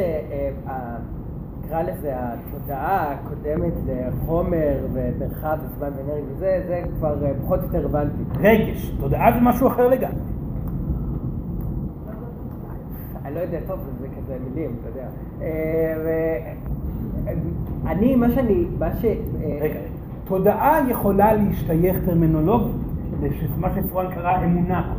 נקרא 1.69 1.81
לזה 1.81 2.13
התודעה 2.15 3.11
הקודמת 3.13 3.73
לחומר 3.87 4.77
ומרחב 4.93 5.57
וזמן 5.65 5.89
ואנרגיה 5.97 6.33
וזה, 6.35 6.63
זה 6.67 6.81
כבר 6.97 7.25
אה, 7.25 7.31
פחות 7.43 7.59
יותר 7.63 7.85
הבנתי. 7.85 8.23
רגש, 8.39 8.91
תודעה 8.99 9.31
זה 9.31 9.39
משהו 9.41 9.67
אחר 9.67 9.87
לגמרי. 9.87 10.19
אני 13.25 13.35
לא 13.35 13.39
יודע, 13.39 13.59
טוב, 13.67 13.79
זה 14.01 14.07
כזה 14.17 14.37
מילים, 14.49 14.75
אתה 14.81 14.89
יודע. 14.89 15.07
אה, 15.41 16.53
אני, 17.85 18.15
מה 18.15 18.31
שאני, 18.31 18.67
מה 18.79 18.95
ש... 18.95 19.05
אה, 19.05 19.57
רגע. 19.61 19.79
תודעה 20.23 20.79
יכולה 20.89 21.33
להשתייך 21.33 22.05
טרמינולוגית 22.05 22.75
למה 23.57 23.69
שפרואן 23.75 24.15
קרא 24.15 24.43
אמונה. 24.43 24.93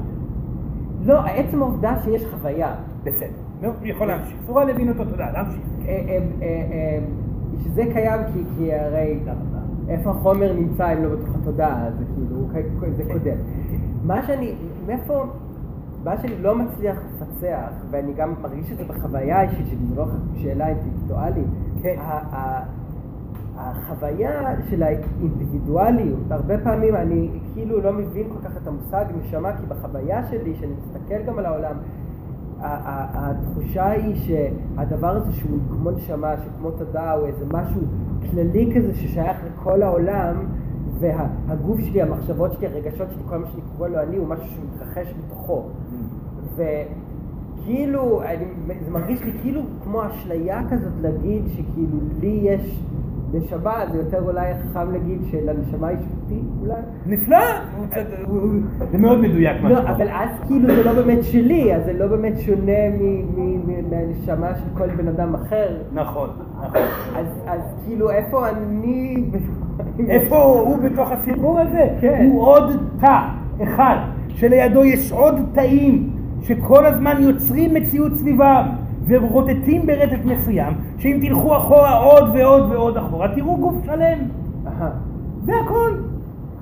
לא, 1.05 1.21
עצם 1.25 1.63
העובדה 1.63 1.95
שיש 2.05 2.25
חוויה. 2.25 2.75
בסדר. 3.05 3.50
נו, 3.63 3.69
יכול 3.83 4.07
להמשיך. 4.07 4.37
פרואן 4.47 4.69
הבין 4.69 4.89
אותו, 4.89 5.05
תודה, 5.05 5.31
להמשיך. 5.31 5.61
אה, 5.87 5.89
אה, 5.89 6.19
אה, 6.43 6.99
שזה 7.65 7.83
קיים 7.93 8.21
כי, 8.33 8.43
כי 8.57 8.75
הרי 8.75 9.21
איפה 9.89 10.11
החומר 10.11 10.53
נמצא 10.53 10.93
אם 10.93 11.03
לא 11.03 11.17
בתוך 11.17 11.37
התודעה, 11.43 11.91
זה 11.99 12.05
כאילו, 12.15 12.47
זה 12.97 13.03
קודם. 13.13 13.37
מה 14.05 14.27
שאני, 14.27 14.55
מאיפה, 14.87 15.25
מה 16.05 16.21
שאני 16.21 16.43
לא 16.43 16.59
מצליח 16.59 16.97
לפצח, 16.97 17.73
ואני 17.91 18.13
גם 18.13 18.35
מרגיש 18.43 18.73
את 18.73 18.79
זה 18.79 18.85
בחוויה 18.85 19.39
האישית 19.39 19.67
שלי, 19.67 19.87
זו 19.89 19.95
לא 19.97 20.07
שאלה 20.37 20.69
אינטלקטואלית, 20.69 21.47
כן. 21.83 21.97
החוויה 23.57 24.55
של 24.71 24.83
האינדיבידואליות, 24.83 26.31
הרבה 26.31 26.59
פעמים 26.59 26.97
אני 26.97 27.29
כאילו 27.55 27.81
לא 27.81 27.93
מבין 27.93 28.29
כל 28.29 28.49
כך 28.49 28.57
את 28.57 28.67
המושג 28.67 29.05
נשמה, 29.19 29.57
כי 29.57 29.67
בחוויה 29.69 30.27
שלי, 30.31 30.55
שאני 30.55 30.73
מסתכל 30.73 31.23
גם 31.27 31.39
על 31.39 31.47
העולם, 31.47 31.75
התחושה 32.63 33.87
היא 33.91 34.15
שהדבר 34.15 35.17
הזה 35.17 35.33
שהוא 35.33 35.59
כמו 35.71 35.91
נשמה, 35.91 36.35
שכמו 36.45 36.71
תודעה, 36.71 37.13
הוא 37.13 37.27
איזה 37.27 37.45
משהו 37.53 37.81
כללי 38.31 38.73
כזה 38.77 38.95
ששייך 38.95 39.37
לכל 39.47 39.83
העולם, 39.83 40.47
והגוף 41.01 41.81
שלי, 41.81 42.03
המחשבות 42.03 42.53
שלי, 42.53 42.67
הרגשות 42.67 43.09
שלי, 43.11 43.23
כל 43.29 43.39
מה 43.39 43.47
שאני 43.47 43.63
קורא 43.77 43.89
לו 43.89 44.03
אני, 44.03 44.17
הוא 44.17 44.29
משהו 44.29 44.47
שמתרחש 44.47 45.15
בתוכו. 45.19 45.63
וכאילו, 46.55 48.23
אני, 48.23 48.45
זה 48.85 48.91
מרגיש 48.91 49.23
לי 49.23 49.33
כאילו 49.43 49.63
כמו 49.85 50.07
אשליה 50.07 50.63
כזאת 50.71 50.93
להגיד 51.01 51.43
שכאילו 51.49 51.99
לי 52.21 52.41
יש 52.43 52.81
נשמה, 53.33 53.85
זה 53.93 53.99
יותר 53.99 54.23
אולי 54.23 54.55
חכם 54.55 54.93
להגיד 54.93 55.21
שלנשמה 55.31 55.93
יש 55.93 56.01
אותי. 56.23 56.41
נפלא! 57.07 57.37
הוא- 58.27 58.51
זה 58.93 58.99
מאוד 58.99 59.21
מדויק 59.21 59.63
מה 59.63 59.69
לא, 59.71 59.77
שאתה 59.77 59.91
אבל. 59.91 60.09
אז 60.09 60.29
כאילו 60.47 60.75
זה 60.75 60.85
לא 60.85 60.93
באמת 60.93 61.25
שלי, 61.25 61.75
אז 61.75 61.85
זה 61.85 61.93
לא 61.93 62.07
באמת 62.07 62.39
שונה 62.39 62.73
מהנשמה 63.91 64.55
של 64.55 64.79
כל 64.79 64.87
בן 64.97 65.09
אדם 65.09 65.35
אחר. 65.35 65.67
נכון, 65.93 66.29
נכון. 66.63 66.81
אז, 67.47 67.61
כאילו 67.87 68.11
איפה 68.11 68.49
אני... 68.49 69.25
איפה 70.09 70.37
הוא 70.43 70.79
בתוך 70.79 71.13
הסיפור 71.13 71.59
הזה? 71.61 71.89
כן. 72.01 72.29
הוא 72.31 72.43
עוד 72.43 72.71
תא 73.01 73.19
אחד, 73.63 73.97
שלידו 74.29 74.85
יש 74.85 75.13
עוד 75.13 75.35
תאים 75.53 76.11
שכל 76.43 76.87
הזמן 76.87 77.17
יוצרים 77.21 77.75
מציאות 77.75 78.13
סביבם 78.15 78.67
ורוטטים 79.09 79.87
ברטט 79.87 80.25
מסוים, 80.25 80.73
שאם 80.99 81.19
תלכו 81.23 81.57
אחורה 81.57 81.97
עוד 81.99 82.31
ועוד 82.35 82.71
ועוד 82.73 82.97
אחורה, 82.97 83.29
תראו 83.35 83.57
גוף 83.57 83.75
שלם. 83.87 84.19
זה 85.45 85.53
הכל. 85.65 85.91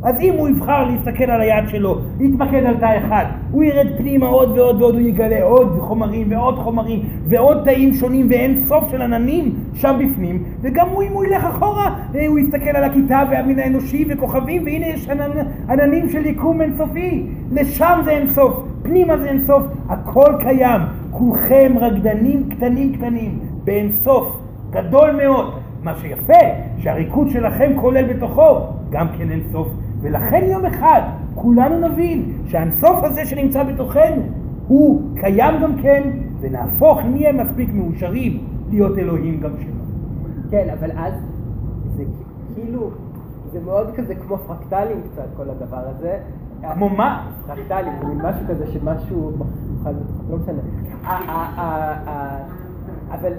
אז 0.03 0.21
אם 0.21 0.35
הוא 0.39 0.49
יבחר 0.49 0.85
להסתכל 0.85 1.25
על 1.25 1.41
היד 1.41 1.69
שלו, 1.69 1.99
להתמקד 2.21 2.65
על 2.65 2.77
תא 2.77 2.99
אחד, 2.99 3.25
הוא 3.51 3.65
ירד 3.65 3.87
פנימה 3.99 4.27
עוד 4.27 4.59
ועוד 4.59 4.83
ועוד, 4.83 4.95
הוא 4.95 5.03
יגלה 5.03 5.43
עוד 5.43 5.79
חומרים 5.81 6.27
ועוד 6.31 6.59
חומרים 6.59 7.01
ועוד 7.29 7.65
תאים 7.65 7.95
שונים 7.95 8.27
ואין 8.31 8.61
סוף 8.67 8.91
של 8.91 9.03
עננים 9.03 9.55
שם 9.75 9.99
בפנים, 9.99 10.43
וגם 10.61 10.89
הוא, 10.89 11.03
אם 11.03 11.13
הוא 11.13 11.25
ילך 11.25 11.45
אחורה, 11.45 11.95
אה, 12.15 12.27
הוא 12.27 12.39
יסתכל 12.39 12.71
על 12.71 12.85
הכיתה 12.85 13.23
והמין 13.31 13.59
האנושי 13.59 14.05
וכוכבים, 14.09 14.63
והנה 14.65 14.87
יש 14.87 15.09
עננ, 15.09 15.31
עננים 15.69 16.09
של 16.09 16.27
יקום 16.27 16.61
אינסופי, 16.61 17.27
לשם 17.53 18.01
זה 18.05 18.11
אינסוף, 18.11 18.63
פנימה 18.83 19.17
זה 19.19 19.29
אינסוף, 19.29 19.63
הכל 19.89 20.33
קיים, 20.41 20.81
כולכם 21.11 21.73
רקדנים 21.81 22.49
קטנים 22.51 22.93
קטנים, 22.93 23.39
באינסוף, 23.65 24.41
גדול 24.71 25.11
מאוד. 25.11 25.55
מה 25.83 25.95
שיפה, 25.95 26.33
שהריקוד 26.79 27.29
שלכם 27.31 27.73
כולל 27.81 28.15
בתוכו 28.15 28.61
גם 28.91 29.07
כן 29.19 29.31
אינסוף, 29.31 29.69
ולכן 30.01 30.45
יום 30.45 30.65
אחד 30.65 31.01
כולנו 31.35 31.89
נבין 31.89 32.33
שהאינסוף 32.47 33.05
הזה 33.05 33.27
שנמצא 33.27 33.63
בתוכנו 33.63 34.23
הוא 34.69 35.03
קיים 35.21 35.55
גם 35.63 35.77
כן, 35.83 36.11
ונהפוך, 36.41 36.99
אם 37.05 37.13
נהיה 37.13 37.33
מספיק 37.33 37.71
מאושרים, 37.73 38.45
להיות 38.71 38.99
אלוהים 38.99 39.41
גם 39.41 39.51
שלו. 39.59 39.83
כן, 40.51 40.69
אבל 40.79 40.91
אז 40.97 41.15
זה 41.97 42.05
כאילו, 42.55 42.91
זה 43.53 43.61
מאוד 43.61 43.91
כזה 43.97 44.15
כמו 44.15 44.39
פרקטלים 44.39 45.01
קצת 45.13 45.27
כל 45.37 45.51
הדבר 45.51 45.89
הזה. 45.89 46.19
כמו 46.75 46.89
מה? 46.89 47.31
פרקטלים, 47.47 47.93
זה 48.01 48.07
מין 48.07 48.19
משהו 48.19 48.47
כזה 48.49 48.67
שמשהו 48.67 49.33
לא 50.31 50.37
משנה. 50.39 50.61
אבל 53.11 53.33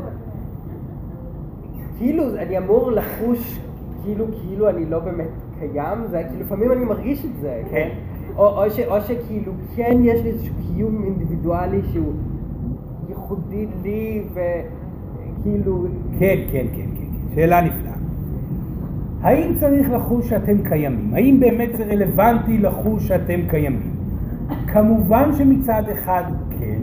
כאילו 1.97 2.35
אני 2.37 2.57
אמור 2.57 2.91
לחוש 2.91 3.59
כאילו 4.03 4.25
כאילו 4.41 4.69
אני 4.69 4.85
לא 4.85 4.99
באמת 4.99 5.29
קיים, 5.59 5.97
זה 6.09 6.23
כאילו 6.29 6.41
לפעמים 6.45 6.71
אני 6.71 6.85
מרגיש 6.85 7.25
את 7.25 7.41
זה, 7.41 7.61
כן. 7.71 7.89
או, 8.37 8.63
או, 8.63 8.69
ש, 8.69 8.79
או 8.79 9.01
שכאילו 9.01 9.51
כן 9.75 9.97
יש 10.03 10.21
לי 10.23 10.29
איזשהו 10.29 10.53
קיום 10.67 11.03
אינדיבידואלי 11.03 11.81
שהוא 11.91 12.13
ייחודי 13.09 13.67
לי 13.83 14.23
וכאילו 14.33 15.85
כן, 16.19 16.39
כן, 16.51 16.65
כן, 16.75 16.85
כן, 16.95 16.95
כן. 16.95 17.35
שאלה 17.35 17.61
נפלאה. 17.61 17.93
האם 19.21 19.55
צריך 19.55 19.89
לחוש 19.91 20.29
שאתם 20.29 20.63
קיימים? 20.63 21.13
האם 21.13 21.39
באמת 21.39 21.69
זה 21.77 21.83
רלוונטי 21.83 22.57
לחוש 22.57 23.07
שאתם 23.07 23.39
קיימים? 23.49 23.91
כמובן 24.67 25.29
שמצד 25.37 25.83
אחד 25.91 26.23
כן, 26.59 26.79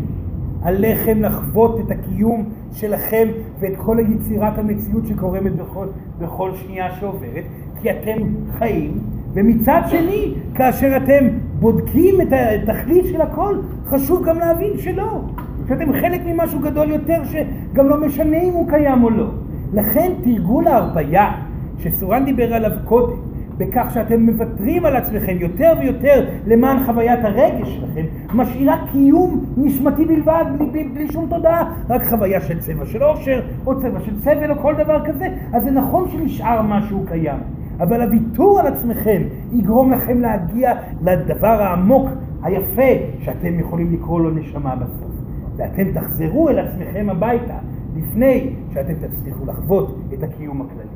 עליכם 0.62 1.22
לחוות 1.22 1.80
את 1.80 1.90
הקיום 1.90 2.44
שלכם 2.72 3.28
ואת 3.58 3.76
כל 3.76 3.98
היצירת 3.98 4.58
המציאות 4.58 5.06
שקורמת 5.06 5.56
בכל, 5.56 5.86
בכל 6.18 6.50
שנייה 6.54 6.94
שעוברת, 6.94 7.44
כי 7.82 7.90
אתם 7.90 8.18
חיים, 8.58 8.98
ומצד 9.34 9.80
שני, 9.86 10.34
כאשר 10.54 10.96
אתם 10.96 11.28
בודקים 11.58 12.20
את 12.20 12.28
התכלית 12.32 13.04
של 13.06 13.20
הכל, 13.20 13.56
חשוב 13.86 14.26
גם 14.26 14.38
להבין 14.38 14.78
שלא, 14.78 15.20
שאתם 15.68 15.92
חלק 15.92 16.20
ממשהו 16.26 16.58
גדול 16.60 16.90
יותר 16.90 17.22
שגם 17.24 17.88
לא 17.88 18.00
משנה 18.00 18.40
אם 18.42 18.52
הוא 18.52 18.68
קיים 18.68 19.04
או 19.04 19.10
לא. 19.10 19.26
לכן 19.72 20.12
תרגול 20.22 20.68
ההרפאיה 20.68 21.32
שסורן 21.78 22.24
דיבר 22.24 22.54
עליו 22.54 22.70
קודם, 22.84 23.16
בכך 23.58 23.90
שאתם 23.94 24.20
מוותרים 24.20 24.84
על 24.84 24.96
עצמכם 24.96 25.36
יותר 25.40 25.72
ויותר 25.80 26.24
למען 26.46 26.84
חוויית 26.84 27.24
הרגש 27.24 27.68
שלכם, 27.68 28.04
משאירה 28.34 28.86
קיום 28.92 29.44
נשמתי 29.56 30.04
בלבד, 30.04 30.44
בלי, 30.58 30.66
בלי, 30.66 30.84
בלי 30.84 31.12
שום 31.12 31.26
תודעה, 31.30 31.72
רק 31.88 32.04
חוויה 32.04 32.40
של 32.40 32.58
צבע 32.58 32.86
של 32.86 33.02
עושר, 33.02 33.40
או 33.66 33.80
צבע 33.80 34.00
של 34.00 34.20
סבל, 34.20 34.50
או 34.50 34.56
כל 34.56 34.74
דבר 34.74 35.04
כזה, 35.04 35.28
אז 35.52 35.64
זה 35.64 35.70
נכון 35.70 36.08
שנשאר 36.08 36.62
משהו 36.62 37.04
קיים, 37.08 37.38
אבל 37.80 38.02
הוויתור 38.02 38.60
על 38.60 38.66
עצמכם 38.66 39.22
יגרום 39.52 39.92
לכם 39.92 40.20
להגיע 40.20 40.72
לדבר 41.02 41.62
העמוק, 41.62 42.08
היפה, 42.42 42.82
שאתם 43.20 43.60
יכולים 43.60 43.92
לקרוא 43.92 44.20
לו 44.20 44.30
נשמה 44.30 44.76
בסוף. 44.76 45.10
ואתם 45.56 45.92
תחזרו 45.92 46.48
אל 46.48 46.58
עצמכם 46.58 47.10
הביתה, 47.10 47.58
לפני 47.96 48.54
שאתם 48.74 48.94
תצליחו 48.94 49.46
לחוות 49.46 49.98
את 50.14 50.22
הקיום 50.22 50.62
הכללי. 50.62 50.88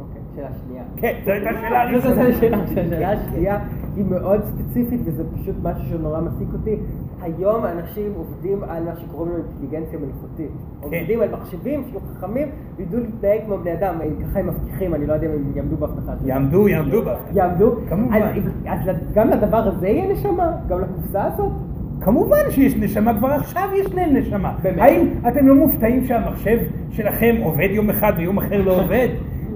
אוקיי, 0.00 0.20
שאלה 0.36 0.48
שנייה. 0.66 0.82
כן, 0.96 1.12
זו 1.24 1.30
הייתה 1.30 1.50
שאלה 1.60 2.00
זו 2.14 2.20
ראשונה. 2.20 2.62
השאלה, 2.62 3.12
השנייה 3.12 3.58
היא 3.96 4.04
מאוד 4.04 4.40
ספציפית 4.44 5.00
וזה 5.04 5.24
פשוט 5.34 5.56
משהו 5.62 5.84
שנורא 5.88 6.20
מעסיק 6.20 6.48
אותי. 6.52 6.76
היום 7.22 7.64
אנשים 7.64 8.12
עובדים 8.16 8.62
על 8.68 8.84
מה 8.84 8.90
שקוראים 8.96 9.32
לו 9.32 9.38
אינטליגנציה 9.38 9.98
מלאכותית. 9.98 10.50
כן. 10.80 10.98
עובדים 10.98 11.20
על 11.20 11.28
מחשבים 11.32 11.84
שיהיו 11.84 12.00
חכמים 12.00 12.48
וידעו 12.76 13.00
להתנהג 13.00 13.40
כמו 13.46 13.58
בני 13.58 13.72
אדם, 13.72 13.94
ככה 14.22 14.38
הם 14.38 14.46
מבטיחים, 14.46 14.94
אני 14.94 15.06
לא 15.06 15.12
יודע 15.12 15.26
אם 15.26 15.32
הם 15.32 15.52
יעמדו 15.56 15.76
בהבטחה 15.76 16.12
שלהם. 16.16 16.28
יעמדו, 16.28 16.68
יעמדו 16.68 17.02
בה. 17.02 17.16
יעמדו? 17.32 17.72
כמובן. 17.88 18.22
אז, 18.68 18.88
אז 18.88 18.96
גם 19.14 19.28
לדבר 19.30 19.68
הזה 19.68 19.88
יהיה 19.88 20.12
נשמה? 20.12 20.52
גם 20.68 20.80
לקופסה 20.80 21.24
הזאת? 21.24 21.52
כמובן 22.00 22.50
שיש 22.50 22.76
נשמה, 22.76 23.18
כבר 23.18 23.28
עכשיו 23.28 23.68
יש 23.76 23.94
להם 23.94 24.16
נשמה. 24.16 24.54
באמת? 24.62 24.78
האם 24.78 25.08
אתם 25.28 25.48
לא 25.48 25.54
מופתעים 25.54 26.04
שהמחשב 26.04 26.58
שלכם 26.90 27.36
עובד 27.42 27.68
יום 27.70 27.90
אחד 27.90 28.12
ויום 28.16 28.38
אחר 28.38 28.62
לא 28.62 28.80
עובד? 28.80 29.08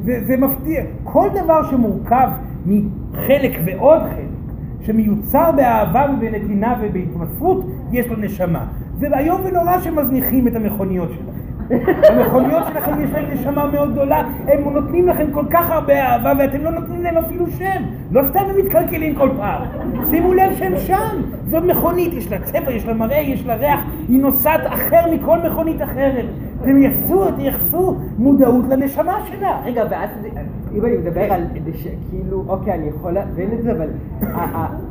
זה, 0.05 0.21
זה 0.25 0.37
מפתיע. 0.37 0.83
כל 1.05 1.29
דבר 1.45 1.63
שמורכב 1.71 2.29
מחלק 2.67 3.53
ועוד 3.67 4.01
חלק, 4.03 4.32
שמיוצר 4.83 5.51
באהבה 5.57 6.07
ובנתינה 6.13 6.75
ובהתמסרות, 6.81 7.67
יש 7.93 8.07
לו 8.07 8.17
נשמה. 8.17 8.65
זה 8.99 9.07
איום 9.19 9.41
ונורא 9.45 9.81
שמזניחים 9.81 10.49
את 10.49 10.57
המכוניות 10.57 11.09
שלכם. 11.11 11.43
המכוניות 12.11 12.63
שלכם 12.67 13.01
יש 13.01 13.11
להן 13.11 13.25
נשמה 13.33 13.67
מאוד 13.67 13.93
גדולה, 13.93 14.23
הם 14.49 14.73
נותנים 14.73 15.09
לכם 15.09 15.27
כל 15.33 15.45
כך 15.51 15.71
הרבה 15.71 16.03
אהבה 16.03 16.33
ואתם 16.39 16.65
לא 16.65 16.71
נותנים 16.71 17.03
להם 17.03 17.17
אפילו 17.17 17.47
שם. 17.51 17.83
לא 18.11 18.23
סתם 18.31 18.41
הם 18.51 18.57
מתקלקלים 18.65 19.15
כל 19.15 19.29
פעם. 19.37 19.63
שימו 20.11 20.35
לב 20.35 20.53
שהם 20.59 20.73
שם. 20.79 21.23
זאת 21.51 21.65
מכונית, 21.65 22.13
יש 22.13 22.33
לה 22.33 22.39
צבע, 22.39 22.73
יש 22.73 22.87
לה 22.87 22.95
מראה, 22.95 23.19
יש 23.19 23.47
לה 23.47 23.55
ריח, 23.55 23.81
היא 24.09 24.21
נוסעת 24.21 24.61
אחר 24.67 25.11
מכל 25.13 25.39
מכונית 25.39 25.83
אחרת. 25.83 26.27
יעשו, 26.67 27.31
תייחסו 27.37 27.97
מודעות 28.19 28.65
לנשמה 28.69 29.19
שלה. 29.27 29.61
רגע, 29.65 29.85
ואז 29.91 30.11
אם 30.75 30.85
אני 30.85 30.97
מדבר 30.97 31.33
על 31.33 31.43
זה 31.65 31.71
שכאילו, 31.79 32.45
אוקיי, 32.49 32.75
אני 32.75 32.87
יכול 32.87 33.13
להבין 33.13 33.53
את 33.53 33.63
זה, 33.63 33.73
אבל 33.73 33.89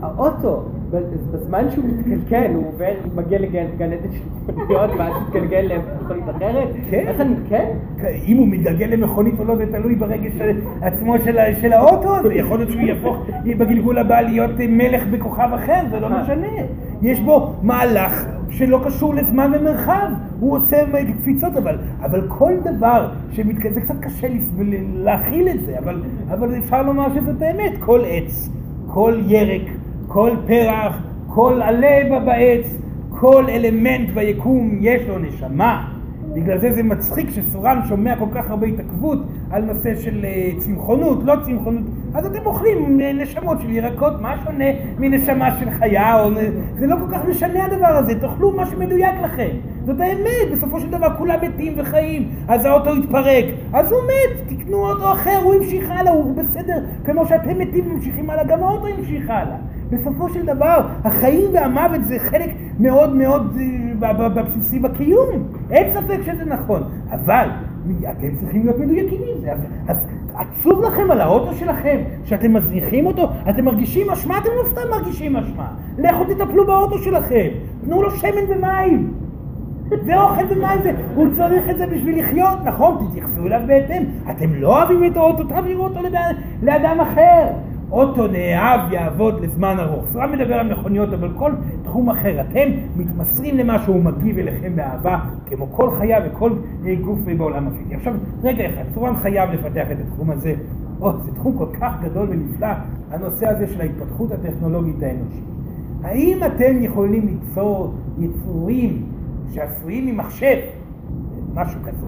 האוטו 0.01 0.63
בזמן 1.31 1.65
שהוא 1.71 1.85
מתקלקל, 1.85 2.51
הוא 2.55 2.67
עובר, 2.67 2.85
מגיע 3.15 3.39
לגן 3.39 3.65
עדן 3.93 4.11
של 4.13 4.19
מכוניות, 4.53 4.89
ואז 4.97 5.13
מתגלגל 5.27 5.69
למכונית 5.75 6.23
אחרת? 6.37 6.67
כן. 6.89 7.03
איך 7.07 7.21
אני, 7.21 7.35
כן? 7.49 7.65
אם 8.27 8.37
הוא 8.37 8.47
מתגלגל 8.47 8.85
למכונית 8.85 9.39
או 9.39 9.43
לא, 9.45 9.55
זה 9.55 9.65
תלוי 9.71 9.95
ברגש 9.95 10.31
עצמו 10.81 11.15
של 11.61 11.73
האוטו, 11.73 12.15
זה 12.27 12.33
יכול 12.33 12.57
להיות 12.57 12.71
שהוא 12.71 12.81
יהפוך 12.81 13.17
בגלגול 13.45 13.97
הבא 13.97 14.21
להיות 14.21 14.59
אה, 14.59 14.67
מלך 14.67 15.03
בכוכב 15.11 15.49
אחר, 15.55 15.81
זה 15.91 15.99
לא 15.99 16.09
משנה. 16.09 16.47
יש 17.01 17.19
בו 17.19 17.53
מהלך 17.61 18.25
שלא 18.49 18.81
קשור 18.85 19.13
לזמן 19.15 19.51
ומרחב, 19.59 20.09
הוא 20.39 20.55
עושה 20.55 20.77
קפיצות, 21.21 21.57
אבל, 21.57 21.77
אבל 22.01 22.21
כל 22.27 22.53
דבר 22.63 23.09
שמתקדם, 23.31 23.73
זה 23.73 23.81
קצת 23.81 23.95
קשה 24.01 24.27
לס- 24.27 24.51
ל- 24.59 25.03
להכיל 25.03 25.49
את 25.49 25.61
זה, 25.65 25.79
אבל, 25.79 26.01
אבל 26.29 26.57
אפשר 26.57 26.81
לומר 26.81 27.07
שזאת 27.15 27.41
האמת, 27.41 27.71
כל 27.79 27.99
עץ, 28.07 28.49
כל 28.87 29.13
ירק, 29.27 29.61
כל 30.13 30.31
פרח, 30.47 30.97
כל 31.27 31.61
עלה 31.63 32.19
בעץ, 32.25 32.77
כל 33.09 33.45
אלמנט 33.49 34.09
ביקום 34.09 34.77
יש 34.81 35.01
לו 35.07 35.19
נשמה. 35.19 35.87
בגלל 36.33 36.57
זה 36.57 36.73
זה 36.73 36.83
מצחיק 36.83 37.29
שסורן 37.29 37.79
שומע 37.89 38.15
כל 38.15 38.25
כך 38.33 38.49
הרבה 38.49 38.67
התעכבות 38.67 39.19
על 39.51 39.65
נושא 39.65 39.95
של 39.95 40.25
אה, 40.25 40.51
צמחונות, 40.57 41.23
לא 41.23 41.33
צמחונות, 41.45 41.83
אז 42.13 42.25
אתם 42.25 42.45
אוכלים 42.45 43.01
אה, 43.01 43.13
נשמות 43.13 43.61
של 43.61 43.71
ירקות, 43.71 44.21
מה 44.21 44.35
שונה 44.43 44.65
מנשמה 44.99 45.59
של 45.59 45.69
חיה, 45.69 46.23
או... 46.23 46.29
זה 46.79 46.87
לא 46.87 46.95
כל 46.95 47.15
כך 47.15 47.25
משנה 47.25 47.65
הדבר 47.65 47.87
הזה, 47.87 48.19
תאכלו 48.19 48.51
מה 48.51 48.65
שמדויק 48.65 49.15
לכם. 49.23 49.49
זאת 49.85 49.99
האמת, 49.99 50.51
בסופו 50.51 50.79
של 50.79 50.89
דבר 50.89 51.15
כולם 51.17 51.37
מתים 51.41 51.73
וחיים, 51.77 52.29
אז 52.47 52.65
האוטו 52.65 52.93
התפרק, 52.93 53.45
אז 53.73 53.91
הוא 53.91 54.01
מת, 54.01 54.57
תקנו 54.59 54.89
אוטו 54.89 55.11
אחר, 55.11 55.39
הוא 55.43 55.53
המשיך 55.53 55.91
הלאה, 55.91 56.11
הוא 56.11 56.35
בסדר, 56.35 56.77
כמו 57.05 57.25
שאתם 57.25 57.59
מתים 57.59 57.91
וממשיכים 57.91 58.29
הלאה, 58.29 58.43
גם 58.43 58.63
האוטו 58.63 58.87
המשיך 58.87 59.29
הלאה. 59.29 59.57
בסופו 59.91 60.29
של 60.29 60.45
דבר, 60.45 60.87
החיים 61.03 61.49
והמוות 61.53 62.03
זה 62.03 62.19
חלק 62.19 62.49
מאוד 62.79 63.15
מאוד 63.15 63.57
אה, 64.03 64.13
בבסיסי 64.13 64.79
בקיום. 64.79 65.47
אין 65.71 65.93
ספק 65.93 66.19
שזה 66.21 66.45
נכון. 66.45 66.83
אבל 67.11 67.49
אתם 68.11 68.35
צריכים 68.39 68.65
להיות 68.65 68.79
מדויקים 68.79 69.21
עם 69.35 69.41
זה. 69.41 69.51
אז, 69.87 69.97
עצוב 70.35 70.81
לכם 70.81 71.11
על 71.11 71.21
האוטו 71.21 71.53
שלכם, 71.53 71.97
שאתם 72.25 72.53
מזניחים 72.53 73.05
אותו, 73.05 73.29
אתם 73.49 73.65
מרגישים 73.65 74.09
אשמה, 74.09 74.37
אתם 74.37 74.49
לא 74.57 74.69
סתם 74.71 74.89
מרגישים 74.91 75.35
אשמה. 75.35 75.67
לכו 75.97 76.25
תטפלו 76.25 76.65
באוטו 76.65 76.97
שלכם, 76.97 77.47
תנו 77.85 78.01
לו 78.01 78.11
שמן 78.11 78.43
ומים. 78.49 79.13
זה 80.05 80.21
אוכל 80.21 80.41
ומים, 80.49 80.81
זה, 80.83 80.91
הוא 81.15 81.27
צריך 81.35 81.69
את 81.69 81.77
זה 81.77 81.87
בשביל 81.87 82.19
לחיות, 82.19 82.59
נכון? 82.65 83.07
תתייחסו 83.09 83.45
אליו 83.45 83.61
בהתאם. 83.67 84.03
אתם 84.31 84.53
לא 84.53 84.77
אוהבים 84.77 85.11
את 85.11 85.17
האוטו, 85.17 85.43
תעבירו 85.43 85.83
אותו 85.83 85.99
לאדם 86.63 86.99
אחר. 86.99 87.47
אוטו 87.91 88.27
נאהב 88.27 88.93
יעבוד 88.93 89.41
לזמן 89.41 89.75
ארוך. 89.79 90.05
סורן 90.11 90.31
מדבר 90.31 90.53
על 90.53 90.73
מכוניות, 90.73 91.13
אבל 91.13 91.29
כל 91.37 91.51
תחום 91.83 92.09
אחר. 92.09 92.41
אתם 92.41 92.69
מתמסרים 92.95 93.57
למה 93.57 93.79
שהוא 93.79 94.03
מגיב 94.03 94.37
אליכם 94.37 94.75
באהבה, 94.75 95.19
כמו 95.45 95.67
כל 95.71 95.91
חיה 95.97 96.19
וכל 96.25 96.51
אה, 96.85 96.95
גוף 96.95 97.19
בעולם 97.37 97.67
הפיזי. 97.67 97.95
עכשיו, 97.95 98.13
רגע 98.43 98.69
אחד, 98.69 98.83
סורן 98.93 99.15
חייב 99.15 99.49
לפתח 99.49 99.91
את 99.91 99.97
התחום 99.99 100.29
הזה. 100.29 100.53
או, 101.01 101.19
זה 101.19 101.31
תחום 101.31 101.57
כל 101.57 101.65
כך 101.79 101.93
גדול 102.01 102.27
ונפלא, 102.29 102.67
הנושא 103.11 103.47
הזה 103.47 103.67
של 103.67 103.81
ההתפתחות 103.81 104.31
הטכנולוגית 104.31 105.03
האנושית. 105.03 105.43
האם 106.03 106.37
אתם 106.43 106.83
יכולים 106.83 107.27
ליצור 107.27 107.93
יצורים 108.19 109.03
שעשויים 109.53 110.05
ממחשב, 110.05 110.57
משהו 111.53 111.79
כזה, 111.83 112.07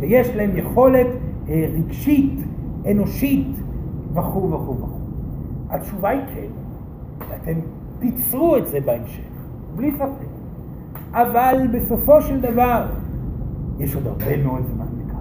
שיש 0.00 0.36
להם 0.36 0.56
יכולת 0.56 1.06
אה, 1.48 1.66
רגשית, 1.74 2.40
אנושית, 2.90 3.56
וכו' 4.14 4.50
וכו' 4.50 4.78
וכו'. 4.78 4.95
התשובה 5.70 6.08
היא 6.08 6.20
כן, 6.34 6.48
אתם 7.34 7.58
תיצרו 7.98 8.56
את 8.56 8.66
זה 8.66 8.78
בהמשך, 8.80 9.22
בלי 9.76 9.92
ספק. 9.92 10.26
אבל 11.12 11.66
בסופו 11.72 12.22
של 12.22 12.40
דבר, 12.40 12.86
יש 13.78 13.94
עוד 13.94 14.06
הרבה 14.06 14.44
מאוד 14.44 14.62
זמן 14.74 14.86
לכך. 14.98 15.16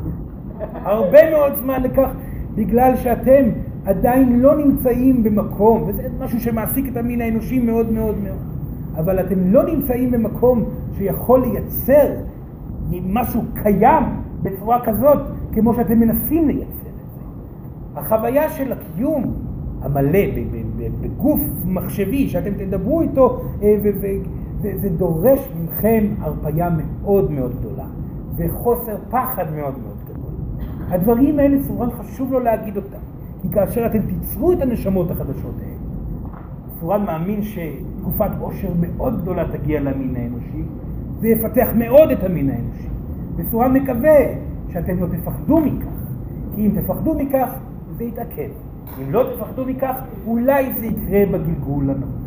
הרבה 0.74 1.32
מאוד 1.32 1.56
זמן 1.56 1.84
לכך, 1.84 2.10
בגלל 2.56 2.96
שאתם 2.96 3.44
עדיין 3.86 4.40
לא 4.40 4.58
נמצאים 4.58 5.24
במקום, 5.24 5.84
וזה 5.88 6.08
משהו 6.20 6.40
שמעסיק 6.40 6.92
את 6.92 6.98
המין 6.98 7.22
האנושי 7.22 7.60
מאוד 7.60 7.92
מאוד 7.92 8.16
מאוד, 8.24 8.38
אבל 8.98 9.20
אתם 9.20 9.52
לא 9.52 9.64
נמצאים 9.64 10.12
במקום 10.12 10.64
שיכול 10.98 11.42
לייצר 11.42 12.08
משהו 13.04 13.42
קיים 13.64 14.04
בצורה 14.42 14.86
כזאת, 14.86 15.20
כמו 15.54 15.74
שאתם 15.74 16.00
מנסים 16.00 16.48
לייצר. 16.48 16.90
החוויה 17.96 18.50
של 18.50 18.72
הקיום 18.72 19.45
המלא 19.86 20.20
בגוף 21.02 21.42
מחשבי 21.66 22.28
שאתם 22.28 22.54
תדברו 22.54 23.02
איתו, 23.02 23.42
אה, 23.62 23.76
ו- 23.84 23.90
ו- 24.02 24.08
זה, 24.62 24.72
זה 24.82 24.90
דורש 24.90 25.52
מכם 25.64 26.06
הרפאיה 26.20 26.70
מאוד 26.70 27.32
מאוד 27.32 27.60
גדולה 27.60 27.86
וחוסר 28.36 28.98
פחד 29.10 29.46
מאוד 29.56 29.74
מאוד 29.84 29.98
גדול. 30.04 30.32
הדברים 30.90 31.40
האלה 31.40 31.64
סורן 31.64 31.92
חשוב 31.92 32.32
לו 32.32 32.40
להגיד 32.40 32.78
אותם, 32.78 32.98
כי 33.42 33.50
כאשר 33.50 33.86
אתם 33.86 34.00
תיצרו 34.02 34.54
את 34.54 34.62
הנשמות 34.62 35.12
החדשות 35.12 35.56
האלה, 35.60 35.76
סורן 36.80 37.06
מאמין 37.06 37.42
שתקופת 37.42 38.30
עושר 38.40 38.70
מאוד 38.80 39.22
גדולה 39.22 39.46
תגיע 39.52 39.80
למין 39.80 40.16
האנושי, 40.16 40.64
זה 41.20 41.28
יפתח 41.28 41.70
מאוד 41.76 42.12
את 42.12 42.24
המין 42.24 42.50
האנושי. 42.50 42.88
וסורן 43.36 43.74
מקווה 43.74 44.20
שאתם 44.74 45.00
לא 45.00 45.08
תפחדו 45.08 45.60
מכך, 45.60 45.88
כי 46.56 46.66
אם 46.66 46.72
תפחדו 46.82 47.14
מכך, 47.14 47.50
זה 47.98 48.04
יתעכב. 48.04 48.50
אם 49.02 49.12
לא 49.12 49.34
תפחדו 49.36 49.66
מכך, 49.66 49.96
אולי 50.26 50.74
זה 50.74 50.86
יקרה 50.86 51.26
בגלגול 51.26 51.90
הנוכחי. 51.90 52.26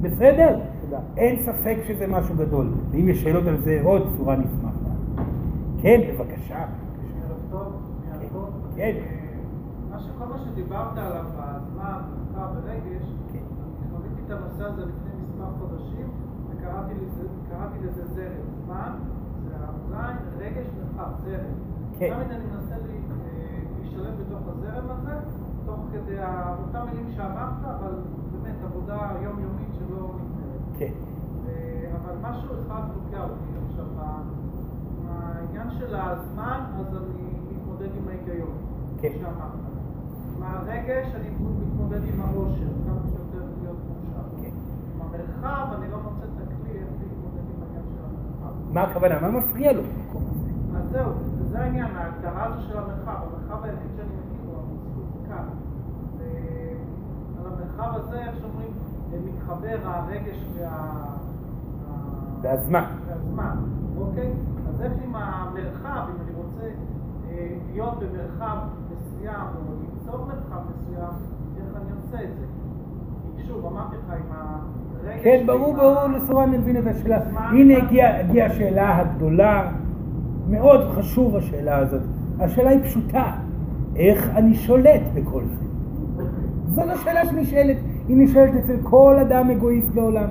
בסדר? 0.00 0.58
תודה. 0.80 0.98
אין 1.16 1.42
ספק 1.42 1.76
שזה 1.88 2.06
משהו 2.06 2.34
גדול. 2.36 2.66
ואם 2.90 3.08
יש 3.08 3.22
שאלות 3.22 3.46
על 3.46 3.60
זה 3.60 3.80
עוד, 3.82 4.08
סורן 4.16 4.40
ישמח. 4.40 4.74
כן, 5.82 6.00
בבקשה. 6.08 6.64
טוב. 7.50 7.72
כן. 8.76 8.96
מה 9.90 10.00
שכל 10.00 10.24
מה 10.24 10.38
שדיברת 10.38 10.98
עליו 10.98 11.24
בזמן, 11.24 12.00
מרחב 12.34 12.48
ורגש, 12.56 13.04
כן. 13.32 13.38
אני 13.38 13.90
חוויתי 13.90 14.22
את 14.26 14.30
הנושא 14.30 14.64
הזה 14.64 14.82
לפני 14.82 15.10
מספר 15.22 15.44
חודשים, 15.58 16.08
וקראתי 16.50 16.94
לזה, 17.82 18.04
זרם. 18.06 18.30
זמן, 18.66 18.92
זה 19.48 19.54
הזין, 19.68 20.16
רגש, 20.38 20.66
מרחב, 20.76 21.10
זרם. 21.24 21.54
כן. 21.98 22.14
תמיד 22.14 22.30
אני 22.30 22.44
מנסה 22.54 22.74
אה, 22.74 22.78
להשתלב 23.80 24.14
בתוך 24.20 24.40
הזרם 24.48 24.84
הזה, 24.90 25.39
כדי 25.92 26.18
אותם 26.58 26.86
מילים 26.90 27.12
שאמרת, 27.16 27.64
אבל 27.64 27.94
באמת 28.32 28.56
עבודה 28.64 29.10
יומיומית 29.22 29.68
שלא 29.78 30.14
נגמרת. 30.14 30.78
כן. 30.78 30.92
אבל 31.96 32.14
משהו 32.22 32.48
אחד 32.60 32.82
תוקע 32.94 33.22
אותי 33.22 33.50
עכשיו, 33.68 33.86
העניין 35.08 35.70
של 35.78 35.94
הזמן, 35.94 36.60
אז 36.80 36.86
אני 36.96 37.22
מתמודד 37.52 37.88
עם 37.96 38.08
ההיגיון, 38.08 38.56
כן. 39.00 39.12
שאמרת. 39.20 39.52
עם 40.36 40.42
הרגש, 40.42 41.14
אני 41.14 41.30
מתמודד 41.30 42.04
עם 42.04 42.20
העושר, 42.20 42.70
כמה 42.86 43.00
שיותר 43.10 43.44
להיות 43.60 43.76
מאושר. 43.86 44.42
כן. 44.42 44.50
עם 44.94 45.00
המרחב, 45.00 45.66
אני 45.78 45.90
לא 45.90 45.96
מוצא 45.96 46.24
את 46.24 46.42
הכלי 46.42 46.78
איך 46.78 46.88
להתמודד 47.00 47.44
עם 47.54 47.62
העניין 47.62 47.84
של 47.94 48.04
המרחב. 48.04 48.72
מה 48.72 48.82
הכוונה? 48.82 49.20
מה 49.20 49.30
מפריע 49.38 49.72
לו 49.72 49.82
במקום 49.82 50.22
הזה? 50.30 50.50
אז 50.78 50.90
זהו, 50.90 51.12
זה 51.50 51.60
העניין, 51.60 51.96
ההגדרה 51.96 52.44
הזו 52.44 52.60
של 52.68 52.78
המרחב. 52.78 53.16
המרחב 53.22 53.64
היחיד 53.64 53.90
שאני 53.96 54.08
מכיר 54.08 54.40
הוא 54.46 54.56
המציאות 54.56 55.26
כאן. 55.28 55.44
ועל 57.80 57.90
המרחב 57.90 58.08
הזה, 58.08 58.18
איך 58.18 58.34
שאומרים, 58.40 58.70
מתחבר 59.24 59.76
הרגש 59.84 60.38
וה... 60.58 60.70
והזמן. 62.42 62.84
והזמן, 63.06 63.56
אוקיי? 63.98 64.32
אז 64.68 64.82
איך 64.82 64.92
עם 65.04 65.14
המרחב, 65.14 66.00
אם 66.08 66.22
אני 66.22 66.36
רוצה 66.36 66.66
אה, 67.30 67.46
להיות 67.72 67.98
במרחב 67.98 68.56
מסוים 68.92 69.46
או 69.56 69.74
ליצור 69.80 70.26
מרחב 70.26 70.60
מסוים, 70.70 71.12
איך 71.56 71.76
אני 71.76 71.90
עושה 72.02 72.24
את 72.24 72.28
זה? 72.38 72.46
כי 73.36 73.42
שוב, 73.46 73.66
אמרתי 73.66 73.96
לך, 73.96 74.12
עם 74.12 74.32
הרגש... 75.04 75.20
כן, 75.24 75.46
ברור, 75.46 75.74
ברור, 75.76 76.06
לסורן 76.06 76.50
מבין 76.50 76.76
את 76.76 76.86
השאלה. 76.86 77.18
הנה 77.34 77.76
הגיעה 77.76 78.20
הגיעה 78.20 78.46
השאלה 78.46 78.98
הגדולה, 78.98 79.72
מאוד 80.48 80.80
חשוב 80.94 81.36
השאלה 81.36 81.76
הזאת. 81.76 82.02
השאלה 82.40 82.70
היא 82.70 82.84
פשוטה, 82.84 83.32
איך 83.96 84.30
אני 84.34 84.54
שולט 84.54 85.02
בכל 85.14 85.42
זה? 85.44 85.69
זאת 86.80 86.90
השאלה 86.90 87.26
שנשאלת, 87.26 87.76
היא 88.08 88.16
נשאלת 88.16 88.54
אצל 88.64 88.76
כל 88.82 89.16
אדם 89.20 89.50
אגואיסט 89.50 89.88
בעולם. 89.88 90.28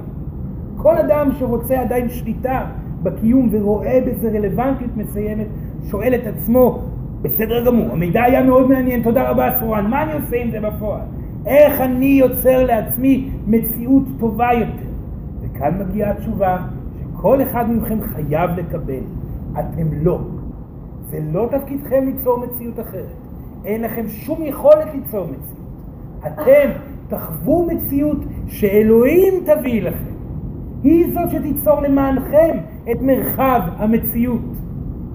כל 0.77 0.97
אדם 0.97 1.31
שרוצה 1.39 1.81
עדיין 1.81 2.09
שליטה 2.09 2.65
בקיום 3.03 3.49
ורואה 3.51 3.99
בזה 4.07 4.29
רלוונטיות 4.29 4.97
מסוימת, 4.97 5.47
שואל 5.89 6.15
את 6.15 6.27
עצמו, 6.27 6.79
בסדר 7.21 7.65
גמור, 7.65 7.91
המידע 7.91 8.23
היה 8.23 8.43
מאוד 8.43 8.69
מעניין, 8.69 9.03
תודה 9.03 9.29
רבה 9.29 9.59
סורן, 9.59 9.87
מה 9.87 10.03
אני 10.03 10.13
עושה 10.13 10.35
עם 10.35 10.51
זה 10.51 10.59
בפועל? 10.59 11.01
איך 11.45 11.81
אני 11.81 12.05
יוצר 12.05 12.65
לעצמי 12.65 13.29
מציאות 13.47 14.03
טובה 14.19 14.49
יותר? 14.53 14.89
וכאן 15.41 15.79
מגיעה 15.79 16.11
התשובה 16.11 16.57
שכל 17.13 17.41
אחד 17.41 17.71
מכם 17.71 18.01
חייב 18.01 18.49
לקבל, 18.57 19.03
אתם 19.53 19.87
לא. 19.91 20.19
זה 21.09 21.19
לא 21.31 21.47
תפקידכם 21.51 22.05
ליצור 22.05 22.45
מציאות 22.45 22.79
אחרת. 22.79 23.15
אין 23.65 23.81
לכם 23.81 24.07
שום 24.07 24.43
יכולת 24.43 24.87
ליצור 24.93 25.25
מציאות. 25.25 25.58
אתם 26.27 26.69
תחוו 27.07 27.67
מציאות 27.67 28.17
שאלוהים 28.47 29.33
תביא 29.45 29.81
לכם. 29.81 30.13
היא 30.83 31.13
זאת 31.13 31.29
שתיצור 31.29 31.81
למענכם 31.81 32.57
את 32.91 33.01
מרחב 33.01 33.61
המציאות. 33.77 34.41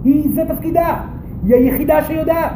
היא, 0.05 0.35
זה 0.35 0.43
תפקידה. 0.49 1.01
היא 1.45 1.55
היחידה 1.55 2.05
שיודעת. 2.05 2.53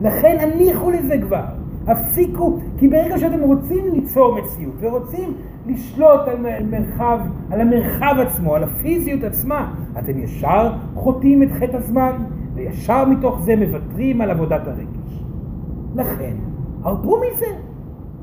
לכן 0.00 0.36
הניחו 0.40 0.90
לזה 0.90 1.14
כבר. 1.22 1.44
הפסיקו, 1.86 2.58
כי 2.78 2.88
ברגע 2.88 3.18
שאתם 3.18 3.40
רוצים 3.40 3.84
ליצור 3.92 4.38
מציאות 4.38 4.74
ורוצים 4.80 5.34
לשלוט 5.66 6.20
על 6.28 6.66
מרחב, 6.70 7.18
על 7.50 7.60
המרחב 7.60 8.14
עצמו, 8.18 8.54
על 8.54 8.64
הפיזיות 8.64 9.24
עצמה, 9.24 9.74
אתם 9.98 10.18
ישר 10.18 10.72
חוטאים 10.94 11.42
את 11.42 11.48
חטא 11.52 11.76
הזמן, 11.76 12.12
וישר 12.54 13.04
מתוך 13.04 13.40
זה 13.40 13.56
מוותרים 13.56 14.20
על 14.20 14.30
עבודת 14.30 14.66
הרגש. 14.66 15.24
לכן, 15.94 16.34
הרפו 16.82 17.20
מזה, 17.20 17.46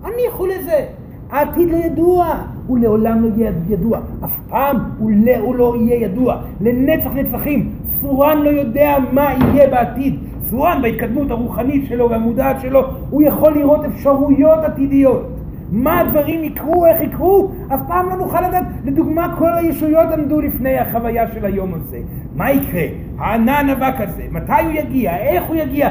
הניחו 0.04 0.46
לזה. 0.46 0.86
העתיד 1.32 1.70
לא 1.72 1.78
ידוע, 1.78 2.36
הוא 2.68 2.80
לעולם 2.80 3.24
לא 3.24 3.30
יהיה 3.36 3.52
ידוע, 3.70 4.00
אף 4.26 4.32
פעם 4.50 4.78
הוא 4.98 5.12
לא, 5.12 5.38
הוא 5.38 5.56
לא 5.56 5.76
יהיה 5.80 5.96
ידוע, 5.96 6.36
לנצח 6.62 7.12
נצחים, 7.16 7.70
סורן 8.02 8.38
לא 8.38 8.50
יודע 8.50 8.96
מה 9.12 9.34
יהיה 9.34 9.70
בעתיד, 9.70 10.20
סורן 10.50 10.80
בהתקדמות 10.82 11.32
הרוחנית 11.32 11.86
שלו 11.88 12.10
והמודעת 12.10 12.62
שלו, 12.62 12.82
הוא 13.10 13.22
יכול 13.22 13.54
לראות 13.54 13.86
אפשרויות 13.86 14.60
עתידיות. 14.64 15.28
מה 15.72 16.00
הדברים 16.00 16.44
יקרו, 16.44 16.86
איך 16.86 17.02
יקרו, 17.02 17.52
אף 17.74 17.80
פעם 17.88 18.10
לא 18.10 18.16
נוכל 18.16 18.48
לדעת. 18.48 18.64
לדוגמה, 18.84 19.36
כל 19.38 19.54
הישויות 19.54 20.08
עמדו 20.14 20.42
לפני 20.42 20.80
החוויה 20.80 21.28
של 21.34 21.46
היום 21.46 21.74
הזה. 21.74 22.00
מה 22.36 22.52
יקרה? 22.52 22.84
הענן 23.18 23.70
אבק 23.70 24.02
הזה, 24.02 24.24
מתי 24.32 24.64
הוא 24.64 24.72
יגיע, 24.72 25.18
איך 25.18 25.44
הוא 25.44 25.56
יגיע? 25.56 25.90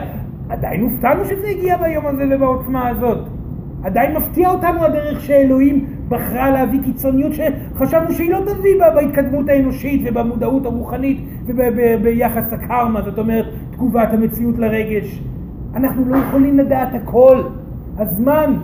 עדיין 0.48 0.80
הופתענו 0.80 1.24
שזה 1.24 1.48
הגיע 1.48 1.76
ביום 1.76 2.06
הזה 2.06 2.24
ובעוצמה 2.30 2.88
הזאת. 2.88 3.39
עדיין 3.82 4.16
מפתיע 4.16 4.50
אותנו 4.50 4.84
הדרך 4.84 5.20
שאלוהים 5.20 5.86
בחרה 6.08 6.50
להביא 6.50 6.80
קיצוניות 6.84 7.32
שחשבנו 7.32 8.12
שהיא 8.12 8.30
לא 8.30 8.38
תביא 8.46 8.78
בה 8.78 8.90
בהתקדמות 8.90 9.48
האנושית 9.48 10.02
ובמודעות 10.04 10.66
הרוחנית 10.66 11.20
וביחס 11.46 12.52
הקרמה, 12.52 13.02
זאת 13.02 13.18
אומרת 13.18 13.46
תגובת 13.70 14.08
המציאות 14.12 14.58
לרגש. 14.58 15.22
אנחנו 15.74 16.04
לא 16.04 16.16
יכולים 16.16 16.58
לדעת 16.58 16.94
הכל. 16.94 17.42
הזמן, 17.98 18.54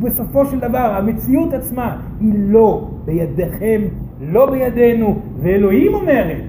בסופו 0.00 0.46
של 0.46 0.60
דבר, 0.60 0.94
המציאות 0.96 1.54
עצמה 1.54 1.96
היא 2.20 2.32
לא 2.36 2.88
בידיכם, 3.04 3.82
לא 4.20 4.50
בידינו, 4.50 5.18
ואלוהים 5.42 5.94
אומרת 5.94 6.42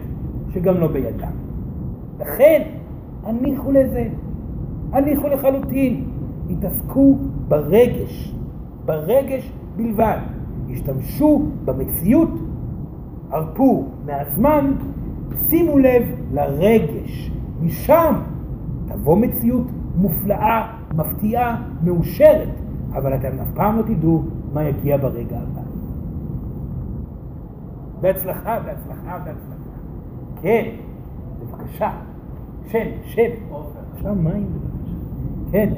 שגם 0.53 0.79
לא 0.79 0.87
בידם. 0.87 1.31
לכן, 2.19 2.61
הניחו 3.23 3.71
לזה, 3.71 4.05
הניחו 4.91 5.27
לחלוטין. 5.27 6.03
התעסקו 6.49 7.17
ברגש, 7.53 8.33
ברגש 8.85 9.51
בלבד. 9.75 10.17
השתמשו 10.71 11.45
במציאות, 11.65 12.29
הרפו 13.29 13.85
מהזמן, 14.05 14.71
שימו 15.49 15.77
לב 15.77 16.03
לרגש. 16.31 17.31
משם 17.61 18.13
תבוא 18.87 19.17
מציאות 19.17 19.67
מופלאה, 19.95 20.77
מפתיעה, 20.95 21.61
מאושרת, 21.83 22.49
אבל 22.93 23.15
אתם 23.15 23.39
אף 23.39 23.47
פעם 23.55 23.77
לא 23.77 23.81
תדעו 23.81 24.23
מה 24.53 24.63
יגיע 24.63 24.97
ברגע 24.97 25.37
הבא. 25.37 25.61
בהצלחה, 28.01 28.59
בהצלחה, 28.59 29.17
בהצלחה. 29.17 29.53
כן, 30.41 30.69
בבקשה. 31.41 31.91
שם, 32.67 32.87
שם. 33.05 33.29
עכשיו 33.93 34.15
מים 34.15 34.47
בבקשה. 34.53 34.97
כן. 35.51 35.73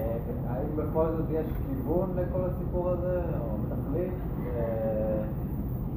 האם 0.50 0.68
בכל 0.76 1.06
זאת 1.18 1.26
יש 1.32 1.46
כיוון 1.86 2.10
לכל 2.16 2.40
הסיפור 2.46 2.90
הזה, 2.90 3.22
או 3.40 3.58
תכלית? 3.70 4.14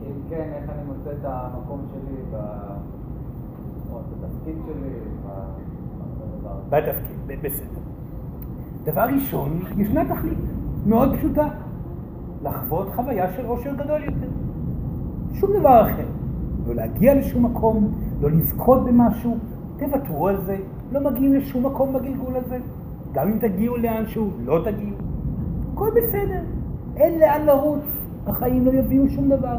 אם 0.07 0.21
כן, 0.31 0.51
איך 0.55 0.71
אני 0.71 0.83
מוצא 0.87 1.11
את 1.11 1.25
המקום 1.25 1.81
שלי, 1.93 2.39
או 3.93 3.99
את 3.99 4.25
התפקיד 4.25 4.55
שלי, 4.67 4.91
בתפקיד, 6.69 7.43
בסדר. 7.43 7.81
דבר 8.85 9.07
ראשון, 9.15 9.61
ישנה 9.77 10.15
תכלית 10.15 10.39
מאוד 10.87 11.17
פשוטה, 11.17 11.49
לחוות 12.43 12.89
חוויה 12.95 13.33
של 13.33 13.47
עושר 13.47 13.75
גדול 13.75 14.05
יותר. 14.05 14.29
שום 15.35 15.51
דבר 15.61 15.83
אחר. 15.83 16.07
לא 16.67 16.75
להגיע 16.75 17.15
לשום 17.15 17.45
מקום, 17.47 17.93
לא 18.21 18.31
לזכות 18.31 18.85
במשהו, 18.85 19.37
תוותרו 19.79 20.29
על 20.29 20.45
זה, 20.45 20.57
לא 20.93 21.11
מגיעים 21.11 21.35
לשום 21.35 21.67
מקום 21.67 21.93
בגלגול 21.93 22.37
הזה. 22.37 22.59
גם 23.13 23.29
אם 23.29 23.39
תגיעו 23.39 23.77
לאנשהו, 23.77 24.31
לא 24.45 24.61
תגיעו. 24.65 24.98
הכל 25.79 25.91
בסדר, 25.97 26.41
אין 26.97 27.19
לאן 27.19 27.47
לרוץ, 27.47 27.85
החיים 28.27 28.67
לא 28.67 28.73
יביאו 28.73 29.09
שום 29.09 29.29
דבר. 29.29 29.59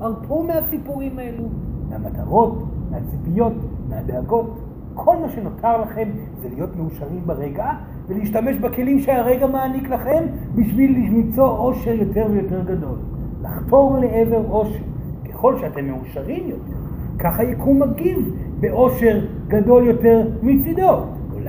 הרפו 0.00 0.42
מהסיפורים 0.42 1.18
האלו, 1.18 1.44
מהמטרות, 1.90 2.62
מהציפיות, 2.90 3.52
מהדאגות. 3.88 4.58
כל 4.94 5.16
מה 5.16 5.28
שנותר 5.28 5.80
לכם 5.80 6.08
זה 6.40 6.48
להיות 6.48 6.76
מאושרים 6.76 7.20
ברגע 7.26 7.70
ולהשתמש 8.08 8.56
בכלים 8.56 8.98
שהרגע 8.98 9.46
מעניק 9.46 9.88
לכם 9.88 10.24
בשביל 10.54 10.96
למצוא 10.96 11.48
אושר 11.48 11.92
יותר 11.92 12.26
ויותר 12.30 12.62
גדול. 12.62 12.98
לחתור 13.42 13.98
לעבר 13.98 14.50
אושר. 14.50 14.84
ככל 15.32 15.58
שאתם 15.58 15.86
מאושרים 15.86 16.48
יותר, 16.48 16.78
ככה 17.18 17.44
יקום 17.44 17.82
מגיב 17.82 18.34
באושר 18.60 19.20
גדול 19.48 19.86
יותר 19.86 20.28
מצידו. 20.42 20.98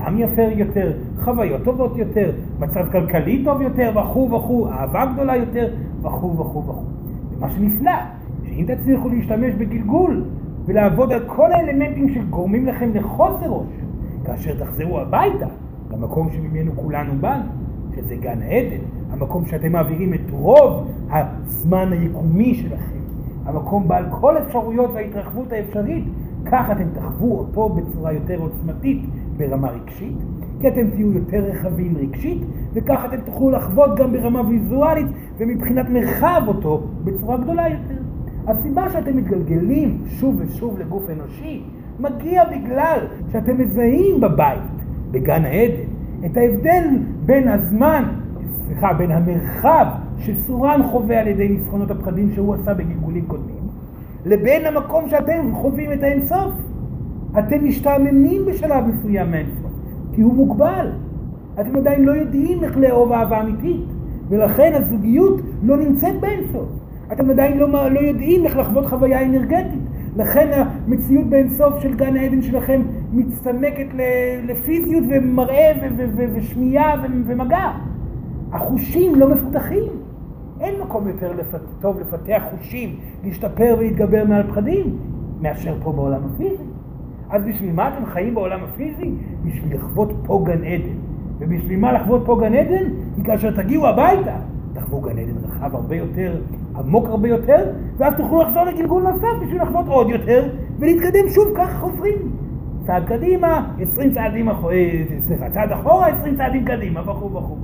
עולם 0.04 0.20
יפה 0.20 0.42
יותר, 0.42 0.92
חוויות 1.24 1.64
טובות 1.64 1.98
יותר, 1.98 2.32
מצב 2.60 2.92
כלכלי 2.92 3.44
טוב 3.46 3.62
יותר, 3.62 3.92
וכו' 3.96 4.32
וכו', 4.32 4.68
אהבה 4.68 5.06
גדולה 5.14 5.36
יותר, 5.36 5.74
וכו' 6.02 6.38
וכו' 6.38 6.64
וכו'. 6.68 6.86
ומה 7.38 7.50
שנפלא, 7.50 7.92
שאם 8.44 8.66
תצליחו 8.68 9.10
להשתמש 9.10 9.54
בגלגול 9.54 10.24
ולעבוד 10.66 11.12
על 11.12 11.24
כל 11.28 11.52
האלמנטים 11.52 12.14
שגורמים 12.14 12.66
לכם 12.66 12.90
לחוסר 12.94 13.48
ראש, 13.48 13.68
כאשר 14.26 14.56
תחזרו 14.60 15.00
הביתה, 15.00 15.48
למקום 15.92 16.30
שממנו 16.32 16.72
כולנו 16.76 17.14
באנו, 17.22 17.44
שזה 17.96 18.16
גן 18.16 18.42
העדן, 18.42 18.84
המקום 19.12 19.46
שאתם 19.46 19.72
מעבירים 19.72 20.14
את 20.14 20.32
רוב 20.32 20.88
הזמן 21.12 21.92
היקומי 21.92 22.56
שלכם, 22.56 23.00
המקום 23.46 23.88
בעל 23.88 24.06
כל 24.10 24.38
האפשרויות 24.38 24.92
וההתרחבות 24.94 25.52
האפשרית, 25.52 26.04
כך 26.46 26.72
אתם 26.72 26.88
תחוו 26.94 27.38
אותו 27.38 27.70
בצורה 27.70 28.14
יותר 28.14 28.40
עוצמתית 28.40 29.06
ברמה 29.38 29.72
רגשית, 29.72 30.18
כי 30.62 30.68
אתם 30.68 30.90
תהיו 30.90 31.12
יותר 31.12 31.38
רחבים 31.38 31.98
רגשית, 31.98 32.42
וכך 32.74 33.06
אתם 33.06 33.22
תוכלו 33.26 33.52
לחוות 33.52 33.98
גם 33.98 34.12
ברמה 34.12 34.42
ויזואלית 34.42 35.08
ומבחינת 35.38 35.90
מרחב 35.90 36.44
אותו 36.48 36.84
בצורה 37.04 37.38
גדולה 37.38 37.70
יותר. 37.70 38.02
הסיבה 38.48 38.90
שאתם 38.90 39.18
מתגלגלים 39.18 39.98
שוב 40.06 40.36
ושוב 40.40 40.80
לגוף 40.80 41.10
אנושי, 41.10 41.64
מגיע 42.00 42.44
בגלל 42.46 43.00
שאתם 43.32 43.58
מזהים 43.58 44.22
בבית, 44.22 44.86
בגן 45.12 45.46
העדן, 45.46 45.84
את 46.26 46.38
ההבדל 46.38 46.84
בין 47.26 47.48
הזמן, 47.48 48.04
סליחה, 48.66 48.94
בין 48.94 49.12
המרחב 49.12 49.86
שסורן 50.18 50.82
חווה 50.92 51.20
על 51.20 51.28
ידי 51.28 51.48
ניצחונות 51.50 51.92
הפחדים 51.92 52.32
שהוא 52.36 52.56
עשה 52.56 52.74
בגלגולים 52.74 53.26
קודמים, 53.26 53.64
לבין 54.26 54.66
המקום 54.66 55.10
שאתם 55.10 55.54
חווים 55.54 55.92
את 55.94 56.04
האינסוף. 56.04 56.54
אתם 57.40 57.66
משתעממים 57.66 58.46
בשלב 58.46 58.84
מסוים 58.88 59.32
מהאינסוף, 59.32 59.72
כי 60.14 60.22
הוא 60.22 60.34
מוגבל. 60.34 60.92
אתם 61.62 61.76
עדיין 61.76 62.06
לא 62.06 62.12
יודעים 62.12 62.64
איך 62.64 62.78
לאהוב 62.78 63.12
אהבה 63.12 63.42
אמיתית, 63.42 63.84
ולכן 64.30 64.72
הזוגיות 64.76 65.42
לא 65.64 65.78
נמצאת 65.78 66.22
באינסוף. 66.22 66.70
אתם 67.14 67.30
עדיין 67.30 67.58
לא, 67.58 67.90
לא 67.90 68.00
יודעים 68.00 68.46
איך 68.46 68.58
לחוות 68.58 68.86
חוויה 68.86 69.26
אנרגטית. 69.26 69.80
לכן 70.18 70.52
המציאות 70.54 71.26
באינסוף 71.26 71.80
של 71.80 71.94
גן 71.94 72.18
העדן 72.18 72.42
שלכם 72.42 72.82
מצטמקת 73.14 73.88
לפיזיות 74.44 75.04
ומראה 75.10 75.72
ושמיעה 76.36 77.04
ומגע. 77.26 77.72
החושים 78.52 79.16
לא 79.16 79.30
מפותחים. 79.30 79.84
אין 80.62 80.76
מקום 80.82 81.08
יותר 81.08 81.34
לפת... 81.34 81.60
טוב 81.82 82.00
לפתח 82.00 82.44
חושים, 82.52 82.96
להשתפר 83.24 83.76
ולהתגבר 83.80 84.24
מעל 84.28 84.44
פחדים, 84.44 84.98
מאשר 85.42 85.76
פה 85.84 85.92
בעולם 85.92 86.22
הפיזי. 86.34 86.64
אז 87.34 87.42
בשביל 87.44 87.74
מה 87.74 87.88
אתם 87.88 88.06
חיים 88.06 88.36
בעולם 88.36 88.60
הפיזי? 88.64 89.12
בשביל 89.46 89.76
לחוות 89.76 90.10
פה 90.26 90.44
גן 90.46 90.64
עדן. 90.64 90.96
ובשביל 91.40 91.80
מה 91.80 91.92
לחוות 91.92 92.22
פה 92.26 92.38
גן 92.42 92.54
עדן? 92.54 92.84
כי 93.16 93.24
כאשר 93.24 93.52
תגיעו 93.52 93.88
הביתה, 93.88 94.36
תחוו 94.74 95.02
גן 95.02 95.18
עדן 95.18 95.34
רחב 95.44 95.76
הרבה 95.76 95.96
יותר, 95.96 96.42
עמוק 96.76 97.06
הרבה 97.08 97.28
יותר, 97.28 97.72
ואז 97.98 98.14
תוכלו 98.18 98.42
לחזור 98.42 98.64
לגלגול 98.64 99.04
נוסף 99.04 99.44
בשביל 99.44 99.62
לחוות 99.62 99.88
עוד 99.88 100.10
יותר, 100.10 100.50
ולהתקדם 100.80 101.30
שוב, 101.30 101.48
ככה 101.56 101.78
חוזרים. 101.78 102.16
צעד 102.86 103.06
קדימה, 103.06 103.72
20 103.80 104.12
צעדים 104.12 104.50
אחורה, 104.50 104.76
סליחה, 105.20 105.50
צעד 105.50 105.72
אחורה, 105.72 106.08
20 106.08 106.36
צעדים 106.36 106.66
קדימה, 106.66 107.02
וכו' 107.02 107.34
וכו'. 107.34 107.58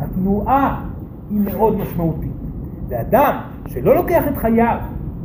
התנועה 0.00 0.84
היא 1.30 1.40
מאוד 1.40 1.76
משמעותית. 1.78 2.30
ואדם 2.88 3.36
שלא 3.66 3.94
לוקח 3.94 4.28
את 4.28 4.36
חייו 4.36 4.78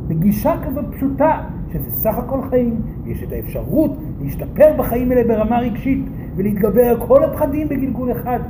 בגישה 0.08 0.54
כזאת 0.66 0.84
פשוטה, 0.90 1.40
שזה 1.72 1.90
סך 1.90 2.18
הכל 2.18 2.42
חיים, 2.50 2.80
ויש 3.04 3.22
את 3.22 3.32
האפשרות 3.32 3.90
להשתפר 4.20 4.72
בחיים 4.78 5.10
האלה 5.10 5.24
ברמה 5.28 5.58
רגשית 5.58 6.04
ולהתגבר 6.36 6.82
על 6.82 7.06
כל 7.06 7.24
הפחדים 7.24 7.68
בגלגול 7.68 8.12
אחד. 8.12 8.40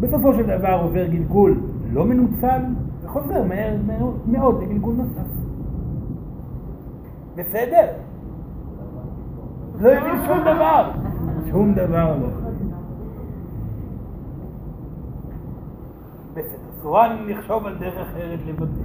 בסופו 0.00 0.34
של 0.34 0.42
דבר 0.58 0.80
עובר 0.82 1.06
גלגול 1.06 1.60
לא 1.92 2.04
מנוצל, 2.04 2.60
וחוזר 3.04 3.44
מהר 3.44 3.76
מאוד- 4.26 4.62
לגלגול 4.62 4.94
נוסף. 4.94 5.30
בסדר? 7.36 7.86
לא 9.80 9.92
הבין 9.92 10.12
שום 10.26 10.40
דבר. 10.40 10.90
שום 11.50 11.74
דבר 11.74 12.16
לא. 12.20 12.26
בסדר, 16.34 16.56
סורן 16.82 17.16
נחשוב 17.28 17.66
על 17.66 17.78
דרך 17.78 17.94
אחרת 17.98 18.38
לבטא. 18.48 18.80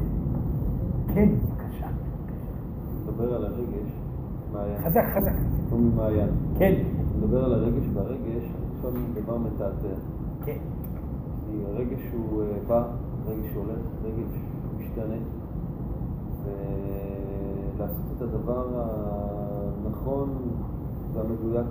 כן. 1.14 1.30
מדבר 3.16 3.36
על 3.36 3.46
הרגש, 3.46 3.92
מעיין. 4.54 4.82
חזק, 4.84 5.04
חזק. 5.16 5.34
תומי 5.70 5.90
מעיין. 5.96 6.30
כן, 6.58 6.84
מדבר 7.18 7.46
על 7.46 7.54
הרגש 7.54 7.84
והרגש, 7.94 8.52
עכשיו 8.76 8.92
דבר 9.14 9.38
מתעתע. 9.38 9.96
כן. 10.46 10.58
כי 11.46 11.66
הרגש 11.66 12.02
הוא 12.14 12.42
אה, 12.42 12.48
בא, 12.68 12.84
רגש 13.28 13.56
הולך, 13.56 13.80
רגש 14.04 14.40
משתנה. 14.78 15.16
ולעשות 16.44 18.06
את 18.18 18.22
הדבר 18.22 18.68
הנכון 19.86 20.30
והמדויק 21.14 21.66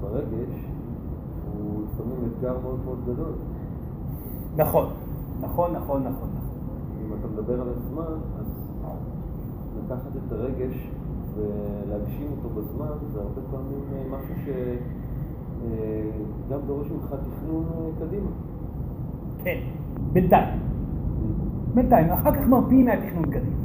ברגש, 0.00 0.66
הוא 1.52 1.82
לפעמים 1.84 2.18
אתגר 2.32 2.58
מאוד 2.62 2.78
מאוד 2.84 2.98
גדול. 3.06 3.32
נכון, 4.56 4.86
נכון, 5.40 5.72
נכון, 5.72 6.02
נכון. 6.02 6.12
נכון. 6.12 6.28
אם 7.06 7.14
אתה 7.20 7.28
מדבר 7.28 7.60
על 7.60 7.68
הזמן, 7.68 8.14
לקחת 9.92 10.16
את 10.26 10.32
הרגש 10.32 10.90
ולהגשים 11.34 12.26
אותו 12.30 12.48
בזמן, 12.48 12.86
זה 13.12 13.20
הרבה 13.20 13.40
פעמים 13.50 13.80
אה, 13.92 14.18
משהו 14.18 14.34
שגם 16.48 16.60
דורש 16.66 16.90
ממך 16.90 17.14
תכנון 17.14 17.64
אה, 17.74 18.06
קדימה. 18.06 18.30
כן, 19.44 19.58
בינתיים. 20.12 20.58
בינתיים, 21.74 22.10
אחר 22.10 22.34
כך 22.34 22.46
מרפים 22.48 22.84
מהתכנון 22.84 23.24
קדימה. 23.24 23.56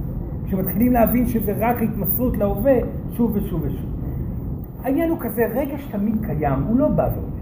כשמתחילים 0.46 0.94
להבין 0.94 1.28
שזה 1.28 1.54
רק 1.60 1.82
התמסרות 1.82 2.38
להווה 2.38 2.78
שוב 3.14 3.32
ושוב 3.36 3.62
ושוב. 3.64 3.90
העניין 4.84 5.10
הוא 5.10 5.18
כזה, 5.20 5.46
רגש 5.46 5.88
תמיד 5.92 6.26
קיים, 6.26 6.64
הוא 6.68 6.80
לא 6.80 6.88
בא 6.88 7.10
והולך. 7.14 7.38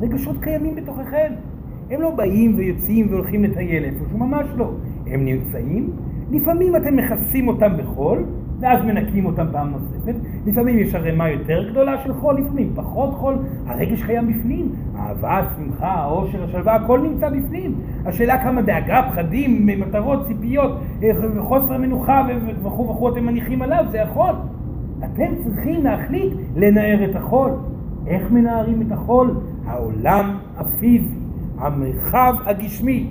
רגשות 0.00 0.36
קיימים 0.42 0.74
בתוככם. 0.74 1.32
הם 1.90 2.00
לא 2.00 2.10
באים 2.10 2.54
ויוצאים 2.56 3.06
והולכים 3.10 3.44
לטייל 3.44 3.84
איפשהו, 3.84 4.18
ממש 4.18 4.46
לא. 4.56 4.72
הם 5.06 5.24
נמצאים, 5.24 5.90
לפעמים 6.30 6.76
אתם 6.76 6.96
מכסים 6.96 7.48
אותם 7.48 7.76
בחול, 7.76 8.24
ואז 8.60 8.84
מנקים 8.84 9.26
אותם 9.26 9.46
פעם 9.52 9.70
נוספת. 9.70 10.14
לפעמים 10.46 10.78
יש 10.78 10.94
ערימה 10.94 11.30
יותר 11.30 11.70
גדולה 11.70 11.98
של 11.98 12.14
חול, 12.14 12.40
לפעמים 12.40 12.72
פחות 12.74 13.14
חול. 13.14 13.38
הרגש 13.66 14.02
קיים 14.02 14.28
בפנים. 14.28 14.68
האהבה, 14.94 15.38
השמחה, 15.38 15.86
העושר, 15.86 16.44
השלווה, 16.44 16.74
הכל 16.74 17.00
נמצא 17.00 17.28
בפנים. 17.28 17.74
השאלה 18.06 18.42
כמה 18.42 18.62
דאגה, 18.62 19.02
פחדים, 19.10 19.66
מטרות, 19.66 20.26
ציפיות, 20.26 20.72
אה, 21.02 21.10
חוסר 21.40 21.78
מנוחה 21.78 22.26
וכו' 22.62 22.88
וכו' 22.88 23.08
אתם 23.08 23.26
מניחים 23.26 23.62
עליו, 23.62 23.84
זה 23.90 24.02
החול. 24.02 24.34
אתם 25.04 25.34
צריכים 25.44 25.84
להחליט 25.84 26.32
לנער 26.56 27.10
את 27.10 27.16
החול. 27.16 27.50
איך 28.06 28.30
מנערים 28.30 28.82
את 28.82 28.92
החול? 28.92 29.34
העולם 29.66 30.36
הפיזי, 30.56 31.14
המרחב 31.58 32.34
הגשמי. 32.46 33.10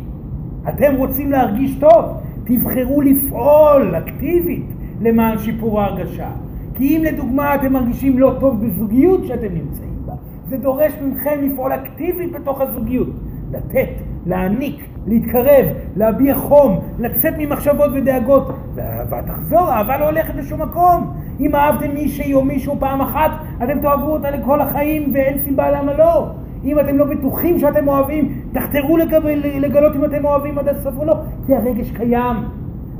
אתם 0.69 0.95
רוצים 0.97 1.31
להרגיש 1.31 1.79
טוב, 1.79 2.05
תבחרו 2.49 3.01
לפעול 3.01 3.95
אקטיבית 3.97 4.65
למען 5.01 5.37
שיפור 5.37 5.81
ההרגשה. 5.81 6.29
כי 6.75 6.97
אם 6.97 7.03
לדוגמה 7.03 7.55
אתם 7.55 7.73
מרגישים 7.73 8.19
לא 8.19 8.35
טוב 8.39 8.65
בזוגיות 8.65 9.25
שאתם 9.27 9.53
נמצאים 9.53 9.95
בה, 10.05 10.13
זה 10.49 10.57
דורש 10.57 10.93
מכם 11.01 11.39
לפעול 11.41 11.73
אקטיבית 11.73 12.31
בתוך 12.31 12.61
הזוגיות. 12.61 13.09
לתת, 13.51 13.89
להעניק, 14.25 14.83
להתקרב, 15.07 15.65
להביע 15.95 16.35
חום, 16.35 16.79
לצאת 16.99 17.33
ממחשבות 17.37 17.91
ודאגות. 17.93 18.47
והאהבה 18.75 19.21
תחזור, 19.21 19.59
האהבה 19.59 19.97
לא 19.97 20.05
הולכת 20.05 20.35
לשום 20.35 20.61
מקום. 20.61 21.13
אם 21.39 21.55
אהבתם 21.55 21.93
מישהי 21.93 22.33
או 22.33 22.45
מישהו 22.45 22.75
פעם 22.79 23.01
אחת, 23.01 23.31
אתם 23.63 23.79
תאהבו 23.79 24.11
אותה 24.11 24.31
לכל 24.31 24.61
החיים 24.61 25.11
ואין 25.13 25.37
סיבה 25.43 25.71
למה 25.71 25.93
לא. 25.93 26.27
אם 26.63 26.79
אתם 26.79 26.97
לא 26.97 27.05
בטוחים 27.05 27.59
שאתם 27.59 27.87
אוהבים, 27.87 28.41
תחתרו 28.51 28.97
לגבל, 28.97 29.39
לגלות 29.59 29.95
אם 29.95 30.05
אתם 30.05 30.25
אוהבים 30.25 30.57
עד 30.57 30.67
הסוף 30.67 30.97
או 30.97 31.05
לא, 31.05 31.15
כי 31.45 31.55
הרגש 31.55 31.91
קיים. 31.91 32.37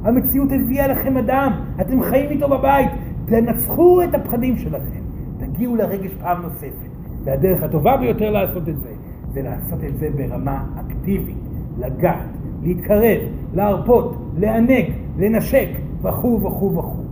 המציאות 0.03 0.49
הביאה 0.51 0.87
לכם 0.87 1.17
אדם, 1.17 1.51
אתם 1.81 2.03
חיים 2.03 2.29
איתו 2.29 2.49
בבית, 2.49 2.89
תנצחו 3.25 4.03
את 4.03 4.15
הפחדים 4.15 4.57
שלכם, 4.57 5.01
תגיעו 5.39 5.75
לרגש 5.75 6.11
פעם 6.13 6.41
נוספת. 6.41 6.89
והדרך 7.23 7.63
הטובה 7.63 7.97
ביותר 7.97 8.31
לעשות 8.31 8.69
את 8.69 8.77
זה, 8.77 8.89
זה 9.33 9.41
לעשות 9.41 9.83
את 9.83 9.97
זה 9.97 10.09
ברמה 10.17 10.63
אקטיבית, 10.79 11.37
לגעת, 11.77 12.37
להתקרב, 12.63 13.19
להרפות, 13.53 14.31
לענג, 14.37 14.85
לנשק, 15.17 15.69
וכו' 16.01 16.41
וכו' 16.41 16.75
וכו'. 16.75 17.03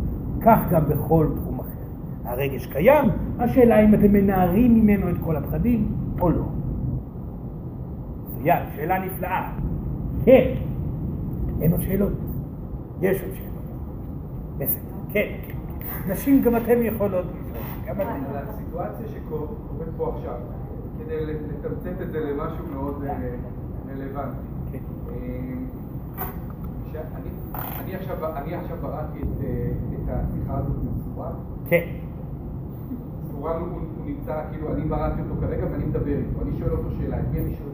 כך 0.41 0.59
גם 0.71 0.81
בכל 0.89 1.27
תחום 1.35 1.59
אחר. 1.59 1.67
הרגש 2.25 2.65
קיים, 2.65 3.05
השאלה 3.39 3.85
אם 3.85 3.93
אתם 3.93 4.13
מנערים 4.13 4.75
ממנו 4.75 5.09
את 5.09 5.15
כל 5.21 5.35
הפחדים 5.35 5.87
או 6.21 6.29
לא. 6.29 6.43
מצוין, 8.47 8.63
שאלה 8.75 9.05
נפלאה. 9.05 9.51
כן, 10.25 10.53
אין 11.61 11.71
עוד 11.71 11.81
שאלות. 11.81 12.13
יש 13.01 13.21
עוד 13.21 13.31
שאלות. 13.35 13.47
בסדר, 14.57 14.95
כן. 15.09 15.27
נשים, 16.07 16.41
גם 16.41 16.55
אתן 16.55 16.81
יכולות 16.81 17.25
לשאול. 17.25 17.63
גם 17.87 17.95
אתן. 18.01 18.23
על 18.29 18.37
הסיטואציה 18.37 19.07
שקורית 19.07 19.89
פה 19.97 20.13
עכשיו, 20.15 20.37
כדי 20.99 21.25
לתמצת 21.25 22.01
את 22.01 22.11
זה 22.11 22.19
למשהו 22.19 22.65
מאוד 22.73 23.03
אה, 23.03 23.35
רלוונטי. 23.89 24.37
כן. 24.71 24.77
אה, 25.09 25.53
אני 28.35 28.55
עכשיו 28.55 28.77
בראתי 28.81 29.19
את 29.19 29.43
אה, 30.09 30.19
השיחה 30.19 30.57
הזאת 30.57 30.75
מסורן. 30.75 31.33
כן. 31.69 31.87
סורן 33.31 33.59
הוא 33.59 33.67
הוא 33.67 33.96
נמצא, 34.07 34.41
כאילו, 34.51 34.73
אני 34.73 34.81
בראתי 34.81 35.21
אותו 35.21 35.41
כרגע 35.41 35.65
ואני 35.71 35.85
מדבר 35.85 36.17
איתו. 36.17 36.41
אני 36.41 36.57
שואל 36.59 36.71
אותו 36.71 36.89
שאלה, 36.91 37.19
את 37.19 37.25
מי 37.33 37.39
אני 37.39 37.55
שואל? 37.55 37.69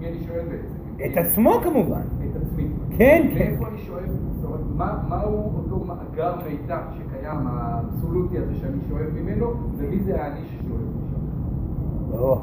מי 0.00 0.08
אני 0.08 0.18
שואל 0.18 0.40
בעצם? 0.50 0.74
את 1.12 1.26
עצמו 1.26 1.50
כמובן. 1.62 2.00
את 2.30 2.42
עצמי. 2.42 2.66
כן, 2.98 3.26
כן. 3.34 3.50
מאיפה 3.50 3.68
אני 3.68 3.78
שואל? 3.78 4.02
זאת 4.40 4.44
אומרת, 4.44 4.60
מה- 4.76 5.02
מהו 5.08 5.52
אותו 5.56 5.84
מאגר 5.84 6.34
מידע 6.50 6.78
שקיים, 6.96 7.46
האבסולוטי 7.46 8.38
הזה 8.38 8.54
שאני 8.54 8.78
שואל 8.88 9.06
ממנו, 9.22 9.46
ומי 9.76 10.00
זה 10.00 10.22
האני 10.22 10.40
ששואל 10.44 10.80
עכשיו? 11.04 12.20
לא. 12.20 12.42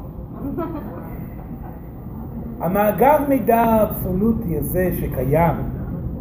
המאגר 2.60 3.16
מידע 3.28 3.56
האבסולוטי 3.60 4.58
הזה 4.58 4.90
שקיים, 4.92 5.56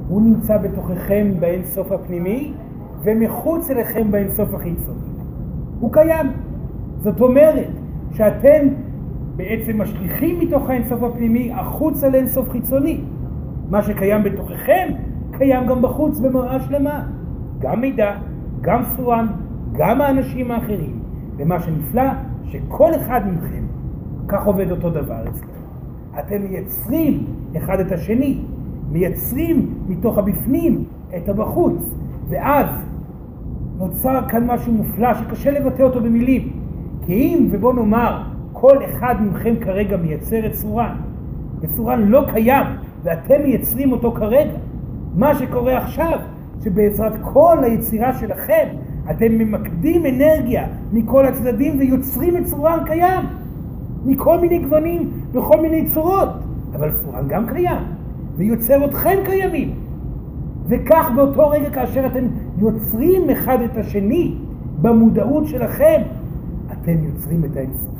הוא 0.07 0.21
נמצא 0.21 0.57
בתוככם 0.57 1.27
באינסוף 1.39 1.91
הפנימי 1.91 2.53
ומחוץ 3.03 3.69
אליכם 3.69 4.11
באינסוף 4.11 4.53
החיצוני. 4.53 4.99
הוא 5.79 5.93
קיים. 5.93 6.27
זאת 6.99 7.21
אומרת 7.21 7.67
שאתם 8.11 8.67
בעצם 9.35 9.81
משליכים 9.81 10.39
מתוך 10.39 10.69
האינסוף 10.69 11.03
הפנימי 11.03 11.53
החוצה 11.53 12.09
לאינסוף 12.09 12.49
חיצוני. 12.49 13.01
מה 13.69 13.83
שקיים 13.83 14.23
בתוככם 14.23 14.87
קיים 15.31 15.67
גם 15.67 15.81
בחוץ 15.81 16.19
במראה 16.19 16.59
שלמה. 16.59 17.03
גם 17.59 17.81
מידע, 17.81 18.15
גם 18.61 18.83
סורן, 18.95 19.27
גם 19.71 20.01
האנשים 20.01 20.51
האחרים. 20.51 20.99
ומה 21.37 21.59
שנפלא, 21.59 22.11
שכל 22.45 22.95
אחד 22.95 23.21
מכם, 23.33 23.63
כך 24.27 24.45
עובד 24.45 24.71
אותו 24.71 24.89
דבר 24.89 25.27
אצלנו. 25.29 25.51
אתם 26.19 26.41
מייצרים 26.49 27.25
אחד 27.57 27.79
את 27.79 27.91
השני, 27.91 28.39
מייצרים 28.91 29.73
מתוך 29.87 30.17
הבפנים 30.17 30.83
את 31.17 31.29
הבחוץ, 31.29 31.95
ואז 32.29 32.67
נוצר 33.77 34.27
כאן 34.27 34.47
משהו 34.47 34.73
מופלא 34.73 35.13
שקשה 35.13 35.51
לבטא 35.51 35.83
אותו 35.83 36.01
במילים. 36.01 36.56
כי 37.07 37.13
אם, 37.13 37.47
ובוא 37.51 37.73
נאמר, 37.73 38.21
כל 38.53 38.77
אחד 38.85 39.15
מכם 39.21 39.55
כרגע 39.61 39.97
מייצר 39.97 40.45
את 40.45 40.53
סורן, 40.53 40.95
וסורן 41.61 42.01
לא 42.07 42.23
קיים, 42.33 42.65
ואתם 43.03 43.43
מייצרים 43.43 43.91
אותו 43.91 44.11
כרגע, 44.11 44.57
מה 45.15 45.35
שקורה 45.35 45.77
עכשיו, 45.77 46.19
שבעזרת 46.63 47.13
כל 47.21 47.57
היצירה 47.63 48.13
שלכם, 48.13 48.67
אתם 49.11 49.31
ממקדים 49.31 50.05
אנרגיה 50.05 50.67
מכל 50.93 51.25
הצדדים 51.25 51.79
ויוצרים 51.79 52.37
את 52.37 52.47
סורן 52.47 52.79
קיים, 52.85 53.25
מכל 54.05 54.39
מיני 54.39 54.59
גוונים, 54.59 55.11
בכל 55.31 55.61
מיני 55.61 55.89
צורות, 55.93 56.29
אבל 56.75 56.91
סורן 56.91 57.27
גם 57.27 57.47
קיים, 57.47 57.83
ויוצר 58.35 58.85
אתכם 58.85 59.17
קיימים. 59.25 59.73
וכך 60.67 61.11
באותו 61.15 61.49
רגע 61.49 61.69
כאשר 61.69 62.05
אתם 62.05 62.25
יוצרים 62.57 63.29
אחד 63.29 63.57
את 63.61 63.77
השני 63.77 64.35
במודעות 64.81 65.47
שלכם, 65.47 66.01
אתם 66.89 67.03
יוצרים 67.03 67.45
את 67.45 67.57
האינסוף. 67.57 67.95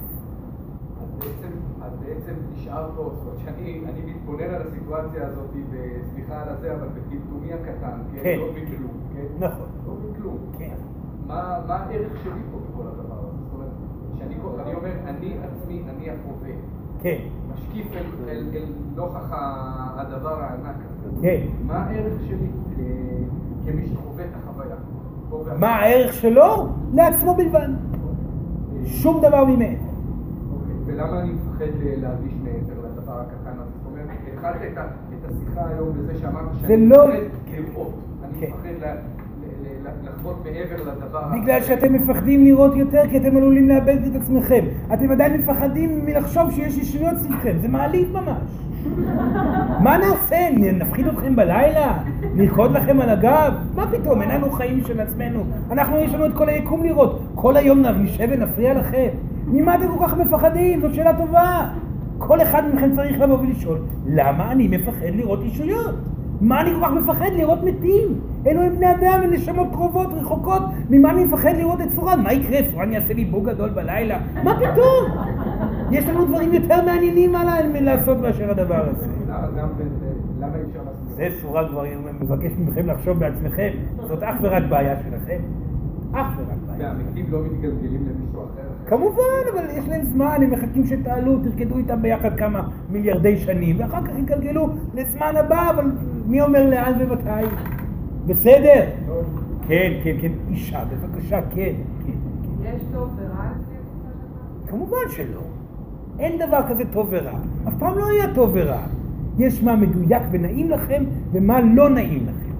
אז 1.81 1.91
בעצם, 2.05 2.33
נשאר 2.53 2.89
פה, 2.95 3.11
זאת 3.13 3.25
אומרת 3.25 3.37
שאני 3.45 3.81
אני 3.89 4.11
מתבונן 4.11 4.43
על 4.43 4.61
הסיטואציה 4.61 5.27
הזאת, 5.27 5.49
וסליחה 5.71 6.41
על 6.41 6.49
הזה, 6.49 6.75
אבל 6.75 6.87
בטמטומי 6.87 7.53
הקטן, 7.53 7.97
כן? 8.13 8.19
כן. 8.23 8.37
לא 8.39 8.47
מכלום, 8.51 8.91
כן? 9.13 9.45
נכון. 9.45 9.65
לא 9.87 9.93
מכלום. 10.11 10.37
כן. 10.57 10.75
מה 11.27 11.59
מה 11.67 11.75
הערך 11.75 12.11
שלי 12.23 12.41
פה 12.51 12.57
בכל 12.57 12.87
הדבר 12.87 13.15
הזה? 13.19 13.37
זאת 13.43 13.53
אומרת, 13.53 13.69
שאני 14.17 14.35
אומר, 14.75 14.91
אני 15.07 15.33
עצמי, 15.43 15.83
אני 15.89 16.09
החווה. 16.09 16.49
כן, 17.01 17.17
משקיף 17.53 17.87
אל- 17.93 18.29
אל 18.29 18.49
אל 18.53 18.65
נוכח 18.95 19.31
הדבר 19.97 20.39
הענק 20.41 20.75
הזה. 20.85 21.09
כן. 21.21 21.47
מה 21.65 21.83
הערך 21.85 22.21
שלי 22.27 22.47
כמי 23.65 23.85
שחווה 23.87 24.25
את 24.25 24.29
החוויה? 24.35 24.75
מה 25.59 25.67
הערך 25.75 26.13
שלו? 26.13 26.67
לעצמו 26.93 27.35
בלבד. 27.35 27.69
שום 28.87 29.21
דבר 29.21 29.45
ממנו. 29.45 29.77
אוקיי, 30.53 30.75
ולמה 30.85 31.21
אני 31.21 31.31
מפחד 31.31 31.65
ל- 31.79 32.01
להרגיש 32.01 32.33
מעבר 32.43 32.87
לדבר 32.87 33.19
הקטן 33.19 33.59
הזה? 33.59 33.71
זאת 33.77 33.91
אומרת, 33.91 34.05
התחלת 34.33 34.55
את 35.13 35.31
השיחה 35.31 35.67
היום 35.69 35.97
בזה 35.97 36.15
שאמרת 36.19 36.43
שאני 36.61 36.89
לא- 36.89 37.07
מפחד 37.07 37.17
לראות. 37.51 37.93
אני 38.23 38.39
כן. 38.39 38.47
מפחד 38.47 38.69
ל- 38.81 38.85
ל- 38.85 39.87
ל- 39.87 40.09
לחוות 40.09 40.43
מעבר 40.45 40.91
לדבר 40.91 41.21
בגלל 41.41 41.61
שאתם 41.61 41.93
מפחדים 41.93 42.43
לראות 42.45 42.75
יותר, 42.75 43.01
כי 43.09 43.17
אתם 43.17 43.37
עלולים 43.37 43.69
לאבד 43.69 43.97
את 44.11 44.21
עצמכם. 44.21 44.65
אתם 44.93 45.11
עדיין 45.11 45.41
מפחדים 45.41 46.05
מלחשוב 46.05 46.51
שיש 46.51 46.77
ישויות 46.77 47.17
סביבכם, 47.17 47.57
זה 47.61 47.67
מעליב 47.67 48.13
ממש. 48.13 48.66
מה 49.79 49.97
נעשה? 49.97 50.49
נפחיד 50.73 51.07
אתכם 51.07 51.35
בלילה? 51.35 51.97
נרקוד 52.35 52.71
לכם 52.71 53.01
על 53.01 53.09
הגב? 53.09 53.53
מה 53.75 53.87
פתאום, 53.91 54.21
אין 54.21 54.31
לנו 54.31 54.51
חיים 54.51 54.83
של 54.83 54.99
עצמנו. 54.99 55.43
אנחנו, 55.71 55.97
יש 55.97 56.13
לנו 56.13 56.25
את 56.25 56.33
כל 56.33 56.49
היקום 56.49 56.83
לראות. 56.83 57.19
כל 57.35 57.57
היום 57.57 57.81
נשב 57.81 58.27
ונפריע 58.31 58.73
לכם. 58.73 59.07
ממה 59.47 59.75
אתם 59.75 59.87
כל 59.97 60.07
כך 60.07 60.17
מפחדים? 60.17 60.81
זאת 60.81 60.93
שאלה 60.93 61.13
טובה. 61.17 61.67
כל 62.17 62.41
אחד 62.41 62.63
מכם 62.73 62.95
צריך 62.95 63.19
לבוא 63.19 63.39
ולשאול, 63.39 63.77
למה 64.05 64.51
אני 64.51 64.67
מפחד 64.67 65.15
לראות 65.15 65.39
ישויות? 65.43 65.95
מה 66.41 66.61
אני 66.61 66.69
כל 66.73 66.81
כך 66.81 66.91
מפחד 66.91 67.29
לראות 67.37 67.63
מתים? 67.63 68.07
אלו 68.47 68.61
הם 68.61 68.75
בני 68.75 68.91
אדם, 68.91 69.19
הם 69.23 69.33
נשמות 69.33 69.67
קרובות, 69.71 70.07
רחוקות. 70.13 70.61
ממה 70.89 71.11
אני 71.11 71.25
מפחד 71.25 71.53
לראות 71.57 71.81
את 71.81 71.87
סורן? 71.95 72.21
מה 72.23 72.33
יקרה? 72.33 72.59
סורן 72.71 72.93
יעשה 72.93 73.13
לי 73.13 73.25
בו 73.25 73.41
גדול 73.41 73.69
בלילה? 73.69 74.17
מה 74.43 74.55
פתאום? 74.59 75.27
יש 75.91 76.05
לנו 76.05 76.25
דברים 76.25 76.53
יותר 76.53 76.85
מעניינים 76.85 77.31
מה 77.31 77.61
לעשות 77.81 78.17
מאשר 78.17 78.51
הדבר 78.51 78.89
הזה. 78.89 79.07
לעשות 80.39 80.97
זה 81.15 81.27
סורן 81.41 81.67
כבר 81.67 81.83
מבקש 82.21 82.51
מכם 82.57 82.87
לחשוב 82.87 83.19
בעצמכם. 83.19 83.69
זאת 84.07 84.23
אך 84.23 84.35
ורק 84.41 84.63
בעיה 84.69 84.95
שלכם. 85.03 85.39
אך 86.13 86.27
ורק 86.37 86.57
בעיה. 86.67 86.93
והמתים 86.93 87.25
לא 87.29 87.39
מתגלגלים 87.43 88.07
למישהו 88.09 88.43
אחר? 88.43 88.67
כמובן, 88.85 89.43
אבל 89.53 89.65
יש 89.69 89.87
להם 89.87 90.05
זמן, 90.05 90.37
הם 90.41 90.51
מחכים 90.51 90.85
שתעלו, 90.85 91.39
תרקדו 91.43 91.77
איתם 91.77 92.01
ביחד 92.01 92.37
כמה 92.37 92.67
מיליארדי 92.89 93.37
שנים, 93.37 93.75
ואחר 93.79 94.01
כך 94.01 94.17
יגלגלו 94.17 94.69
לזמן 94.93 95.33
הבא, 95.35 95.69
אבל 95.69 95.91
מי 96.27 96.41
אומר 96.41 96.69
לאן 96.69 96.93
ומתי? 96.99 97.55
בסדר? 98.27 98.83
כן, 99.67 99.93
כן, 100.03 100.15
כן, 100.21 100.31
אישה, 100.49 100.83
בבקשה, 100.85 101.41
כן, 101.41 101.73
כן. 102.05 102.11
יש 102.63 102.81
טוב 102.93 103.09
ורע 103.17 103.45
לפי 103.51 103.75
התפיסה 103.75 104.09
שלך? 104.19 104.56
כמובן 104.69 104.97
שלא. 105.09 105.41
אין 106.19 106.37
דבר 106.47 106.59
כזה 106.69 106.83
טוב 106.93 107.07
ורע. 107.09 107.39
אף 107.67 107.73
פעם 107.79 107.97
לא 107.97 108.09
היה 108.09 108.33
טוב 108.33 108.51
ורע. 108.53 108.81
יש 109.37 109.63
מה 109.63 109.75
מדויק 109.75 110.23
ונעים 110.31 110.69
לכם, 110.69 111.03
ומה 111.31 111.61
לא 111.61 111.89
נעים 111.89 112.23
לכם. 112.23 112.53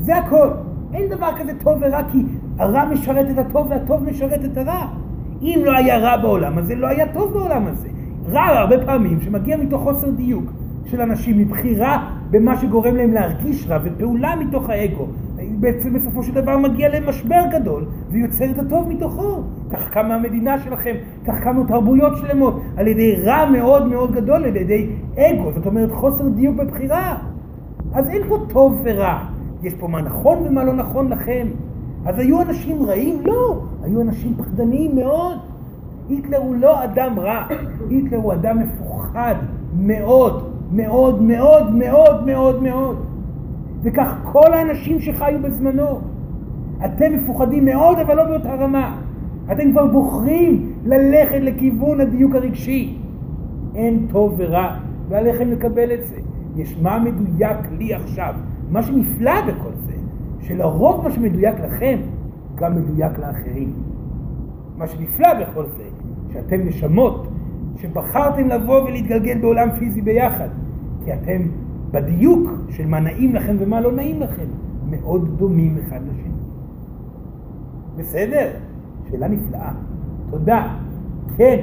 זה 0.00 0.16
הכל. 0.16 0.48
אין 0.94 1.08
דבר 1.08 1.28
כזה 1.38 1.52
טוב 1.64 1.78
ורע, 1.80 2.02
כי 2.12 2.18
הרע 2.58 2.84
משרת 2.84 3.26
את 3.30 3.38
הטוב 3.38 3.66
והטוב 3.70 4.04
משרת 4.04 4.44
את 4.44 4.56
הרע. 4.56 4.86
אם 5.42 5.60
לא 5.64 5.76
היה 5.76 5.98
רע 5.98 6.16
בעולם 6.16 6.58
הזה, 6.58 6.74
לא 6.74 6.86
היה 6.86 7.12
טוב 7.12 7.32
בעולם 7.32 7.66
הזה. 7.66 7.88
רע 8.30 8.42
הרבה 8.42 8.84
פעמים 8.86 9.20
שמגיע 9.20 9.56
מתוך 9.56 9.82
חוסר 9.82 10.10
דיוק 10.10 10.44
של 10.86 11.00
אנשים, 11.00 11.38
מבחירה 11.38 12.10
במה 12.30 12.58
שגורם 12.58 12.96
להם 12.96 13.12
להרגיש 13.12 13.66
רע, 13.68 13.78
ופעולה 13.84 14.36
מתוך 14.36 14.70
האגו. 14.70 15.06
בעצם 15.62 15.92
בסופו 15.92 16.22
של 16.22 16.34
דבר 16.34 16.58
מגיע 16.58 17.00
למשבר 17.00 17.40
גדול, 17.52 17.84
ויוצר 18.10 18.50
את 18.50 18.58
הטוב 18.58 18.88
מתוכו. 18.88 19.42
כך 19.70 19.90
קמה 19.90 20.14
המדינה 20.14 20.58
שלכם, 20.58 20.94
כך 21.26 21.40
קמו 21.40 21.64
תרבויות 21.64 22.16
שלמות, 22.16 22.60
על 22.76 22.86
ידי 22.86 23.16
רע 23.24 23.50
מאוד 23.50 23.86
מאוד 23.86 24.12
גדול, 24.12 24.44
על 24.44 24.56
ידי 24.56 24.86
אגו, 25.16 25.52
זאת 25.52 25.66
אומרת 25.66 25.92
חוסר 25.92 26.28
דיוק 26.28 26.56
בבחירה. 26.56 27.18
אז 27.94 28.08
אין 28.08 28.22
פה 28.28 28.38
טוב 28.48 28.80
ורע, 28.84 29.18
יש 29.62 29.74
פה 29.74 29.88
מה 29.88 30.02
נכון 30.02 30.38
ומה 30.46 30.64
לא 30.64 30.72
נכון 30.72 31.08
לכם. 31.08 31.46
אז 32.06 32.18
היו 32.18 32.42
אנשים 32.42 32.82
רעים? 32.82 33.20
לא, 33.24 33.62
היו 33.82 34.00
אנשים 34.00 34.34
פחדניים 34.38 34.96
מאוד. 34.96 35.38
היטלר 36.08 36.38
הוא 36.38 36.54
לא 36.54 36.84
אדם 36.84 37.18
רע, 37.18 37.46
היטלר 37.90 38.18
הוא 38.18 38.32
אדם 38.32 38.58
מפוחד 38.58 39.34
מאוד, 39.78 40.50
מאוד, 40.72 41.22
מאוד, 41.22 41.74
מאוד, 41.74 42.26
מאוד, 42.26 42.62
מאוד. 42.62 42.96
וכך 43.82 44.20
כל 44.32 44.52
האנשים 44.52 45.00
שחיו 45.00 45.38
בזמנו. 45.42 46.00
אתם 46.84 47.12
מפוחדים 47.12 47.64
מאוד, 47.64 47.98
אבל 47.98 48.16
לא 48.16 48.24
באותה 48.24 48.54
רמה. 48.54 49.00
אתם 49.52 49.70
כבר 49.72 49.86
בוחרים 49.86 50.72
ללכת 50.84 51.38
לכיוון 51.40 52.00
הדיוק 52.00 52.34
הרגשי. 52.34 52.98
אין 53.74 54.06
טוב 54.10 54.34
ורע, 54.36 54.76
ועליכם 55.08 55.50
לקבל 55.50 55.94
את 55.94 56.04
זה. 56.04 56.16
יש 56.56 56.78
מה 56.82 56.98
מדויק 56.98 57.58
לי 57.78 57.94
עכשיו. 57.94 58.34
מה 58.70 58.82
שנפלא 58.82 59.40
בכל 59.40 59.72
זה, 59.86 59.92
שלרוב 60.40 61.04
מה 61.04 61.10
שמדויק 61.10 61.60
לכם, 61.60 61.98
גם 62.54 62.76
מדויק 62.76 63.18
לאחרים. 63.18 63.72
מה 64.76 64.86
שנפלא 64.86 65.28
בכל 65.40 65.64
זה, 65.66 65.84
שאתם 66.32 66.60
נשמות, 66.60 67.28
שבחרתם 67.76 68.48
לבוא 68.48 68.82
ולהתגלגל 68.82 69.38
בעולם 69.38 69.68
פיזי 69.78 70.02
ביחד, 70.02 70.48
כי 71.04 71.12
אתם 71.14 71.42
בדיוק 71.92 72.50
של 72.70 72.86
מה 72.86 73.00
נעים 73.00 73.34
לכם 73.34 73.56
ומה 73.58 73.80
לא 73.80 73.92
נעים 73.92 74.20
לכם, 74.20 74.46
מאוד 74.90 75.38
דומים 75.38 75.78
אחד 75.78 76.00
לשני. 76.02 76.32
בסדר? 77.96 78.50
שאלה 79.10 79.28
נפלאה. 79.28 79.72
תודה. 80.30 80.76
כן. 81.36 81.58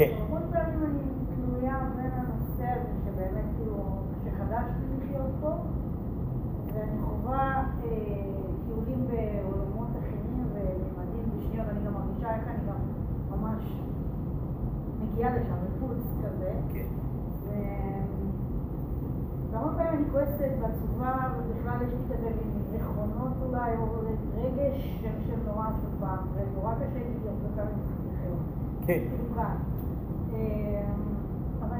כן. 0.00 0.10
המון 0.20 0.42
פעמים 0.52 0.82
אני 0.84 0.98
תלויה 1.34 1.78
בין 1.96 2.10
הנושא 2.12 2.64
הזה 2.64 2.88
שבאמת 3.04 3.44
כאילו, 3.56 3.76
שחדשתי 4.24 4.82
לחיות 4.98 5.30
פה, 5.40 5.50
ואני 6.74 6.98
חווה 7.00 7.40
אה, 7.46 7.64
טיולים 8.66 9.06
בעולמות 9.06 9.88
אחרים 9.98 10.44
וממדים 10.52 11.24
בשנייה, 11.36 11.64
מרגישה 12.30 12.34
איך 12.34 12.48
אני 12.48 12.66
גם 12.68 12.80
ממש 13.30 13.80
מגיעה 15.02 15.36
לשם, 15.36 15.54
בפולס 15.64 16.14
כזה. 16.24 16.52
כן. 16.72 16.86
והרבה 19.50 19.72
פעמים 19.76 19.94
אני 19.94 20.10
כועסת 20.12 20.52
ועצובה, 20.60 21.14
ובכלל 21.38 21.76
יש 21.82 21.92
לי 21.92 22.16
כזה 22.16 22.28
מין 22.28 22.62
זיכרונות 22.70 23.32
אולי, 23.42 23.76
או 23.76 23.86
רגש 24.36 25.00
שם 25.02 25.20
של 25.26 25.36
נורא 25.46 25.66
עצובה, 25.68 26.16
ונורא 26.34 26.74
קשה 26.74 26.94
לי 26.94 27.14
להיות 27.22 27.36
פעמים 27.56 27.78
לחיות. 28.12 28.38
כן. 28.86 29.02
אה, 30.32 30.84
אבל 31.60 31.76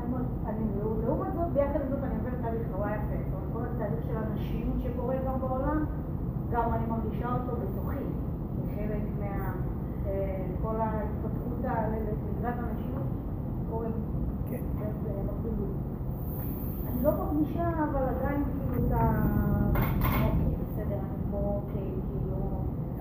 אני, 0.47 0.64
לעומת 1.05 1.32
זאת, 1.32 1.52
ביחד 1.52 1.81
עם 1.81 1.89
זאת 1.90 2.05
אני 2.05 2.14
עוברת 2.18 2.40
תהליך 2.43 2.62
נורא 2.70 2.90
יפה. 2.90 3.36
כל 3.52 3.62
התהליך 3.74 4.05
של 4.06 4.16
אנשים 4.16 4.72
שקורה 4.78 5.16
גם 5.27 5.40
בעולם, 5.40 5.85
גם 6.51 6.72
אני 6.72 6.86
מרגישה 6.86 7.32
אותו 7.32 7.56
בתוכי. 7.56 8.05
כחלק 8.66 9.02
מה... 9.20 9.69
אה, 10.11 10.16
כל 10.62 10.74
ההתפתחות 10.81 11.59
לקראת 11.61 12.55
אנשים 12.59 12.93
קורה 13.70 13.87
כן. 14.51 14.57
במקבילות. 14.78 15.74
אני 16.87 17.05
לא 17.05 17.11
מרגישה, 17.11 17.62
אבל 17.69 18.03
עדיין 18.03 18.43
כאילו 18.45 18.87
את 18.87 18.93
ה... 18.93 19.23
אוקיי, 19.69 20.31
בסדר, 20.73 20.95
אני 20.95 21.31
פה, 21.31 21.37
אוקיי, 21.37 21.82
כאילו... 21.82 22.37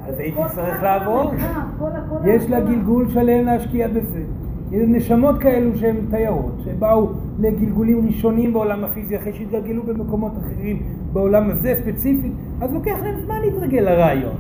אז 0.08 0.20
הייתי 0.20 0.40
צריך 0.56 0.84
לעבור. 0.84 1.20
המרחב, 1.20 1.62
כל 1.80 1.86
ה- 1.86 2.06
כל 2.10 2.16
ה- 2.30 2.30
יש 2.36 2.50
לה 2.50 2.60
גלגול 2.62 3.10
שלם 3.10 3.46
להשקיע 3.46 3.88
בזה. 3.88 4.24
יש 4.72 4.84
נשמות 4.88 5.36
כאלו 5.40 5.78
שהן 5.78 5.96
תיירות, 6.10 6.54
שבאו 6.64 7.08
לגלגולים 7.40 8.06
ראשונים 8.08 8.54
בעולם 8.54 8.84
הפיזי 8.84 9.18
אחרי 9.18 9.34
שהתגלגלו 9.34 9.84
במקומות 9.84 10.32
אחרים 10.38 10.84
בעולם 11.14 11.50
הזה 11.50 11.74
ספציפית, 11.84 12.32
אז 12.62 12.74
לוקח 12.74 12.98
להם 13.04 13.20
זמן 13.26 13.42
להתרגל 13.42 13.80
לרעיון. 13.82 14.36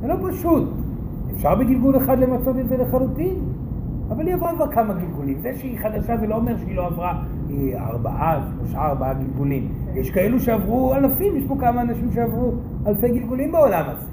זה 0.00 0.06
לא 0.08 0.14
פשוט. 0.30 0.68
אפשר 1.34 1.54
בגלגול 1.54 1.96
אחד 1.96 2.18
למצות 2.18 2.56
את 2.58 2.68
זה 2.68 2.76
לחלוטין, 2.76 3.36
אבל 4.10 4.26
היא 4.26 4.34
עברה 4.34 4.54
כבר 4.54 4.72
כמה 4.72 4.94
גלגולים. 4.94 5.38
זה 5.40 5.52
שהיא 5.54 5.78
חדשה 5.78 6.16
זה 6.16 6.26
לא 6.26 6.36
אומר 6.36 6.56
שהיא 6.56 6.76
לא 6.76 6.86
עברה 6.86 7.22
אה, 7.50 7.86
ארבעה, 7.86 8.48
שלושה, 8.50 8.78
ארבעה 8.78 9.14
גלגולים. 9.14 9.68
יש 9.94 10.10
כאלו 10.10 10.40
שעברו 10.40 10.94
אלפים, 10.94 11.36
יש 11.36 11.44
פה 11.48 11.56
כמה 11.60 11.80
אנשים 11.82 12.12
שעברו 12.12 12.52
אלפי 12.86 13.08
גלגולים 13.08 13.52
בעולם 13.52 13.84
הזה. 13.88 14.06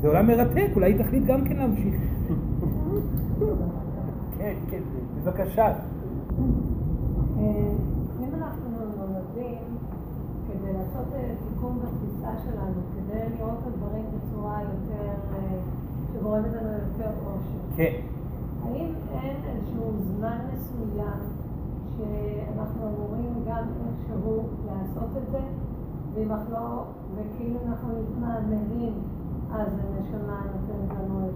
זה 0.00 0.08
עולם 0.08 0.26
מרתק, 0.26 0.70
אולי 0.74 0.92
היא 0.92 1.04
תחליט 1.04 1.24
גם 1.24 1.44
כן 1.44 1.56
להמשיך. 1.56 1.94
כן, 4.38 4.54
כן, 4.70 4.80
בבקשה. 5.22 5.72
אם 8.20 8.30
אנחנו 8.34 8.68
נולדים 8.96 9.58
כדי 10.48 10.72
לעשות 10.72 11.12
אה, 11.14 11.34
תיקון 11.48 11.78
בתפיסה 11.78 12.30
שלנו, 12.44 12.80
כדי 12.94 13.22
לראות 13.38 13.58
את 13.62 13.66
הדברים 13.66 14.04
בצורה 14.14 14.60
יותר, 14.62 14.93
אה, 14.93 14.93
שגורמת 16.24 16.52
לנו 16.52 16.72
יותר 16.72 17.10
אושר, 17.26 17.76
כן. 17.76 17.92
האם 18.64 18.86
אין 19.12 19.36
איזשהו 19.46 19.92
זמן 19.98 20.38
מסוים 20.52 21.20
שאנחנו 21.96 22.82
אמורים 22.88 23.32
גם 23.48 23.64
איכשהו 23.88 24.42
לעשות 24.66 25.16
את 25.16 25.30
זה? 25.32 25.38
ואם 26.14 26.30
אנחנו 26.32 26.52
לא, 26.52 26.84
וכאילו 27.14 27.58
אנחנו 27.68 27.88
מתמהמהים, 28.02 28.92
אז 29.52 29.68
הנשמה 29.68 30.40
נותנת 30.52 30.98
לנו 30.98 31.28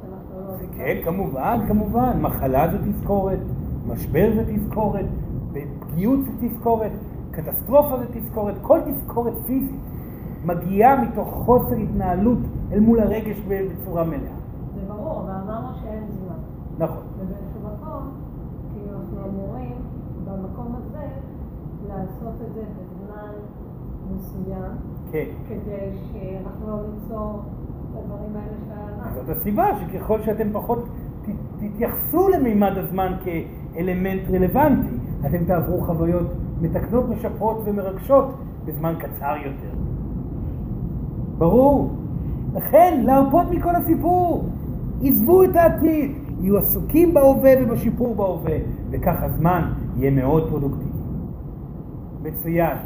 שאנחנו 0.00 0.40
לא... 0.40 0.76
כן, 0.76 0.96
כמובן, 1.04 1.58
כמובן. 1.68 2.20
מחלה 2.20 2.68
זה 2.72 2.92
תזכורת, 2.92 3.38
משבר 3.86 4.32
זה 4.36 4.56
תזכורת, 4.56 5.06
פגיעות 5.80 6.20
זה 6.24 6.48
תזכורת, 6.48 6.92
קטסטרופה 7.30 7.98
זה 7.98 8.20
תזכורת, 8.20 8.54
כל 8.62 8.80
תזכורת 8.86 9.34
פיזית 9.46 9.80
מגיעה 10.44 11.02
מתוך 11.02 11.28
חוסר 11.28 11.74
התנהלות 11.74 12.38
אל 12.72 12.80
מול 12.80 13.00
הרגש 13.00 13.36
בצורה 13.48 14.04
מלאה. 14.04 14.36
זה 14.74 14.80
ברור, 14.88 15.20
אבל 15.20 15.30
אמרנו 15.30 15.68
שאין 15.80 16.04
זמן. 16.08 16.36
נכון. 16.78 17.02
ובאיזשהו 17.18 17.60
מקום, 17.60 18.10
כאילו 18.72 18.96
אנחנו 18.96 19.18
אמורים 19.30 19.74
במקום 20.24 20.76
הזה 20.76 21.06
לעשות 21.88 22.34
את 22.48 22.54
זה 22.54 22.60
בזמן 22.60 23.32
מסוים, 24.14 24.72
כן. 25.12 25.24
כדי 25.48 25.98
שאנחנו 26.12 26.66
לא 26.70 26.76
ניצור 26.94 27.42
את 27.90 27.96
הדברים 27.96 28.36
האלה 28.36 28.56
שאנחנו... 28.68 29.20
זאת 29.20 29.36
הסיבה 29.36 29.66
שככל 29.80 30.22
שאתם 30.22 30.52
פחות 30.52 30.88
תתייחסו 31.58 32.28
למימד 32.28 32.72
הזמן 32.76 33.12
כאלמנט 33.24 34.22
רלוונטי, 34.30 34.96
אתם 35.26 35.44
תעברו 35.44 35.80
חוויות 35.80 36.26
מתקנות, 36.60 37.08
משפרות 37.08 37.62
ומרגשות 37.64 38.34
בזמן 38.64 38.94
קצר 38.98 39.34
יותר. 39.44 39.81
ברור. 41.42 41.90
לכן, 42.54 43.02
להרפות 43.06 43.46
מכל 43.50 43.76
הסיפור. 43.76 44.44
עזבו 45.02 45.44
את 45.44 45.56
העתיד, 45.56 46.10
יהיו 46.40 46.58
עסוקים 46.58 47.14
בהווה 47.14 47.52
ובשיפור 47.60 48.14
בהווה, 48.14 48.56
וכך 48.90 49.22
הזמן 49.22 49.72
יהיה 49.96 50.10
מאוד 50.10 50.48
פרודוקטיבי. 50.48 50.90
מצוין. 52.22 52.76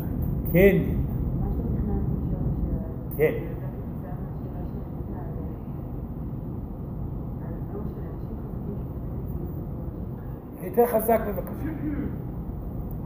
כן. 0.52 0.76
כן. 3.16 3.32
יותר 10.64 10.86
חזק 10.86 11.20
בבקשה. 11.28 11.70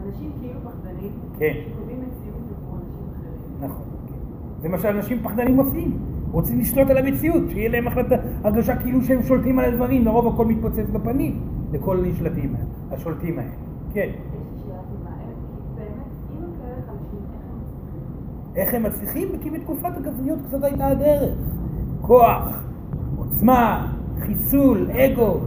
אנשים 0.07 0.31
כאילו 0.41 0.61
פחדנים, 0.65 1.13
כן. 1.39 1.53
שקובעים 1.73 1.99
מציאות 1.99 2.41
עבור 2.59 2.77
אנשים 2.77 3.05
אחרים. 3.13 3.71
נכון. 3.71 3.90
זה 4.63 4.69
מה 4.69 4.79
שאנשים 4.79 5.19
פחדנים 5.23 5.57
עושים. 5.57 5.99
רוצים 6.33 6.61
לשלוט 6.61 6.91
על 6.91 6.99
המציאות, 6.99 7.43
שיהיה 7.49 7.69
להם 7.69 7.89
החלטה, 7.89 8.15
הרגשה 8.45 8.77
כאילו 8.77 9.03
שהם 9.03 9.23
שולטים 9.23 9.59
על 9.59 9.65
הדברים, 9.65 10.05
לרוב 10.05 10.35
הכל 10.35 10.45
מתפוצץ 10.45 10.91
בפנים 10.93 11.41
לכל 11.73 11.99
הנשלטים 11.99 12.55
האלה, 12.55 12.67
השולטים 12.91 13.39
האלה. 13.39 13.51
כן. 13.93 14.09
חלשים, 16.87 17.21
איך 18.57 18.75
הם 18.75 18.83
מצליחים? 18.83 19.29
כי 19.43 19.51
בתקופת 19.51 19.97
הגבריות 19.97 20.39
זאת 20.51 20.65
הייתה 20.65 20.87
הדרך. 20.87 21.39
כוח, 22.01 22.63
עוצמה, 23.19 23.93
חיסול, 24.21 24.91
אגו. 24.91 25.41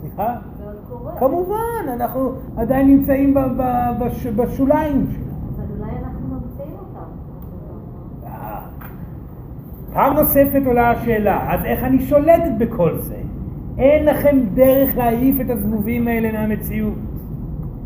סליחה? 0.00 0.36
כמובן, 1.18 1.88
אנחנו 1.88 2.32
עדיין 2.56 2.88
נמצאים 2.88 3.34
בשוליים 4.36 5.06
שלה. 5.10 5.20
אבל 5.56 5.64
אולי 5.78 5.90
אנחנו 5.90 6.28
ממציאים 6.28 6.76
אותם. 6.78 7.10
אה. 8.26 8.60
פעם 9.92 10.14
נוספת 10.14 10.62
עולה 10.66 10.90
השאלה, 10.90 11.52
אז 11.52 11.64
איך 11.64 11.84
אני 11.84 11.98
שולטת 12.02 12.52
בכל 12.58 12.96
זה? 12.98 13.16
אין 13.78 14.06
לכם 14.06 14.36
דרך 14.54 14.96
להעיף 14.96 15.40
את 15.40 15.50
הזבובים 15.50 16.08
האלה 16.08 16.32
מהמציאות. 16.32 16.94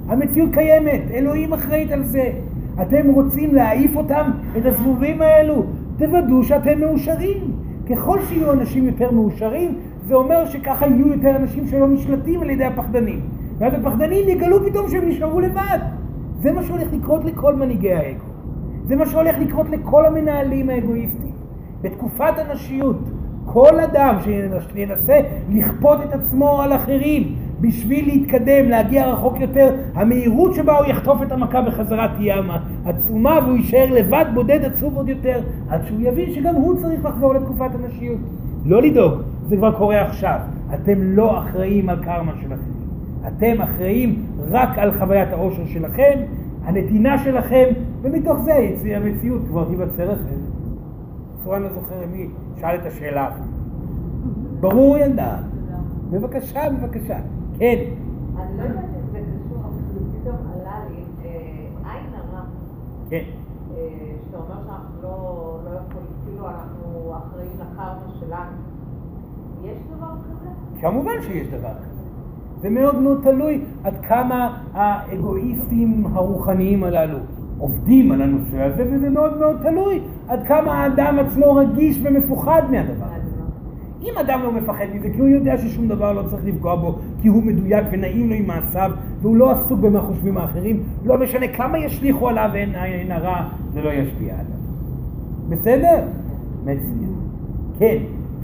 המציאות 0.08 0.50
קיימת, 0.52 1.02
אלוהים 1.14 1.52
אחראית 1.52 1.90
על 1.90 2.02
זה. 2.02 2.32
אתם 2.82 3.10
רוצים 3.10 3.54
להעיף 3.54 3.96
אותם, 3.96 4.30
את 4.58 4.66
הזבובים 4.66 5.22
האלו? 5.22 5.64
תוודאו 5.98 6.44
שאתם 6.44 6.80
מאושרים. 6.80 7.52
ככל 7.90 8.18
שיהיו 8.22 8.52
אנשים 8.52 8.86
יותר 8.86 9.10
מאושרים, 9.10 9.74
זה 10.06 10.14
אומר 10.14 10.46
שככה 10.46 10.86
יהיו 10.86 11.08
יותר 11.08 11.36
אנשים 11.36 11.66
שלא 11.66 11.88
נשלטים 11.88 12.42
על 12.42 12.50
ידי 12.50 12.64
הפחדנים. 12.64 13.20
ואז 13.58 13.74
הפחדנים 13.74 14.28
יגלו 14.28 14.66
פתאום 14.66 14.88
שהם 14.88 15.08
נשארו 15.08 15.40
לבד. 15.40 15.78
זה 16.40 16.52
מה 16.52 16.62
שהולך 16.62 16.92
לקרות 16.92 17.24
לכל 17.24 17.54
מנהיגי 17.54 17.92
האגו. 17.92 18.24
זה 18.84 18.96
מה 18.96 19.06
שהולך 19.06 19.36
לקרות 19.38 19.70
לכל 19.70 20.06
המנהלים 20.06 20.70
האגואיסטים. 20.70 21.33
בתקופת 21.84 22.38
הנשיות, 22.38 22.96
כל 23.44 23.80
אדם 23.80 24.16
שינסה 24.72 25.20
לכפות 25.48 25.98
את 26.04 26.12
עצמו 26.12 26.62
על 26.62 26.72
אחרים 26.72 27.34
בשביל 27.60 28.06
להתקדם, 28.06 28.68
להגיע 28.68 29.06
רחוק 29.06 29.40
יותר, 29.40 29.74
המהירות 29.94 30.54
שבה 30.54 30.78
הוא 30.78 30.86
יחטוף 30.86 31.22
את 31.22 31.32
המכה 31.32 31.62
בחזרה 31.62 32.08
תהיה 32.16 32.36
עצומה 32.84 33.38
והוא 33.44 33.56
יישאר 33.56 33.86
לבד, 33.90 34.24
בודד, 34.34 34.64
עצוב 34.64 34.96
עוד 34.96 35.08
יותר, 35.08 35.40
עד 35.68 35.84
שהוא 35.84 36.00
יבין 36.00 36.32
שגם 36.32 36.54
הוא 36.54 36.76
צריך 36.76 37.04
לחבור 37.04 37.34
לתקופת 37.34 37.74
הנשיות. 37.74 38.20
לא 38.64 38.82
לדאוג, 38.82 39.12
זה 39.48 39.56
כבר 39.56 39.72
קורה 39.72 40.02
עכשיו. 40.02 40.38
אתם 40.74 41.02
לא 41.02 41.38
אחראים 41.38 41.88
על 41.88 42.04
קרמה 42.04 42.32
שלכם. 42.42 42.70
אתם 43.28 43.62
אחראים 43.62 44.26
רק 44.50 44.78
על 44.78 44.92
חוויית 44.98 45.28
העושר 45.32 45.66
שלכם, 45.66 46.18
הנתינה 46.64 47.18
שלכם, 47.18 47.64
ומתוך 48.02 48.38
זה 48.38 48.96
המציאות 48.96 49.42
כבר 49.48 49.64
תיווצר 49.64 50.12
אחרת. 50.12 50.53
צורה 51.44 51.58
לא 51.58 51.68
זוכר 51.72 52.06
מי 52.12 52.28
שאל 52.60 52.76
את 52.76 52.86
השאלה. 52.86 53.30
ברור 54.60 54.98
ילדה. 54.98 55.36
בבקשה, 56.10 56.60
בבקשה. 56.70 57.18
כן. 57.58 57.84
אני 58.36 58.58
לא 58.58 58.62
יודעת 58.62 58.84
אם 58.84 59.12
זה 59.12 59.18
קשור, 59.18 59.58
אבל 59.58 60.20
פתאום 60.20 60.36
עלה 60.54 60.78
לי 60.90 61.02
אה, 61.24 61.92
עין 61.92 62.06
הרע, 62.14 62.42
כן. 63.10 63.24
אה, 63.76 63.88
שאתה 64.26 64.36
אומר 64.36 64.54
שאנחנו 64.66 65.02
לא 65.02 65.58
לא 65.64 65.70
יכולים, 65.70 66.08
כאילו 66.24 66.46
אנחנו 66.48 67.12
אחראים 67.16 67.50
לקרמה 67.54 67.98
שלנו. 68.20 68.56
יש 69.64 69.78
דבר 69.96 70.06
כזה? 70.06 70.80
כמובן 70.80 71.22
שיש 71.22 71.48
דבר 71.48 71.74
כזה. 71.74 72.02
זה 72.62 72.70
מאוד 72.70 72.98
מאוד 72.98 73.20
תלוי 73.22 73.64
עד 73.84 73.94
כמה 74.08 74.58
האגואיסטים 74.72 76.06
הרוחניים 76.14 76.84
הללו 76.84 77.18
עובדים 77.58 78.12
על 78.12 78.22
הנושא 78.22 78.62
הזה, 78.62 78.84
וזה 78.92 79.10
מאוד 79.10 79.38
מאוד 79.38 79.56
תלוי 79.62 80.00
עד 80.28 80.46
כמה 80.46 80.72
האדם 80.72 81.18
עצמו 81.18 81.54
רגיש 81.54 81.98
ומפוחד 82.02 82.62
מהדבר 82.70 83.04
הזה. 83.04 83.24
אם 84.02 84.18
אדם 84.20 84.40
לא 84.42 84.52
מפחד 84.52 84.84
מזה, 84.94 85.10
כי 85.10 85.20
הוא 85.20 85.28
יודע 85.28 85.58
ששום 85.58 85.88
דבר 85.88 86.12
לא 86.12 86.22
צריך 86.22 86.44
לפגוע 86.44 86.76
בו, 86.76 86.98
כי 87.22 87.28
הוא 87.28 87.42
מדויק 87.42 87.84
ונעים 87.92 88.28
לו 88.28 88.34
עם 88.34 88.46
מעשיו, 88.46 88.90
והוא 89.22 89.36
לא 89.36 89.50
עסוק 89.50 89.80
במה 89.80 90.00
חושבים 90.00 90.38
האחרים, 90.38 90.82
לא 91.04 91.18
משנה 91.18 91.48
כמה 91.48 91.78
ישליכו 91.78 92.28
עליו 92.28 92.50
עין 92.54 93.10
הרע, 93.12 93.48
זה 93.72 93.82
לא 93.82 93.90
ישפיע 93.90 94.34
עליו. 94.34 94.64
בסדר? 95.48 96.02
מצוין. 96.64 97.14
כן, 97.78 97.96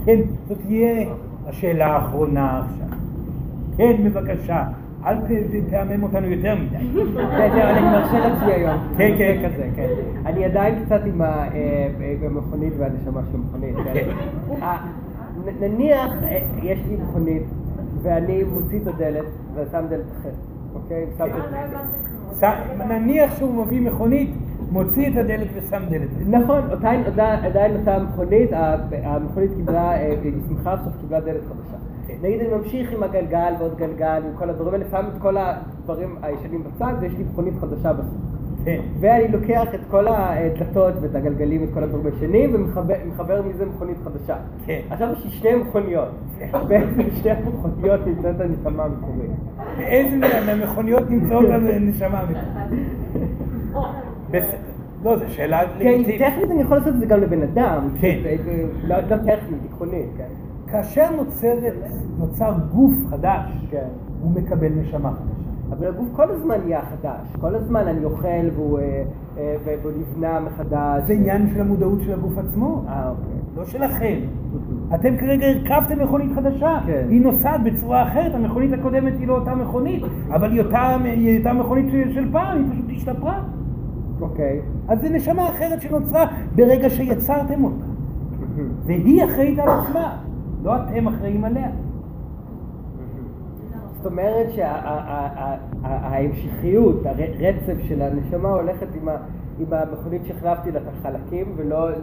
כן, 0.05 0.19
זאת 0.47 0.57
תהיה 0.67 1.09
השאלה 1.47 1.85
האחרונה 1.85 2.61
עכשיו. 2.65 2.97
כן, 3.77 4.03
בבקשה, 4.05 4.63
אל 5.05 5.15
ת- 5.17 5.25
ת- 5.25 5.69
תהמם 5.69 6.03
אותנו 6.03 6.27
יותר 6.27 6.55
מדי. 6.55 6.77
כן, 7.37 7.49
זהו, 7.51 7.61
אני 7.61 7.81
מרשה 7.81 8.19
לעצמי 8.19 8.51
היום. 8.53 8.77
כן, 8.97 9.11
כן. 9.17 9.37
זה 9.41 9.47
כזה, 9.53 9.67
כן. 9.75 9.87
אני 10.25 10.45
עדיין 10.45 10.85
קצת 10.85 11.01
עם 11.05 11.21
אה, 11.21 11.47
אה, 11.55 11.87
המכונית 12.25 12.73
והנשמה 12.77 13.21
של 13.31 13.37
המכונית. 13.37 13.75
כן. 13.93 14.09
נ- 15.45 15.63
נניח 15.63 16.11
אה, 16.23 16.39
יש 16.63 16.79
לי 16.89 16.97
מכונית 17.03 17.43
ואני 18.01 18.43
מוציא 18.43 18.79
את 18.81 18.87
הדלת 18.87 19.25
ושם 19.55 19.85
דלת 19.89 20.05
אחרת, 20.19 20.33
אוקיי? 20.75 21.05
לא 22.79 22.85
נניח 22.85 23.35
שהוא 23.37 23.65
מביא 23.65 23.81
מכונית, 23.81 24.29
מוציא 24.71 25.09
את 25.09 25.17
הדלת 25.17 25.47
ושם 25.55 25.81
דלת. 25.89 26.09
נכון, 26.27 26.61
עדיין, 27.45 27.77
אותה 27.79 27.99
מכונית, 28.03 28.49
המכונית 29.03 29.51
קיבלה, 29.55 29.89
היא 29.91 30.15
שמחה 30.47 30.73
עכשיו 30.73 30.91
קיבלה 31.01 31.19
דלת 31.19 31.41
חדשה. 31.49 31.77
כן. 32.21 32.27
נגיד 32.27 32.39
אני 32.39 32.57
ממשיך 32.57 32.93
עם 32.93 33.03
הגלגל 33.03 33.53
ועוד 33.59 33.77
גלגל 33.77 34.21
וכל 34.33 34.49
הדברים 34.49 34.73
האלה, 34.73 34.85
שם 34.91 35.05
את 35.15 35.21
כל 35.21 35.37
הדברים 35.37 36.15
הישנים 36.21 36.63
בצד 36.63 36.93
ויש 37.01 37.13
לי 37.13 37.23
מכונית 37.23 37.53
חדשה 37.61 37.93
בסוף. 37.93 38.17
כן. 38.65 38.81
ואני 38.99 39.27
לוקח 39.27 39.75
את 39.75 39.89
כל 39.89 40.05
הדלתות 40.07 40.93
ואת 41.01 41.15
הגלגלים, 41.15 41.63
את 41.63 41.73
כל 41.73 41.83
הדברים 41.83 42.05
הישנים, 42.05 42.55
ומחבר 42.55 42.93
מחבר 43.07 43.41
מזה 43.41 43.65
מכונית 43.65 43.97
חדשה. 44.03 44.35
כן. 44.65 44.79
עכשיו 44.89 45.07
יש 45.13 45.23
לי 45.25 45.31
שתי 45.31 45.55
מכוניות. 45.55 46.09
בעצם 46.67 47.01
שתי 47.15 47.29
המכוניות 47.31 48.07
נמצאת 48.07 48.39
הנשמה 48.39 48.83
המקורית. 48.83 49.31
באיזה 49.77 50.17
מהמכוניות 50.45 51.09
נמצאות 51.09 51.45
הנשמה 51.49 52.19
המקורית? 52.19 52.81
לא, 55.03 55.17
זו 55.17 55.25
שאלה 55.27 55.61
כן, 55.79 55.79
לגיטימית. 55.79 56.21
טכנית 56.21 56.51
אני 56.51 56.61
יכול 56.61 56.77
לעשות 56.77 56.93
את 56.93 56.99
זה 56.99 57.05
גם 57.05 57.21
לבן 57.21 57.41
אדם. 57.43 57.89
כן. 58.01 58.19
זה- 58.23 58.35
זה- 58.45 58.65
לא 58.87 58.95
לא 58.97 59.17
טכנית, 59.17 59.61
עקרונית, 59.73 60.05
כן. 60.17 60.23
כאשר 60.71 61.15
נוצרת, 61.15 61.73
נוצר 62.17 62.53
גוף 62.71 62.93
חדש, 63.09 63.67
כן. 63.71 63.87
הוא 64.21 64.31
מקבל 64.31 64.69
נשמה 64.69 65.11
חדשה. 65.11 65.41
אבל 65.71 65.87
הגוף 65.87 66.07
כל 66.15 66.31
הזמן 66.31 66.55
נהיה 66.65 66.81
חדש. 66.81 67.35
כל 67.41 67.55
הזמן 67.55 67.87
אני 67.87 68.05
אוכל 68.05 68.49
והוא 68.55 68.79
אה, 68.79 69.03
אה, 69.37 69.55
והוא 69.65 69.91
נבנה 69.99 70.39
מחדש. 70.39 71.03
זה 71.07 71.13
עניין 71.13 71.49
של 71.53 71.61
המודעות 71.61 72.01
של 72.01 72.13
הגוף 72.13 72.37
עצמו, 72.37 72.83
אה, 72.87 73.09
אוקיי. 73.09 73.33
לא 73.57 73.65
שלכם. 73.65 74.19
אתם 74.95 75.17
כרגע 75.17 75.47
הרכבתם 75.47 76.03
מכונית 76.03 76.31
חדשה, 76.35 76.79
כן. 76.85 77.05
היא 77.09 77.21
נוסעת 77.21 77.63
בצורה 77.63 78.03
אחרת, 78.03 78.35
המכונית 78.35 78.73
הקודמת 78.73 79.13
היא 79.19 79.27
לא 79.27 79.35
אותה 79.35 79.55
מכונית, 79.55 80.03
אבל 80.29 80.51
היא 80.51 80.61
אותה, 80.61 80.97
היא 81.03 81.37
אותה 81.37 81.53
מכונית 81.53 81.91
של, 81.91 82.13
של 82.13 82.31
פעם, 82.31 82.57
היא 82.57 82.71
פשוט 82.71 82.85
השתפרה. 82.91 83.43
אוקיי. 84.21 84.61
אז 84.87 85.01
זו 85.01 85.09
נשמה 85.09 85.49
אחרת 85.49 85.81
שנוצרה 85.81 86.25
ברגע 86.55 86.89
שיצרתם 86.89 87.63
אותה. 87.63 87.85
והיא 88.85 89.25
אחראית 89.25 89.59
על 89.59 89.69
עצמה, 89.69 90.17
לא 90.63 90.75
אתם 90.75 91.07
אחראים 91.07 91.43
עליה. 91.45 91.67
זאת 93.97 94.05
אומרת 94.11 94.47
שההמשכיות, 95.83 97.01
הרצף 97.05 97.81
של 97.87 98.01
הנשמה 98.01 98.49
הולכת 98.49 98.87
עם 99.01 99.09
ה- 99.09 99.17
עם 99.59 99.67
המכונית 99.73 100.21
שהחלפתי 100.25 100.71
לה 100.71 100.79
את 100.79 100.87
החלקים 100.87 101.45
ולא 101.57 101.89
אה, 101.89 101.93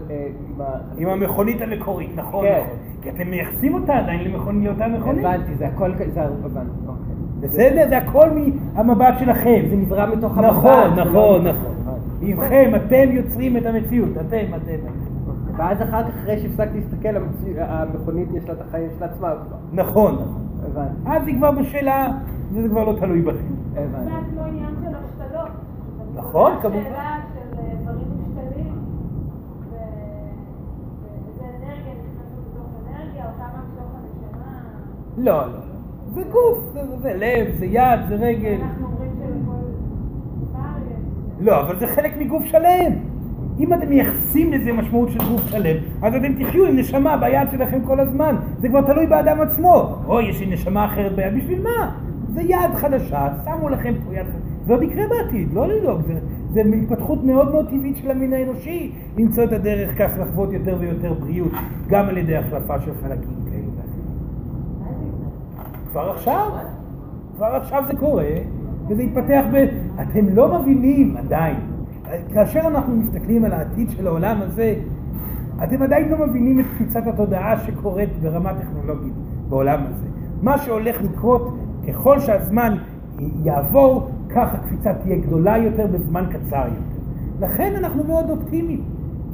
עם 0.48 0.60
ה... 0.60 0.64
עם 0.98 1.08
המכונית 1.08 1.60
המקורית, 1.62 2.10
נכון, 2.16 2.44
כן. 2.44 2.60
נכון. 2.64 2.76
כי 3.02 3.10
אתם 3.10 3.30
מייחסים 3.30 3.74
אותה 3.74 3.96
עדיין 3.96 4.24
למכונית, 4.24 4.68
לאותה 4.68 4.88
מכונית. 4.88 5.24
הבנתי, 5.24 5.54
זה 5.54 5.66
הכל, 5.66 5.90
זה 6.14 6.22
הבנתי, 6.22 6.70
אוקיי. 6.88 7.14
בסדר? 7.40 7.86
זה 7.88 7.98
הכל 7.98 8.28
מהמבט 8.74 9.14
שלכם. 9.18 9.62
זה 9.70 9.76
נברא 9.76 10.06
מתוך 10.16 10.38
המבט. 10.38 10.50
נכון, 10.50 10.94
זה 10.94 11.00
נכון, 11.00 11.44
לא- 11.44 11.52
נכון. 11.52 11.74
ממכם, 12.20 12.70
אתם 12.76 13.08
יוצרים 13.12 13.56
את 13.56 13.66
המציאות, 13.66 14.08
אתם, 14.20 14.44
אתם. 14.56 14.76
ואז 15.58 15.82
אחר 15.82 16.02
כך, 16.02 16.08
אחרי 16.22 16.38
שהפסקתי 16.38 16.80
להסתכל, 16.80 17.16
המכונית 17.58 18.28
יש 18.34 18.44
לה 18.48 18.52
את 18.52 18.60
החיים 18.60 18.90
של 18.98 19.04
עצמה 19.04 19.32
כבר. 19.46 19.56
נכון. 19.72 20.18
הבנתי, 20.64 21.10
אז 21.10 21.26
היא 21.26 21.36
כבר 21.36 21.50
בשלה, 21.50 22.08
וזה 22.52 22.68
כבר 22.68 22.84
לא 22.84 22.98
תלוי 23.00 23.22
בכם. 23.22 23.54
הבנתי. 23.76 24.04
זה 24.04 24.10
כמו 24.32 24.42
עניין 24.42 24.74
של 24.84 24.94
השתלות. 24.94 25.48
נכון, 26.14 26.52
כמובן. 26.62 26.82
שאלה 26.82 27.16
של 27.34 27.58
אה, 27.58 27.64
דברים 27.82 28.06
משתנים, 28.20 28.72
ו- 29.70 29.76
ואיזה 31.02 31.44
אנרגיה 31.44 31.92
נכנסת 31.94 32.38
בתוך 32.50 32.66
אנרגיה, 32.86 33.24
או 33.24 33.30
כמה 33.38 33.62
מתוך 33.72 33.94
הנשמה. 33.94 34.60
לא, 35.16 35.46
לא, 35.46 35.52
לא. 35.52 35.58
זה 36.14 36.22
גוף, 36.22 36.58
זה, 36.72 36.86
זה, 36.86 36.96
זה 37.02 37.12
לב, 37.14 37.54
זה 37.58 37.66
יד, 37.66 38.00
זה 38.08 38.14
רגל. 38.14 38.58
אנחנו 38.62 38.86
אומרים 38.86 39.10
שלכל. 39.18 39.58
לא, 41.40 41.60
אבל 41.60 41.78
זה 41.78 41.86
חלק 41.86 42.16
מגוף 42.18 42.44
שלם. 42.44 43.07
אם 43.58 43.74
אתם 43.74 43.88
מייחסים 43.88 44.52
לזה 44.52 44.72
משמעות 44.72 45.10
של 45.10 45.18
גוף 45.18 45.48
שלם, 45.50 45.76
אז 46.02 46.14
אתם 46.14 46.44
תחיו 46.44 46.66
עם 46.66 46.76
נשמה 46.76 47.16
ביד 47.16 47.48
שלכם 47.50 47.80
כל 47.84 48.00
הזמן. 48.00 48.36
זה 48.60 48.68
כבר 48.68 48.80
תלוי 48.80 49.06
באדם 49.06 49.40
עצמו. 49.40 49.96
אוי, 50.06 50.28
יש 50.28 50.40
לי 50.40 50.46
נשמה 50.46 50.84
אחרת 50.84 51.16
ביד, 51.16 51.34
בשביל 51.34 51.62
מה? 51.62 51.96
זה 52.34 52.42
יד 52.42 52.74
חדשה, 52.74 53.28
שמו 53.44 53.68
לכם 53.68 53.94
פה 54.06 54.14
יד 54.14 54.26
חדשה. 54.26 54.38
זה 54.66 54.72
עוד 54.74 54.82
יקרה 54.82 55.04
בעתיד, 55.08 55.48
לא 55.52 55.68
לדאוג. 55.68 56.00
זה, 56.06 56.14
זה 56.52 56.62
התפתחות 56.82 57.24
מאוד 57.24 57.50
מאוד 57.50 57.68
טבעית 57.70 57.96
של 57.96 58.10
המין 58.10 58.32
האנושי, 58.32 58.92
למצוא 59.18 59.44
את 59.44 59.52
הדרך 59.52 59.98
כך 59.98 60.10
לחוות 60.18 60.52
יותר 60.52 60.76
ויותר 60.80 61.12
בריאות, 61.14 61.52
גם 61.88 62.08
על 62.08 62.18
ידי 62.18 62.36
החלפה 62.36 62.80
של 62.80 62.90
חלקים 63.02 63.36
כאלה. 63.44 63.82
כבר 65.92 66.10
עכשיו, 66.10 66.50
כבר 67.36 67.46
עכשיו 67.46 67.84
זה 67.86 67.96
קורה, 67.96 68.32
וזה 68.88 69.02
יתפתח 69.02 69.44
ב... 69.52 69.66
אתם 70.02 70.28
לא 70.34 70.58
מבינים 70.58 71.16
עדיין. 71.16 71.77
כאשר 72.34 72.60
אנחנו 72.60 72.96
מסתכלים 72.96 73.44
על 73.44 73.52
העתיד 73.52 73.90
של 73.90 74.06
העולם 74.06 74.40
הזה, 74.42 74.74
אתם 75.64 75.82
עדיין 75.82 76.08
לא 76.08 76.26
מבינים 76.26 76.60
את 76.60 76.64
קפיצת 76.74 77.06
התודעה 77.06 77.60
שקורית 77.60 78.08
ברמה 78.22 78.54
טכנולוגית 78.54 79.12
בעולם 79.48 79.80
הזה. 79.86 80.06
מה 80.42 80.58
שהולך 80.58 81.02
לקרות, 81.02 81.56
ככל 81.88 82.20
שהזמן 82.20 82.76
יעבור, 83.44 84.10
כך 84.28 84.54
הקפיצה 84.54 84.94
תהיה 84.94 85.16
גדולה 85.16 85.58
יותר 85.58 85.86
בזמן 85.86 86.24
קצר 86.30 86.64
יותר. 86.64 86.98
לכן 87.46 87.72
אנחנו 87.76 88.04
מאוד 88.04 88.30
אופטימיים. 88.30 88.82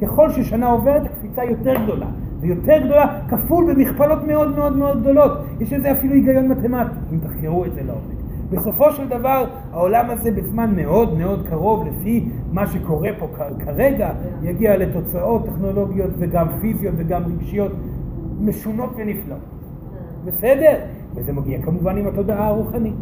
ככל 0.02 0.30
ששנה 0.30 0.66
עוברת, 0.66 1.02
הקפיצה 1.04 1.44
יותר 1.44 1.74
גדולה. 1.84 2.06
ויותר 2.40 2.78
גדולה 2.84 3.20
כפול 3.28 3.74
במכפלות 3.74 4.24
מאוד 4.26 4.56
מאוד 4.56 4.76
מאוד 4.76 5.00
גדולות. 5.00 5.32
יש 5.60 5.72
לזה 5.72 5.92
אפילו 5.92 6.14
היגיון 6.14 6.48
מתמטי, 6.48 6.94
אם 7.12 7.18
תחקרו 7.18 7.64
את 7.64 7.74
זה 7.74 7.82
לעומק. 7.82 8.13
בסופו 8.50 8.92
של 8.92 9.08
דבר, 9.08 9.44
העולם 9.72 10.10
הזה 10.10 10.30
בזמן 10.30 10.74
מאוד 10.76 11.18
מאוד 11.18 11.46
קרוב, 11.50 11.86
לפי 11.86 12.28
מה 12.52 12.66
שקורה 12.66 13.10
פה 13.18 13.28
כרגע, 13.64 14.10
יגיע 14.42 14.76
לתוצאות 14.76 15.46
טכנולוגיות 15.46 16.10
וגם 16.18 16.46
פיזיות 16.60 16.94
וגם 16.98 17.22
רגשיות 17.24 17.72
משונות 18.40 18.90
ונפלאות. 18.96 19.40
בסדר? 20.24 20.74
וזה 21.14 21.32
מגיע 21.32 21.62
כמובן 21.62 21.96
עם 21.96 22.06
התודעה 22.06 22.46
הרוחנית. 22.46 22.94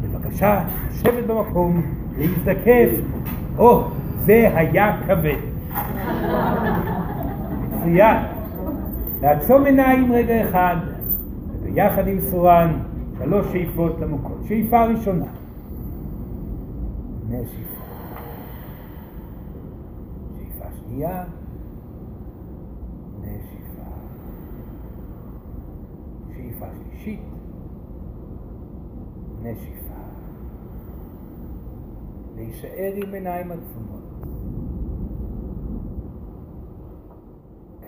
בבקשה, 0.00 0.64
לשבת 0.90 1.26
במקום, 1.26 1.82
להזדקף. 2.18 2.88
או, 3.58 3.84
זה 4.24 4.50
היה 4.54 4.96
כבד. 5.06 5.36
מצוין. 7.84 8.16
לעצום 9.22 9.64
עיניים 9.64 10.12
רגע 10.12 10.42
אחד, 10.42 10.76
וביחד 11.62 12.08
עם 12.08 12.20
סורן, 12.20 12.70
שלוש 13.18 13.46
שאיפות 13.52 14.02
עמוקות. 14.02 14.38
שאיפה 14.48 14.84
ראשונה. 14.84 15.26
נשיפה. 17.28 17.84
שאיפה 20.36 20.64
שנייה. 20.80 21.24
נשיפה. 23.20 23.90
שאיפה 26.36 26.66
שלישית. 26.72 27.20
נשיפה. 29.42 29.94
להישאר 32.36 32.92
עם 32.94 33.14
עיניים 33.14 33.52
עצומות. 33.52 34.04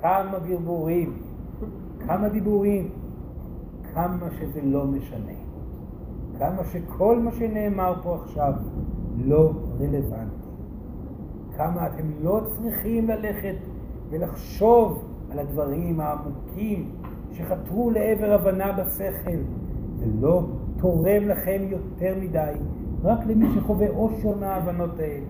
כמה 0.01 0.39
ברבורים, 0.39 1.23
כמה 2.07 2.29
דיבורים, 2.29 2.91
כמה 3.97 4.31
שזה 4.31 4.61
לא 4.63 4.87
משנה. 4.87 5.33
כמה 6.39 6.65
שכל 6.65 7.19
מה 7.19 7.33
שנאמר 7.33 7.95
פה 8.03 8.19
עכשיו 8.23 8.53
לא 9.17 9.53
רלוונטי. 9.81 10.47
כמה 11.57 11.87
אתם 11.87 12.11
לא 12.23 12.41
צריכים 12.53 13.09
ללכת 13.09 13.57
ולחשוב 14.11 15.05
על 15.31 15.39
הדברים 15.39 16.01
העמוקים 16.01 16.91
שחתרו 17.33 17.91
לעבר 17.91 18.33
הבנה 18.33 18.73
בשכל. 18.73 19.39
זה 19.97 20.07
לא 20.21 20.43
תורם 20.79 21.29
לכם 21.29 21.63
יותר 21.69 22.15
מדי, 22.21 22.53
רק 23.03 23.27
למי 23.27 23.47
שחווה 23.55 23.89
אושר 23.89 24.39
מההבנות 24.41 24.99
האלה. 24.99 25.27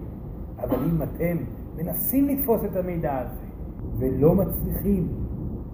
אבל 0.59 0.77
אם 0.85 1.03
אתם 1.03 1.37
מנסים 1.77 2.29
לתפוס 2.29 2.65
את 2.65 2.77
המידע 2.77 3.19
הזה 3.19 3.47
ולא 3.99 4.35
מצליחים, 4.35 5.09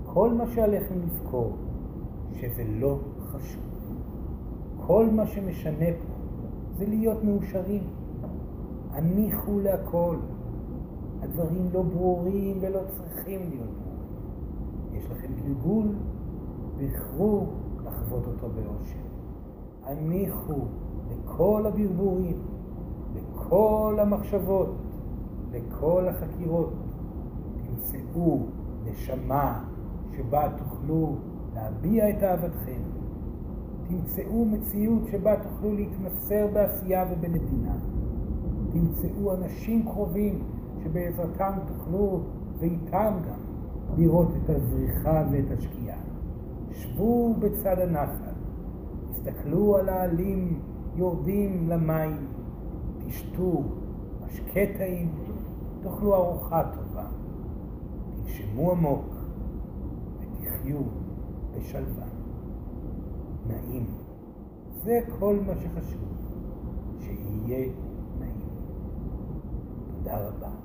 כל 0.05 0.33
מה 0.33 0.47
שעליכם 0.47 0.95
לזכור, 1.05 1.57
שזה 2.41 2.65
לא 2.69 2.99
חשוב. 3.19 3.63
כל 4.87 5.07
מה 5.13 5.27
שמשנה 5.27 5.87
פה 5.87 6.13
זה 6.79 6.87
להיות 6.87 7.25
מאושרים. 7.25 7.83
הניחו 8.91 9.61
להכל. 9.61 10.17
הדברים 11.23 11.69
לא 11.73 11.83
ברורים 11.83 12.59
ולא 12.61 12.81
צריכים 12.91 13.41
להיות 13.41 13.71
ברורים. 13.71 13.93
יש 14.93 15.11
לכם 15.11 15.29
גלגול, 15.45 15.87
בחרו 16.79 17.47
לחוות 17.85 18.27
אותו 18.27 18.49
באושר. 18.49 19.03
הניחו 19.83 20.61
לכל 21.11 21.67
הברבורים, 21.67 22.37
לכל 23.15 23.97
המחשבות, 24.01 24.75
לכל 25.53 26.09
החקירות. 26.09 26.73
תמצאו 27.67 28.39
נשמה 28.85 29.65
שבה 30.17 30.49
תוכלו 30.59 31.17
להביע 31.55 32.11
את 32.11 32.23
אהבתכם. 32.23 32.81
תמצאו 33.89 34.45
מציאות 34.45 35.03
שבה 35.11 35.35
תוכלו 35.43 35.75
להתמסר 35.75 36.47
בעשייה 36.53 37.05
ובנתינה. 37.11 37.77
תמצאו 38.73 39.35
אנשים 39.35 39.83
קרובים 39.85 40.43
שבעזרתם 40.85 41.53
תוכלו 41.67 42.21
ואיתם 42.59 43.15
גם 43.29 43.41
לראות 43.97 44.29
את 44.37 44.51
הזריחה 44.51 45.25
ואת 45.31 45.59
השקיעה. 45.59 45.99
שבו 46.73 47.35
בצד 47.35 47.79
הנחל, 47.79 48.33
תסתכלו 49.11 49.77
על 49.77 49.89
העלים 49.89 50.61
יורדים 50.97 51.69
למים, 51.69 52.27
תשתו 53.07 53.63
משקה 54.27 54.61
טעים, 54.79 55.09
תאכלו 55.83 56.15
ארוחה 56.15 56.63
טובה, 56.75 57.07
תנשמו 58.17 58.71
עמוק 58.71 59.15
ותחיו 60.21 60.83
בשלווה. 61.57 62.07
נעים. 63.47 63.87
זה 64.85 65.01
כל 65.19 65.37
מה 65.47 65.53
שחשוב, 65.57 66.09
שיהיה 67.01 67.73
נעים. 68.19 68.49
תודה 69.97 70.29
רבה. 70.29 70.62